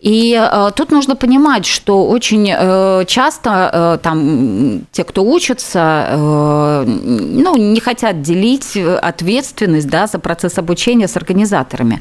И 0.00 0.38
э, 0.38 0.70
тут 0.76 0.92
нужно 0.92 1.16
понимать, 1.16 1.66
что 1.66 2.06
очень 2.06 2.52
э, 2.54 3.04
часто 3.06 3.70
э, 3.72 3.98
там 4.02 4.82
те, 4.92 5.04
кто 5.04 5.22
учатся, 5.24 6.06
э, 6.08 6.84
ну, 6.86 7.56
не 7.56 7.80
хотят 7.80 8.22
делить 8.22 8.76
ответственность 8.76 9.88
да, 9.88 10.06
за 10.06 10.18
процесс 10.18 10.58
обучения 10.58 11.08
с 11.08 11.16
организаторами. 11.16 12.00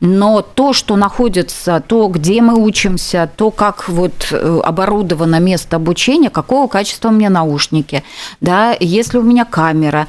Но 0.00 0.42
то, 0.42 0.72
что 0.72 0.96
находится, 0.96 1.82
то, 1.86 2.08
где 2.08 2.40
мы 2.40 2.54
учимся, 2.54 3.30
то, 3.36 3.50
как 3.50 3.88
вот 3.88 4.28
э, 4.30 4.60
оборудовано 4.64 5.40
место 5.40 5.76
обучения, 5.76 6.30
какого 6.30 6.66
качества 6.68 7.08
у 7.08 7.12
меня 7.12 7.30
наушники, 7.30 8.02
да, 8.40 8.76
если 8.80 9.18
у 9.18 9.22
меня 9.22 9.44
камера, 9.44 10.06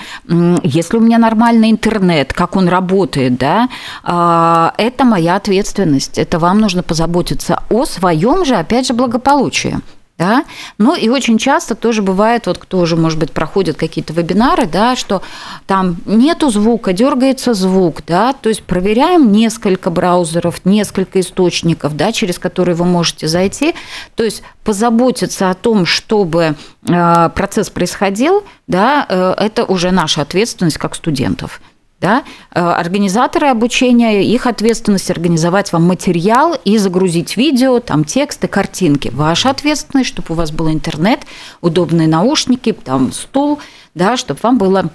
если 0.70 0.98
у 0.98 1.02
меня 1.02 1.18
нормальный 1.18 1.72
интернет, 1.72 2.34
как 2.34 2.56
он 2.56 2.68
работает, 2.68 3.38
да, 3.38 3.70
а, 4.04 4.74
это 4.78 5.06
моя 5.06 5.36
ответственность. 5.36 6.18
Это 6.18 6.40
вам 6.40 6.60
нужно 6.60 6.84
позаботиться 6.84 7.64
о 7.70 7.86
своем 7.86 8.46
же, 8.46 8.56
опять 8.56 8.88
же, 8.88 8.94
благополучии. 8.94 9.78
Да? 10.20 10.44
Ну 10.78 10.96
и 10.96 11.08
очень 11.08 11.38
часто 11.38 11.76
тоже 11.76 12.02
бывает, 12.02 12.46
вот 12.46 12.58
кто 12.58 12.80
уже, 12.80 12.98
может 12.98 13.18
быть, 13.18 13.32
проходит 13.32 13.78
какие-то 13.78 14.12
вебинары, 14.12 14.66
да, 14.66 14.98
что 14.98 15.22
там 15.66 15.96
нету 16.06 16.50
звука, 16.50 16.92
дергается 16.92 17.54
звук, 17.54 18.02
да, 18.06 18.34
то 18.34 18.50
есть 18.50 18.64
проверяем 18.64 19.32
несколько 19.32 19.90
браузеров, 19.90 20.66
несколько 20.66 21.22
источников, 21.22 21.96
да, 21.96 22.12
через 22.12 22.38
которые 22.38 22.76
вы 22.76 22.84
можете 22.84 23.30
зайти, 23.30 23.76
то 24.16 24.26
есть 24.26 24.44
позаботиться 24.66 25.50
о 25.52 25.54
том, 25.54 25.86
чтобы 25.86 26.56
э, 26.84 27.30
процесс 27.34 27.70
происходил, 27.70 28.44
да, 28.68 29.06
э, 29.08 29.36
это 29.38 29.64
уже 29.64 29.92
наша 29.92 30.22
ответственность 30.22 30.78
как 30.78 30.96
студентов. 30.96 31.62
Да? 32.00 32.24
Э, 32.52 32.62
организаторы 32.62 33.48
обучения, 33.48 34.24
их 34.24 34.48
ответственность 34.48 35.12
организовать 35.12 35.74
вам 35.74 35.84
материал 35.84 36.56
и 36.64 36.78
загрузить 36.78 37.36
видео, 37.36 37.80
там 37.80 38.06
тексты, 38.06 38.48
картинки. 38.48 39.10
Ваша 39.14 39.50
ответственность, 39.50 40.10
чтобы 40.10 40.28
у 40.30 40.34
вас 40.34 40.52
был 40.52 40.70
интернет, 40.72 41.22
удобные 41.62 42.08
наушники, 42.08 42.72
там 42.72 43.12
стул, 43.12 43.60
да, 43.96 44.16
чтобы 44.16 44.40
вам 44.42 44.58
было 44.58 44.90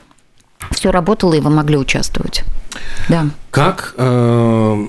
все 0.70 0.90
работало 0.90 1.34
и 1.34 1.40
вы 1.40 1.50
могли 1.50 1.76
участвовать. 1.76 2.44
Да. 3.08 3.26
Как, 3.50 3.94
э, 3.96 4.84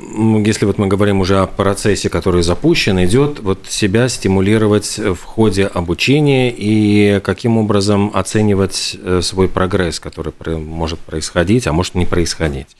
если 0.45 0.65
вот 0.65 0.77
мы 0.77 0.87
говорим 0.87 1.19
уже 1.21 1.39
о 1.39 1.45
процессе, 1.45 2.09
который 2.09 2.41
запущен, 2.41 3.03
идет, 3.03 3.39
вот 3.39 3.65
себя 3.69 4.09
стимулировать 4.09 4.97
в 4.97 5.23
ходе 5.23 5.67
обучения 5.67 6.51
и 6.51 7.19
каким 7.23 7.57
образом 7.57 8.11
оценивать 8.13 8.97
э, 9.01 9.21
свой 9.21 9.47
прогресс, 9.47 9.99
который 9.99 10.57
может 10.57 10.99
происходить, 10.99 11.67
а 11.67 11.73
может 11.73 11.95
не 11.95 12.05
происходить? 12.05 12.75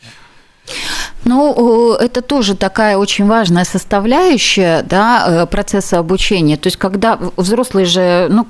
Ну, 1.23 1.93
это 1.93 2.21
тоже 2.21 2.56
такая 2.56 2.97
очень 2.97 3.25
важная 3.25 3.65
составляющая 3.65 4.83
да, 4.83 5.25
э, 5.27 5.46
процесса 5.48 5.98
обучения. 5.98 6.56
То 6.56 6.67
есть, 6.67 6.77
когда 6.77 7.19
взрослые 7.35 7.85
же, 7.85 8.27
ну, 8.29 8.48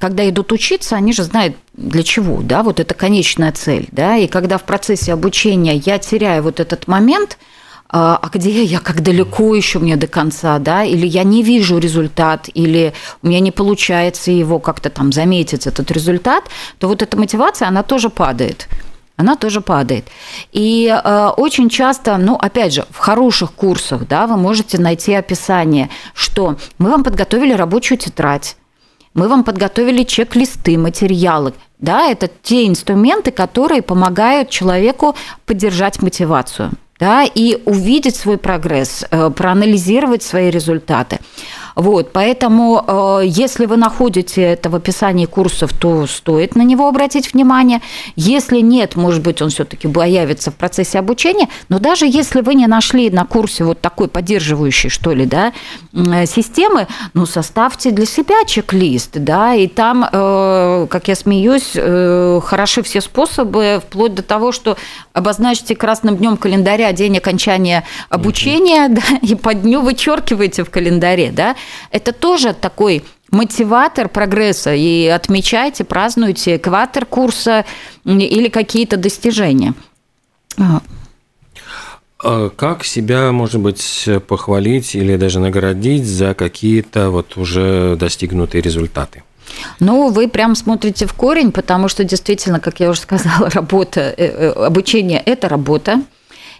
когда 0.00 0.28
идут 0.28 0.52
учиться, 0.52 0.96
они 0.96 1.12
же 1.12 1.22
знают, 1.22 1.56
для 1.74 2.02
чего, 2.02 2.40
да, 2.42 2.62
вот 2.62 2.80
это 2.80 2.94
конечная 2.94 3.52
цель, 3.52 3.88
да, 3.92 4.16
и 4.16 4.26
когда 4.26 4.58
в 4.58 4.64
процессе 4.64 5.12
обучения 5.12 5.76
я 5.76 5.98
теряю 5.98 6.42
вот 6.42 6.60
этот 6.60 6.86
момент, 6.86 7.38
а, 7.94 8.18
а 8.22 8.28
где 8.30 8.64
я, 8.64 8.80
как 8.80 9.02
далеко 9.02 9.54
еще 9.54 9.78
мне 9.78 9.96
до 9.96 10.06
конца, 10.06 10.58
да, 10.58 10.82
или 10.84 11.06
я 11.06 11.24
не 11.24 11.42
вижу 11.42 11.76
результат, 11.76 12.48
или 12.54 12.94
у 13.22 13.28
меня 13.28 13.40
не 13.40 13.50
получается 13.50 14.30
его 14.30 14.58
как-то 14.58 14.88
там 14.88 15.12
заметить, 15.12 15.66
этот 15.66 15.90
результат, 15.90 16.44
то 16.78 16.88
вот 16.88 17.02
эта 17.02 17.18
мотивация, 17.18 17.68
она 17.68 17.82
тоже 17.82 18.08
падает 18.08 18.66
она 19.16 19.36
тоже 19.36 19.60
падает. 19.60 20.08
И 20.52 20.86
э, 20.88 21.28
очень 21.36 21.68
часто, 21.68 22.16
ну, 22.16 22.34
опять 22.34 22.72
же, 22.72 22.86
в 22.90 22.98
хороших 22.98 23.52
курсах, 23.52 24.06
да, 24.08 24.26
вы 24.26 24.36
можете 24.36 24.78
найти 24.78 25.14
описание, 25.14 25.90
что 26.14 26.56
мы 26.78 26.90
вам 26.90 27.04
подготовили 27.04 27.52
рабочую 27.52 27.98
тетрадь, 27.98 28.56
мы 29.14 29.28
вам 29.28 29.44
подготовили 29.44 30.04
чек-листы, 30.04 30.78
материалы. 30.78 31.52
Да, 31.78 32.06
это 32.06 32.30
те 32.42 32.66
инструменты, 32.66 33.30
которые 33.30 33.82
помогают 33.82 34.48
человеку 34.50 35.14
поддержать 35.44 36.00
мотивацию 36.00 36.70
да, 37.02 37.24
и 37.24 37.60
увидеть 37.64 38.14
свой 38.14 38.38
прогресс, 38.38 39.04
э, 39.10 39.30
проанализировать 39.30 40.22
свои 40.22 40.50
результаты. 40.50 41.18
Вот, 41.74 42.12
поэтому, 42.12 42.84
э, 42.86 43.22
если 43.26 43.66
вы 43.66 43.76
находите 43.76 44.42
это 44.42 44.70
в 44.70 44.74
описании 44.74 45.26
курсов, 45.26 45.72
то 45.72 46.06
стоит 46.06 46.56
на 46.56 46.62
него 46.62 46.88
обратить 46.88 47.32
внимание. 47.32 47.80
Если 48.16 48.60
нет, 48.60 48.96
может 48.96 49.22
быть, 49.22 49.40
он 49.42 49.50
все-таки 49.50 49.88
появится 49.88 50.50
в 50.50 50.54
процессе 50.54 50.98
обучения. 50.98 51.48
Но 51.68 51.78
даже 51.78 52.06
если 52.06 52.40
вы 52.40 52.54
не 52.54 52.66
нашли 52.66 53.10
на 53.10 53.24
курсе 53.24 53.64
вот 53.64 53.80
такой 53.80 54.08
поддерживающей, 54.08 54.90
что 54.90 55.12
ли, 55.12 55.26
да, 55.26 55.52
системы, 56.26 56.86
ну, 57.14 57.26
составьте 57.26 57.90
для 57.90 58.06
себя 58.06 58.44
чек-лист, 58.46 59.10
да, 59.14 59.54
и 59.54 59.66
там, 59.66 60.06
э, 60.10 60.86
как 60.90 61.08
я 61.08 61.14
смеюсь, 61.14 61.72
э, 61.74 62.40
хороши 62.44 62.82
все 62.82 63.00
способы, 63.00 63.82
вплоть 63.84 64.14
до 64.14 64.22
того, 64.22 64.52
что 64.52 64.76
обозначьте 65.12 65.74
красным 65.74 66.16
днем 66.16 66.36
календаря 66.36 66.92
день 66.92 67.18
окончания 67.18 67.84
обучения, 68.08 68.88
mm-hmm. 68.88 69.18
да, 69.20 69.26
и 69.26 69.34
по 69.34 69.54
дню 69.54 69.80
вычеркиваете 69.80 70.64
в 70.64 70.70
календаре, 70.70 71.30
да, 71.30 71.56
это 71.90 72.12
тоже 72.12 72.54
такой 72.54 73.04
мотиватор 73.30 74.08
прогресса. 74.08 74.74
И 74.74 75.06
отмечайте, 75.06 75.84
празднуйте 75.84 76.56
экватор 76.56 77.06
курса 77.06 77.64
или 78.04 78.48
какие-то 78.48 78.96
достижения. 78.96 79.74
А. 80.58 80.80
А 82.24 82.50
как 82.50 82.84
себя, 82.84 83.32
может 83.32 83.60
быть, 83.60 84.08
похвалить 84.28 84.94
или 84.94 85.16
даже 85.16 85.40
наградить 85.40 86.06
за 86.06 86.34
какие-то 86.34 87.10
вот 87.10 87.36
уже 87.36 87.96
достигнутые 87.96 88.62
результаты? 88.62 89.24
Ну, 89.80 90.10
вы 90.10 90.28
прям 90.28 90.54
смотрите 90.54 91.06
в 91.06 91.14
корень, 91.14 91.52
потому 91.52 91.88
что 91.88 92.04
действительно, 92.04 92.60
как 92.60 92.80
я 92.80 92.90
уже 92.90 93.00
сказала, 93.00 93.50
работа, 93.54 94.00
э, 94.00 94.14
э, 94.16 94.50
обучение– 94.50 95.20
это 95.26 95.48
работа. 95.48 96.02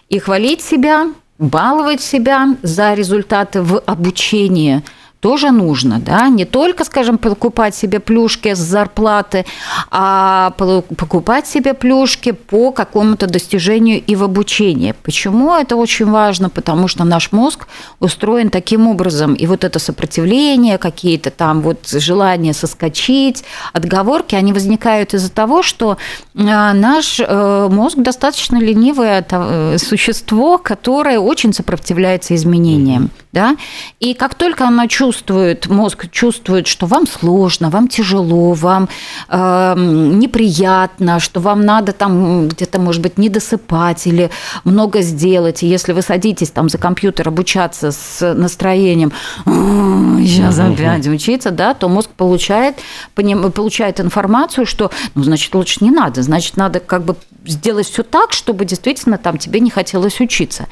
И 0.09 0.19
хвалить 0.19 0.61
себя, 0.61 1.07
баловать 1.43 2.01
себя 2.01 2.55
за 2.63 2.93
результаты 2.93 3.61
в 3.61 3.79
обучении– 3.79 4.81
тоже 5.23 5.51
нужно, 5.51 5.99
да, 5.99 6.27
не 6.27 6.43
только, 6.43 6.83
скажем, 6.83 7.17
покупать 7.17 7.73
себе 7.73 8.01
плюшки 8.01 8.53
с 8.53 8.57
зарплаты, 8.57 9.45
а 9.89 10.51
покупать 10.97 11.47
себе 11.47 11.73
плюшки 11.73 12.33
по 12.33 12.71
какому-то 12.71 13.27
достижению 13.27 14.03
и 14.05 14.17
в 14.17 14.23
обучении. 14.23 14.93
Почему 15.03 15.55
это 15.55 15.77
очень 15.77 16.11
важно? 16.11 16.49
Потому 16.49 16.89
что 16.89 17.05
наш 17.05 17.31
мозг 17.31 17.67
устроен 18.01 18.49
таким 18.49 18.85
образом, 18.85 19.33
и 19.33 19.47
вот 19.47 19.63
это 19.63 19.79
сопротивление, 19.79 20.77
какие-то 20.77 21.31
там 21.31 21.61
вот 21.61 21.87
желания 21.87 22.53
соскочить, 22.53 23.45
отговорки, 23.71 24.35
они 24.35 24.51
возникают 24.51 25.13
из-за 25.13 25.31
того, 25.31 25.63
что 25.63 25.97
а, 26.35 26.73
наш 26.73 27.21
э, 27.21 27.67
мозг 27.71 27.97
достаточно 27.97 28.57
ленивое 28.57 29.25
э, 29.31 29.77
существо, 29.77 30.57
которое 30.57 31.17
очень 31.17 31.53
сопротивляется 31.53 32.35
изменениям 32.35 33.09
да, 33.33 33.57
и 33.99 34.13
как 34.13 34.35
только 34.35 34.67
она 34.67 34.87
чувствует, 34.87 35.12
мозг 35.69 36.09
чувствует, 36.11 36.67
что 36.67 36.85
вам 36.85 37.07
сложно, 37.07 37.69
вам 37.69 37.87
тяжело, 37.87 38.53
вам 38.53 38.89
э, 39.29 39.73
неприятно, 39.77 41.19
что 41.19 41.39
вам 41.39 41.65
надо 41.65 41.91
там 41.91 42.47
где-то, 42.47 42.79
может 42.79 43.01
быть, 43.01 43.17
не 43.17 43.29
досыпать 43.29 44.07
или 44.07 44.29
много 44.63 45.01
сделать, 45.01 45.63
и 45.63 45.67
если 45.67 45.93
вы 45.93 46.01
садитесь 46.01 46.51
там 46.51 46.69
за 46.69 46.77
компьютер 46.77 47.27
обучаться 47.27 47.91
с 47.91 48.33
настроением, 48.33 49.11
сейчас 49.45 50.59
опять 50.59 51.07
учиться, 51.07 51.51
да, 51.51 51.73
то 51.73 51.89
мозг 51.89 52.09
получает, 52.11 52.75
получает 53.15 53.99
информацию, 53.99 54.65
что, 54.65 54.91
ну, 55.15 55.23
значит, 55.23 55.53
лучше 55.55 55.83
не 55.83 55.91
надо, 55.91 56.21
значит, 56.21 56.57
надо 56.57 56.79
как 56.79 57.03
бы 57.03 57.15
сделать 57.45 57.87
все 57.87 58.03
так, 58.03 58.31
чтобы 58.31 58.65
действительно 58.65 59.17
там 59.17 59.37
тебе 59.37 59.59
не 59.59 59.69
хотелось 59.69 60.19
учиться. 60.19 60.67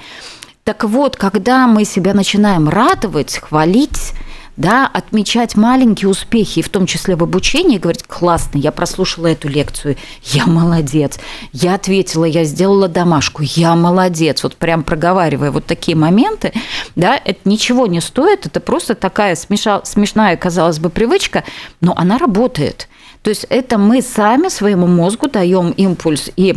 Так 0.64 0.84
вот, 0.84 1.16
когда 1.16 1.68
мы 1.68 1.86
себя 1.86 2.14
начинаем 2.14 2.70
радовать, 2.70 3.40
хвалить, 3.40 4.14
да, 4.58 4.88
отмечать 4.88 5.56
маленькие 5.56 6.10
успехи, 6.10 6.62
в 6.62 6.70
том 6.70 6.86
числе 6.86 7.16
в 7.16 7.24
обучении, 7.24 7.78
говорить, 7.78 8.04
классно, 8.04 8.58
я 8.58 8.72
прослушала 8.72 9.28
эту 9.28 9.48
лекцию, 9.48 9.98
я 10.24 10.46
молодец, 10.46 11.20
я 11.54 11.76
ответила, 11.76 12.26
я 12.26 12.44
сделала 12.44 12.88
домашку, 12.88 13.44
я 13.44 13.76
молодец, 13.76 14.44
вот 14.44 14.56
прям 14.56 14.84
проговаривая 14.84 15.52
вот 15.52 15.66
такие 15.66 15.96
моменты, 15.96 16.54
да, 16.96 17.20
это 17.24 17.40
ничего 17.46 17.88
не 17.88 18.02
стоит, 18.02 18.46
это 18.46 18.60
просто 18.60 18.96
такая 18.96 19.36
смеша, 19.36 19.82
смешная, 19.86 20.36
казалось 20.38 20.80
бы, 20.80 20.90
привычка, 20.90 21.44
но 21.80 21.94
она 21.98 22.18
работает. 22.18 22.88
То 23.22 23.30
есть 23.30 23.46
это 23.50 23.78
мы 23.78 24.02
сами 24.02 24.50
своему 24.50 24.88
мозгу 24.88 25.28
даем 25.28 25.72
импульс 25.72 26.30
и 26.36 26.56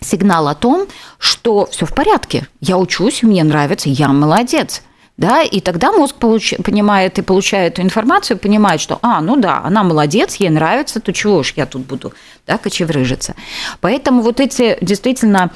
сигнал 0.00 0.48
о 0.48 0.54
том, 0.54 0.86
что 1.18 1.66
все 1.66 1.86
в 1.86 1.94
порядке, 1.94 2.46
я 2.60 2.76
учусь, 2.76 3.22
мне 3.22 3.42
нравится, 3.44 3.88
я 3.88 4.08
молодец. 4.08 4.82
Да, 5.16 5.42
и 5.42 5.60
тогда 5.60 5.92
мозг 5.92 6.16
получ... 6.16 6.54
понимает 6.62 7.18
и 7.18 7.22
получает 7.22 7.74
эту 7.74 7.82
информацию, 7.82 8.38
понимает, 8.38 8.82
что, 8.82 8.98
а, 9.00 9.22
ну 9.22 9.36
да, 9.36 9.62
она 9.64 9.82
молодец, 9.82 10.34
ей 10.36 10.50
нравится, 10.50 11.00
то 11.00 11.12
чего 11.12 11.42
ж 11.42 11.54
я 11.56 11.64
тут 11.64 11.86
буду, 11.86 12.12
да, 12.46 12.58
кочеврыжиться. 12.58 13.34
Поэтому 13.80 14.20
вот 14.20 14.40
эти 14.40 14.76
действительно 14.82 15.50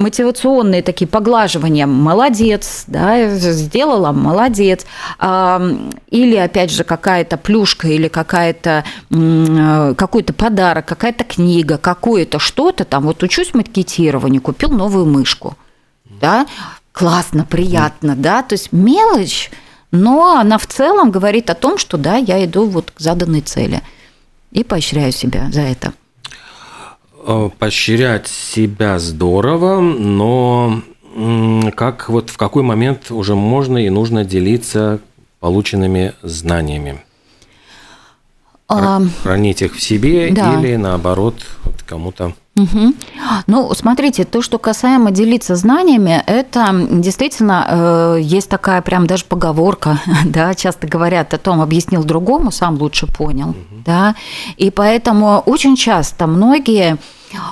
мотивационные 0.00 0.82
такие 0.82 1.06
поглаживания 1.06 1.86
«молодец», 1.86 2.84
да, 2.86 3.28
сделала 3.36 4.12
«молодец», 4.12 4.86
или, 5.20 6.36
опять 6.36 6.72
же, 6.72 6.84
какая-то 6.84 7.36
плюшка 7.36 7.86
или 7.86 8.08
какая-то, 8.08 8.84
какой-то 9.10 10.32
подарок, 10.32 10.86
какая-то 10.86 11.24
книга, 11.24 11.76
какое-то 11.76 12.38
что-то, 12.38 12.84
там, 12.84 13.04
вот 13.04 13.22
учусь 13.22 13.52
макетированию, 13.52 14.40
купил 14.40 14.70
новую 14.70 15.04
мышку, 15.04 15.54
да, 16.20 16.46
классно, 16.92 17.44
приятно, 17.44 18.16
да, 18.16 18.42
то 18.42 18.54
есть 18.54 18.72
мелочь, 18.72 19.50
но 19.90 20.36
она 20.36 20.58
в 20.58 20.66
целом 20.66 21.10
говорит 21.10 21.50
о 21.50 21.54
том, 21.54 21.78
что, 21.78 21.96
да, 21.96 22.16
я 22.16 22.44
иду 22.44 22.66
вот 22.66 22.90
к 22.90 23.00
заданной 23.00 23.40
цели 23.40 23.82
и 24.52 24.64
поощряю 24.64 25.12
себя 25.12 25.50
за 25.52 25.62
это. 25.62 25.92
Э, 27.26 27.50
поощрять 27.58 28.28
себя 28.28 28.98
здорово, 28.98 29.80
но 29.80 30.82
как 31.74 32.08
вот 32.08 32.30
в 32.30 32.36
какой 32.36 32.62
момент 32.62 33.10
уже 33.10 33.34
можно 33.34 33.78
и 33.78 33.90
нужно 33.90 34.24
делиться 34.24 35.00
полученными 35.40 36.14
знаниями? 36.22 37.04
Хранить 39.22 39.62
их 39.62 39.74
в 39.74 39.82
себе 39.82 40.30
да. 40.30 40.60
или 40.60 40.76
наоборот 40.76 41.34
кому-то 41.86 42.34
Угу. 42.62 42.94
Ну, 43.46 43.74
смотрите, 43.74 44.24
то, 44.24 44.42
что 44.42 44.58
касаемо 44.58 45.10
делиться 45.10 45.56
знаниями, 45.56 46.22
это 46.26 46.86
действительно 46.90 47.66
э, 47.68 48.18
есть 48.20 48.48
такая 48.48 48.82
прям 48.82 49.06
даже 49.06 49.24
поговорка, 49.24 50.00
да, 50.24 50.54
часто 50.54 50.86
говорят 50.86 51.34
о 51.34 51.38
том, 51.38 51.60
объяснил 51.60 52.04
другому, 52.04 52.50
сам 52.50 52.76
лучше 52.76 53.06
понял, 53.06 53.50
угу. 53.50 53.82
да, 53.84 54.14
и 54.56 54.70
поэтому 54.70 55.42
очень 55.46 55.76
часто 55.76 56.26
многие 56.26 56.98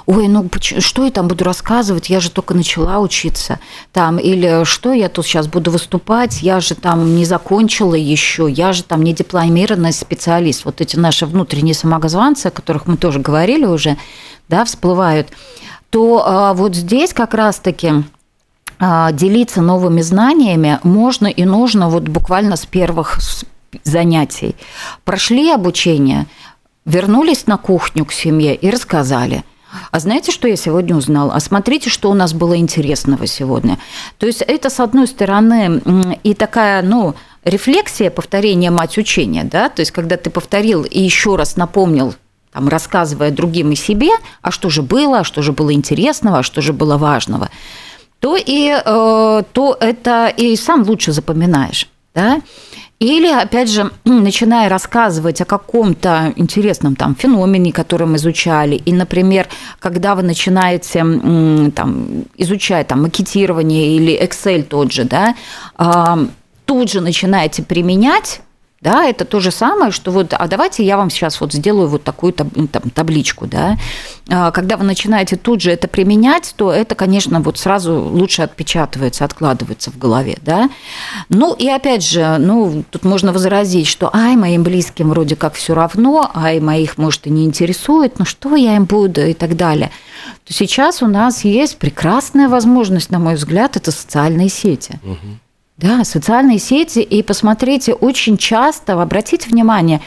ой, 0.06 0.28
ну 0.28 0.48
что 0.60 1.04
я 1.04 1.10
там 1.10 1.28
буду 1.28 1.44
рассказывать, 1.44 2.10
я 2.10 2.20
же 2.20 2.30
только 2.30 2.54
начала 2.54 2.98
учиться, 2.98 3.60
там, 3.92 4.18
или 4.18 4.64
что 4.64 4.92
я 4.92 5.08
тут 5.08 5.26
сейчас 5.26 5.46
буду 5.46 5.70
выступать, 5.70 6.42
я 6.42 6.60
же 6.60 6.74
там 6.74 7.14
не 7.14 7.24
закончила 7.24 7.94
еще, 7.94 8.48
я 8.50 8.72
же 8.72 8.82
там 8.82 9.02
не 9.02 9.12
дипломированный 9.12 9.92
специалист. 9.92 10.64
Вот 10.64 10.80
эти 10.80 10.96
наши 10.96 11.26
внутренние 11.26 11.74
самозванцы, 11.74 12.46
о 12.46 12.50
которых 12.50 12.86
мы 12.86 12.96
тоже 12.96 13.20
говорили 13.20 13.66
уже, 13.66 13.96
да, 14.48 14.64
всплывают, 14.64 15.28
то 15.90 16.24
а, 16.26 16.54
вот 16.54 16.74
здесь 16.74 17.12
как 17.12 17.34
раз-таки 17.34 18.04
а, 18.78 19.12
делиться 19.12 19.62
новыми 19.62 20.00
знаниями 20.00 20.80
можно 20.82 21.26
и 21.26 21.44
нужно 21.44 21.88
вот 21.88 22.04
буквально 22.04 22.56
с 22.56 22.66
первых 22.66 23.18
занятий. 23.84 24.56
Прошли 25.04 25.50
обучение, 25.50 26.26
вернулись 26.84 27.46
на 27.46 27.58
кухню 27.58 28.04
к 28.04 28.12
семье 28.12 28.54
и 28.56 28.70
рассказали– 28.70 29.44
А 29.90 29.98
знаете, 30.00 30.32
что 30.32 30.48
я 30.48 30.56
сегодня 30.56 30.96
узнал? 30.96 31.30
А 31.30 31.40
смотрите, 31.40 31.90
что 31.90 32.10
у 32.10 32.14
нас 32.14 32.32
было 32.32 32.56
интересного 32.56 33.26
сегодня. 33.26 33.78
То 34.18 34.26
есть 34.26 34.42
это, 34.42 34.70
с 34.70 34.80
одной 34.80 35.06
стороны, 35.06 35.82
и 36.22 36.34
такая, 36.34 36.82
ну, 36.82 37.14
рефлексия, 37.44 38.10
повторение 38.10 38.70
мать 38.70 38.98
учения, 38.98 39.44
да, 39.44 39.68
то 39.68 39.80
есть 39.80 39.92
когда 39.92 40.16
ты 40.16 40.30
повторил 40.30 40.84
и 40.84 41.00
еще 41.00 41.36
раз 41.36 41.56
напомнил 41.56 42.14
там, 42.52 42.68
рассказывая 42.68 43.30
другим 43.30 43.72
и 43.72 43.76
себе, 43.76 44.10
а 44.42 44.50
что 44.50 44.70
же 44.70 44.82
было, 44.82 45.20
а 45.20 45.24
что 45.24 45.42
же 45.42 45.52
было 45.52 45.72
интересного, 45.72 46.38
а 46.38 46.42
что 46.42 46.60
же 46.60 46.72
было 46.72 46.96
важного, 46.96 47.50
то 48.20 48.36
и 48.36 48.70
э, 48.72 49.42
то 49.52 49.76
это 49.80 50.32
и 50.36 50.56
сам 50.56 50.82
лучше 50.82 51.12
запоминаешь. 51.12 51.88
Да? 52.18 52.42
Или, 52.98 53.28
опять 53.28 53.70
же, 53.70 53.92
начиная 54.04 54.68
рассказывать 54.68 55.40
о 55.40 55.44
каком-то 55.44 56.32
интересном 56.34 56.96
там 56.96 57.14
феномене, 57.14 57.72
который 57.72 58.08
мы 58.08 58.16
изучали, 58.16 58.74
и, 58.74 58.92
например, 58.92 59.46
когда 59.78 60.16
вы 60.16 60.22
начинаете 60.22 60.98
там, 61.76 62.24
изучать 62.36 62.88
там, 62.88 63.02
макетирование 63.02 63.96
или 63.96 64.20
Excel 64.20 64.64
тот 64.64 64.90
же, 64.90 65.04
да, 65.04 65.36
тут 66.64 66.90
же 66.90 67.00
начинаете 67.00 67.62
применять 67.62 68.40
да, 68.80 69.06
это 69.06 69.24
то 69.24 69.40
же 69.40 69.50
самое, 69.50 69.90
что 69.90 70.12
вот, 70.12 70.34
а 70.38 70.46
давайте 70.46 70.84
я 70.84 70.96
вам 70.96 71.10
сейчас 71.10 71.40
вот 71.40 71.52
сделаю 71.52 71.88
вот 71.88 72.04
такую 72.04 72.32
там, 72.32 72.48
табличку, 72.94 73.46
да. 73.48 73.76
А, 74.30 74.52
когда 74.52 74.76
вы 74.76 74.84
начинаете 74.84 75.34
тут 75.34 75.60
же 75.60 75.72
это 75.72 75.88
применять, 75.88 76.54
то 76.56 76.70
это, 76.70 76.94
конечно, 76.94 77.40
вот 77.40 77.58
сразу 77.58 77.94
лучше 77.94 78.42
отпечатывается, 78.42 79.24
откладывается 79.24 79.90
в 79.90 79.98
голове, 79.98 80.38
да. 80.42 80.70
Ну 81.28 81.54
и 81.54 81.68
опять 81.68 82.04
же, 82.04 82.36
ну 82.38 82.84
тут 82.88 83.04
можно 83.04 83.32
возразить, 83.32 83.88
что 83.88 84.14
ай, 84.14 84.36
моим 84.36 84.62
близким 84.62 85.10
вроде 85.10 85.34
как 85.34 85.54
все 85.54 85.74
равно, 85.74 86.30
ай, 86.32 86.60
моих, 86.60 86.98
может, 86.98 87.26
и 87.26 87.30
не 87.30 87.44
интересует, 87.44 88.20
ну 88.20 88.24
что 88.24 88.54
я 88.54 88.76
им 88.76 88.84
буду 88.84 89.26
и 89.26 89.34
так 89.34 89.56
далее. 89.56 89.90
То 90.44 90.54
сейчас 90.54 91.02
у 91.02 91.08
нас 91.08 91.44
есть 91.44 91.78
прекрасная 91.78 92.48
возможность, 92.48 93.10
на 93.10 93.18
мой 93.18 93.34
взгляд, 93.34 93.76
это 93.76 93.90
социальные 93.90 94.50
сети. 94.50 95.00
Угу. 95.02 95.38
Да, 95.78 96.02
социальные 96.02 96.58
сети, 96.58 96.98
и 96.98 97.22
посмотрите, 97.22 97.94
очень 97.94 98.36
часто, 98.36 99.00
обратите 99.00 99.48
внимание, 99.48 100.00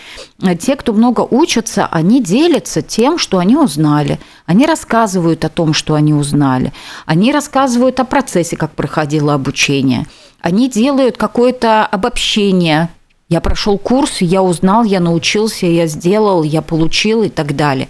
те, 0.59 0.75
кто 0.75 0.91
много 0.91 1.21
учатся, 1.21 1.87
они 1.89 2.21
делятся 2.21 2.81
тем, 2.81 3.17
что 3.17 3.37
они 3.37 3.55
узнали. 3.55 4.19
Они 4.45 4.65
рассказывают 4.65 5.45
о 5.45 5.49
том, 5.49 5.73
что 5.73 5.95
они 5.95 6.13
узнали. 6.13 6.73
Они 7.05 7.31
рассказывают 7.31 8.01
о 8.01 8.03
процессе, 8.03 8.57
как 8.57 8.71
проходило 8.71 9.33
обучение. 9.33 10.07
Они 10.41 10.69
делают 10.69 11.15
какое-то 11.15 11.85
обобщение. 11.85 12.89
Я 13.29 13.39
прошел 13.39 13.77
курс, 13.77 14.19
я 14.19 14.43
узнал, 14.43 14.83
я 14.83 14.99
научился, 14.99 15.67
я 15.67 15.87
сделал, 15.87 16.43
я 16.43 16.61
получил 16.61 17.23
и 17.23 17.29
так 17.29 17.55
далее. 17.55 17.87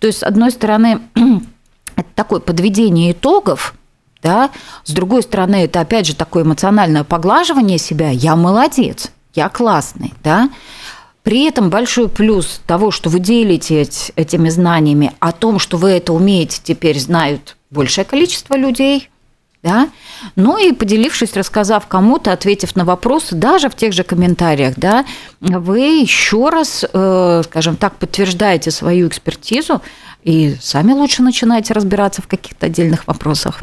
То 0.00 0.06
есть, 0.06 0.18
с 0.18 0.22
одной 0.22 0.50
стороны, 0.50 1.00
это 1.96 2.08
такое 2.14 2.40
подведение 2.40 3.12
итогов– 3.12 3.74
да. 4.22 4.50
С 4.84 4.92
другой 4.92 5.22
стороны, 5.22 5.64
это 5.64 5.80
опять 5.80 6.06
же 6.06 6.14
такое 6.14 6.44
эмоциональное 6.44 7.04
поглаживание 7.04 7.78
себя. 7.78 8.10
Я 8.10 8.36
молодец, 8.36 9.10
я 9.34 9.48
классный, 9.48 10.14
да. 10.22 10.50
При 11.22 11.44
этом 11.44 11.70
большой 11.70 12.08
плюс 12.08 12.60
того, 12.66 12.90
что 12.90 13.08
вы 13.08 13.20
делитесь 13.20 14.10
этими 14.16 14.48
знаниями, 14.48 15.12
о 15.20 15.30
том, 15.32 15.58
что 15.58 15.76
вы 15.76 15.90
это 15.90 16.12
умеете, 16.12 16.60
теперь 16.62 16.98
знают 16.98 17.56
большее 17.70 18.04
количество 18.04 18.56
людей, 18.56 19.08
да, 19.62 19.88
ну 20.34 20.58
и 20.58 20.72
поделившись, 20.72 21.36
рассказав 21.36 21.86
кому-то, 21.86 22.32
ответив 22.32 22.74
на 22.74 22.84
вопросы, 22.84 23.36
даже 23.36 23.68
в 23.68 23.76
тех 23.76 23.92
же 23.92 24.02
комментариях, 24.02 24.74
да, 24.76 25.04
вы 25.40 26.00
еще 26.00 26.48
раз, 26.48 26.84
э, 26.92 27.42
скажем 27.44 27.76
так, 27.76 27.94
подтверждаете 27.96 28.72
свою 28.72 29.06
экспертизу 29.06 29.80
и 30.24 30.56
сами 30.60 30.92
лучше 30.92 31.22
начинаете 31.22 31.74
разбираться 31.74 32.22
в 32.22 32.26
каких-то 32.26 32.66
отдельных 32.66 33.06
вопросах. 33.06 33.62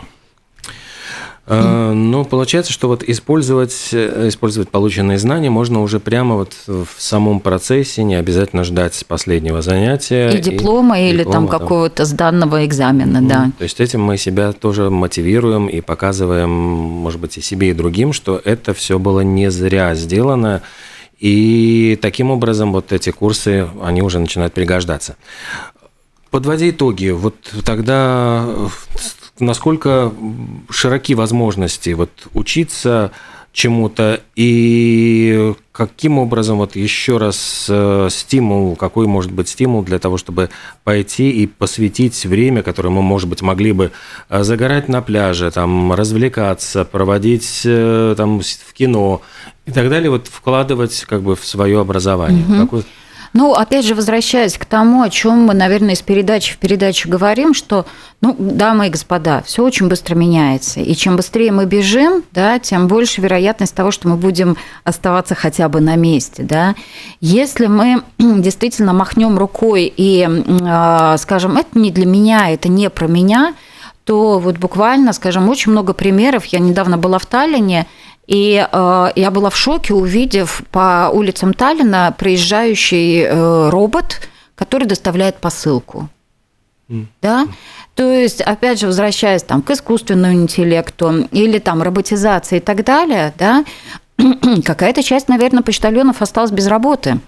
Э, 1.49 1.93
ну, 1.93 2.25
получается, 2.25 2.71
что 2.71 2.87
вот 2.87 3.03
использовать, 3.03 3.89
э, 3.91 4.27
использовать 4.27 4.69
полученные 4.69 5.17
знания 5.17 5.49
можно 5.49 5.81
уже 5.81 5.99
прямо 5.99 6.35
вот 6.35 6.53
в 6.67 6.87
самом 6.97 7.39
процессе, 7.39 8.03
не 8.03 8.15
обязательно 8.15 8.63
ждать 8.63 9.03
последнего 9.07 9.63
занятия. 9.63 10.29
И 10.29 10.41
диплома, 10.41 10.99
и, 10.99 11.09
или 11.09 11.19
диплома, 11.19 11.47
там 11.47 11.47
какого-то 11.47 12.05
сданного 12.05 12.65
экзамена, 12.65 13.21
да. 13.27 13.51
То 13.57 13.63
есть 13.63 13.79
этим 13.79 14.03
мы 14.03 14.17
себя 14.17 14.51
тоже 14.51 14.91
мотивируем 14.91 15.67
и 15.67 15.81
показываем, 15.81 16.49
может 16.49 17.19
быть, 17.19 17.37
и 17.39 17.41
себе, 17.41 17.71
и 17.71 17.73
другим, 17.73 18.13
что 18.13 18.39
это 18.43 18.75
все 18.75 18.99
было 18.99 19.21
не 19.21 19.49
зря 19.49 19.95
сделано, 19.95 20.61
и 21.17 21.97
таким 21.99 22.29
образом 22.29 22.71
вот 22.71 22.93
эти 22.93 23.09
курсы, 23.09 23.67
они 23.81 24.03
уже 24.03 24.19
начинают 24.19 24.53
пригождаться. 24.53 25.17
Подводя 26.29 26.69
итоги, 26.69 27.09
вот 27.09 27.35
тогда 27.65 28.45
насколько 29.39 30.11
широки 30.69 31.15
возможности 31.15 31.91
вот 31.91 32.09
учиться 32.33 33.11
чему-то 33.51 34.21
и 34.35 35.53
каким 35.71 36.19
образом 36.19 36.57
вот 36.57 36.75
еще 36.75 37.17
раз 37.17 37.67
э, 37.69 38.07
стимул, 38.11 38.75
какой 38.75 39.07
может 39.07 39.31
быть 39.31 39.49
стимул 39.49 39.81
для 39.81 39.97
того, 39.97 40.17
чтобы 40.17 40.49
пойти 40.83 41.31
и 41.31 41.47
посвятить 41.47 42.25
время, 42.25 42.63
которое 42.63 42.89
мы, 42.89 43.01
может 43.01 43.27
быть, 43.27 43.41
могли 43.41 43.71
бы 43.71 43.91
э, 44.29 44.43
загорать 44.43 44.87
на 44.87 45.01
пляже, 45.01 45.49
там, 45.51 45.93
развлекаться, 45.93 46.85
проводить 46.85 47.61
э, 47.65 48.13
там 48.15 48.41
в 48.41 48.73
кино 48.73 49.21
и 49.65 49.71
так 49.71 49.89
далее, 49.89 50.09
вот 50.09 50.27
вкладывать 50.27 51.05
как 51.07 51.23
бы 51.23 51.35
в 51.35 51.45
свое 51.45 51.79
образование. 51.79 52.45
Угу. 52.45 52.65
Какой 52.65 52.83
ну, 53.33 53.53
опять 53.53 53.85
же, 53.85 53.95
возвращаясь 53.95 54.57
к 54.57 54.65
тому, 54.65 55.01
о 55.01 55.09
чем 55.09 55.45
мы, 55.45 55.53
наверное, 55.53 55.93
из 55.93 56.01
передачи 56.01 56.53
в 56.53 56.57
передачу 56.57 57.09
говорим, 57.09 57.53
что, 57.53 57.85
ну, 58.21 58.35
дамы 58.37 58.87
и 58.87 58.89
господа, 58.89 59.43
все 59.45 59.63
очень 59.63 59.87
быстро 59.87 60.15
меняется. 60.15 60.79
И 60.79 60.95
чем 60.95 61.15
быстрее 61.15 61.51
мы 61.51 61.65
бежим, 61.65 62.23
да, 62.31 62.59
тем 62.59 62.87
больше 62.87 63.21
вероятность 63.21 63.75
того, 63.75 63.91
что 63.91 64.07
мы 64.07 64.15
будем 64.15 64.57
оставаться 64.83 65.35
хотя 65.35 65.69
бы 65.69 65.79
на 65.79 65.95
месте. 65.95 66.43
Да. 66.43 66.75
Если 67.21 67.67
мы 67.67 68.03
действительно 68.17 68.93
махнем 68.93 69.37
рукой 69.37 69.93
и 69.95 70.27
а, 70.61 71.17
скажем, 71.17 71.57
это 71.57 71.77
не 71.77 71.91
для 71.91 72.05
меня, 72.05 72.49
это 72.49 72.67
не 72.67 72.89
про 72.89 73.07
меня, 73.07 73.53
то 74.05 74.39
вот 74.39 74.57
буквально, 74.57 75.13
скажем, 75.13 75.49
очень 75.49 75.71
много 75.71 75.93
примеров. 75.93 76.45
Я 76.45 76.57
недавно 76.57 76.97
была 76.97 77.19
в 77.19 77.27
Таллине, 77.27 77.85
и 78.29 78.63
э, 78.71 79.11
я 79.15 79.31
была 79.31 79.49
в 79.49 79.57
шоке, 79.57 79.95
увидев 79.95 80.61
по 80.69 81.09
улицам 81.11 81.51
Таллина 81.55 82.13
проезжающий 82.15 83.23
э, 83.23 83.69
робот, 83.69 84.21
который 84.53 84.87
доставляет 84.87 85.37
посылку. 85.37 86.09
Mm. 86.89 87.07
Да? 87.23 87.47
То 87.95 88.03
есть, 88.03 88.41
опять 88.41 88.79
же, 88.79 88.85
возвращаясь 88.85 89.41
там, 89.41 89.63
к 89.63 89.71
искусственному 89.71 90.35
интеллекту 90.35 91.27
или 91.31 91.57
там 91.57 91.81
роботизации 91.81 92.57
и 92.57 92.59
так 92.59 92.85
далее, 92.85 93.33
да, 93.39 93.65
какая-то 94.63 95.01
часть, 95.01 95.27
наверное, 95.27 95.63
почтальонов 95.63 96.21
осталась 96.21 96.51
без 96.51 96.67
работы. 96.67 97.19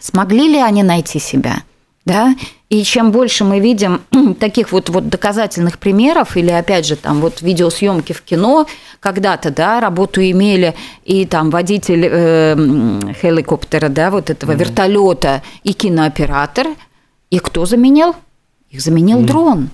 Смогли 0.00 0.48
ли 0.48 0.58
они 0.58 0.82
найти 0.82 1.18
себя? 1.18 1.64
Да? 2.04 2.34
И 2.68 2.82
чем 2.82 3.12
больше 3.12 3.44
мы 3.44 3.60
видим 3.60 4.02
таких 4.40 4.72
вот, 4.72 4.90
вот 4.90 5.08
доказательных 5.08 5.78
примеров, 5.78 6.36
или 6.36 6.50
опять 6.50 6.86
же 6.86 6.96
там 6.96 7.20
вот 7.20 7.40
видеосъемки 7.40 8.12
в 8.12 8.22
кино, 8.22 8.66
когда-то, 9.00 9.50
да, 9.50 9.80
работу 9.80 10.20
имели 10.20 10.74
и 11.04 11.24
там 11.24 11.50
водитель 11.50 12.06
э, 12.10 12.54
хеликоптера, 13.20 13.88
да, 13.88 14.10
вот 14.10 14.28
этого 14.28 14.52
mm-hmm. 14.52 14.58
вертолета 14.58 15.42
и 15.62 15.72
кинооператор, 15.72 16.68
и 17.30 17.38
кто 17.38 17.64
заменил? 17.64 18.14
Их 18.70 18.80
заменил 18.80 19.20
mm-hmm. 19.20 19.26
дрон 19.26 19.70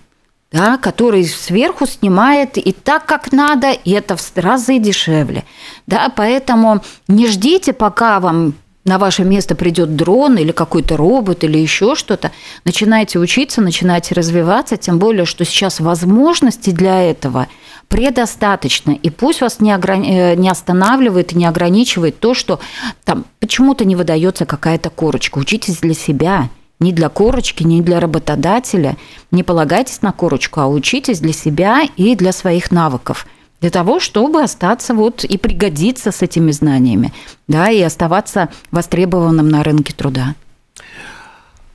да, 0.53 0.79
который 0.79 1.25
сверху 1.27 1.87
снимает 1.87 2.59
и 2.59 2.73
так, 2.73 3.07
как 3.07 3.33
надо, 3.33 3.71
и 3.71 3.93
это 3.93 4.17
в 4.17 4.33
разы 4.37 4.79
дешевле. 4.79 5.45
Да, 5.87 6.13
поэтому 6.15 6.83
не 7.07 7.29
ждите, 7.29 7.73
пока 7.73 8.19
вам 8.21 8.55
на 8.85 8.99
ваше 8.99 9.25
место 9.25 9.55
придет 9.55 9.95
дрон 9.95 10.39
или 10.39 10.53
какой-то 10.53 10.97
робот 10.97 11.45
или 11.45 11.59
еще 11.59 11.95
что-то, 11.95 12.33
начинайте 12.65 13.19
учиться, 13.19 13.61
начинайте 13.61 14.15
развиваться, 14.15 14.77
тем 14.77 14.99
более, 14.99 15.27
что 15.27 15.45
сейчас 15.45 15.81
возможностей 15.81 16.73
для 16.73 17.03
этого 17.03 17.47
предостаточно. 17.89 18.93
И 18.93 19.11
пусть 19.11 19.43
вас 19.43 19.61
не, 19.61 19.73
ограни... 19.73 20.33
Э, 20.33 20.35
не 20.35 20.49
останавливает 20.49 21.33
и 21.33 21.37
не 21.37 21.45
ограничивает 21.45 22.21
то, 22.21 22.35
что 22.35 22.61
там 23.05 23.25
почему-то 23.39 23.85
не 23.85 23.97
выдается 23.97 24.47
какая-то 24.47 24.91
корочка. 24.91 25.39
Учитесь 25.39 25.79
для 25.79 25.95
себя, 25.95 26.49
не 26.79 26.93
для 26.93 27.11
корочки, 27.11 27.65
не 27.65 27.83
для 27.83 28.01
работодателя. 28.01 28.97
Не 29.31 29.43
полагайтесь 29.43 30.01
на 30.01 30.13
корочку, 30.13 30.61
а 30.61 30.69
учитесь 30.69 31.21
для 31.21 31.33
себя 31.33 31.83
и 31.97 32.15
для 32.15 32.33
своих 32.33 32.71
навыков– 32.71 33.27
для 33.61 33.71
того, 33.71 34.01
чтобы 34.01 34.43
остаться 34.43 34.95
вот 34.95 35.25
и 35.25 35.37
пригодиться 35.39 36.13
с 36.13 36.23
этими 36.23 36.51
знаниями, 36.51 37.13
да, 37.49 37.71
и 37.71 37.81
оставаться 37.81 38.49
востребованным 38.71 39.49
на 39.49 39.63
рынке 39.63 39.93
труда. 39.95 40.35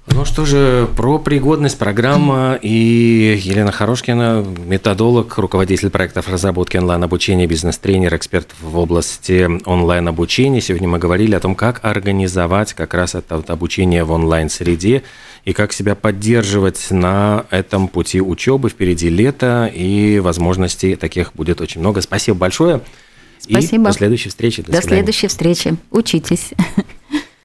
Ну 0.07 0.23
что 0.23 0.45
же, 0.45 0.87
про 0.95 1.17
пригодность 1.17 1.79
программа 1.79 2.59
и 2.61 3.39
Елена 3.43 3.71
Хорошкина, 3.71 4.45
методолог, 4.65 5.35
руководитель 5.37 5.89
проектов 5.89 6.29
разработки 6.29 6.77
онлайн-обучения, 6.77 7.47
бизнес-тренер, 7.47 8.15
эксперт 8.15 8.49
в 8.61 8.77
области 8.77 9.49
онлайн-обучения. 9.65 10.61
Сегодня 10.61 10.87
мы 10.87 10.99
говорили 10.99 11.33
о 11.33 11.39
том, 11.39 11.55
как 11.55 11.83
организовать 11.83 12.73
как 12.73 12.93
раз 12.93 13.15
это 13.15 13.43
обучение 13.47 14.03
в 14.03 14.11
онлайн-среде 14.11 15.03
и 15.45 15.53
как 15.53 15.71
себя 15.73 15.95
поддерживать 15.95 16.87
на 16.89 17.45
этом 17.51 17.87
пути 17.87 18.19
учебы. 18.19 18.69
Впереди 18.69 19.09
лето, 19.09 19.71
и 19.73 20.19
возможностей 20.19 20.95
таких 20.95 21.33
будет 21.33 21.61
очень 21.61 21.81
много. 21.81 22.01
Спасибо 22.01 22.37
большое. 22.37 22.81
Спасибо. 23.39 23.83
И 23.83 23.85
до 23.85 23.93
следующей 23.93 24.29
встречи. 24.29 24.63
До, 24.63 24.71
до 24.71 24.81
следующей 24.81 25.27
встречи. 25.27 25.75
Учитесь. 25.91 26.49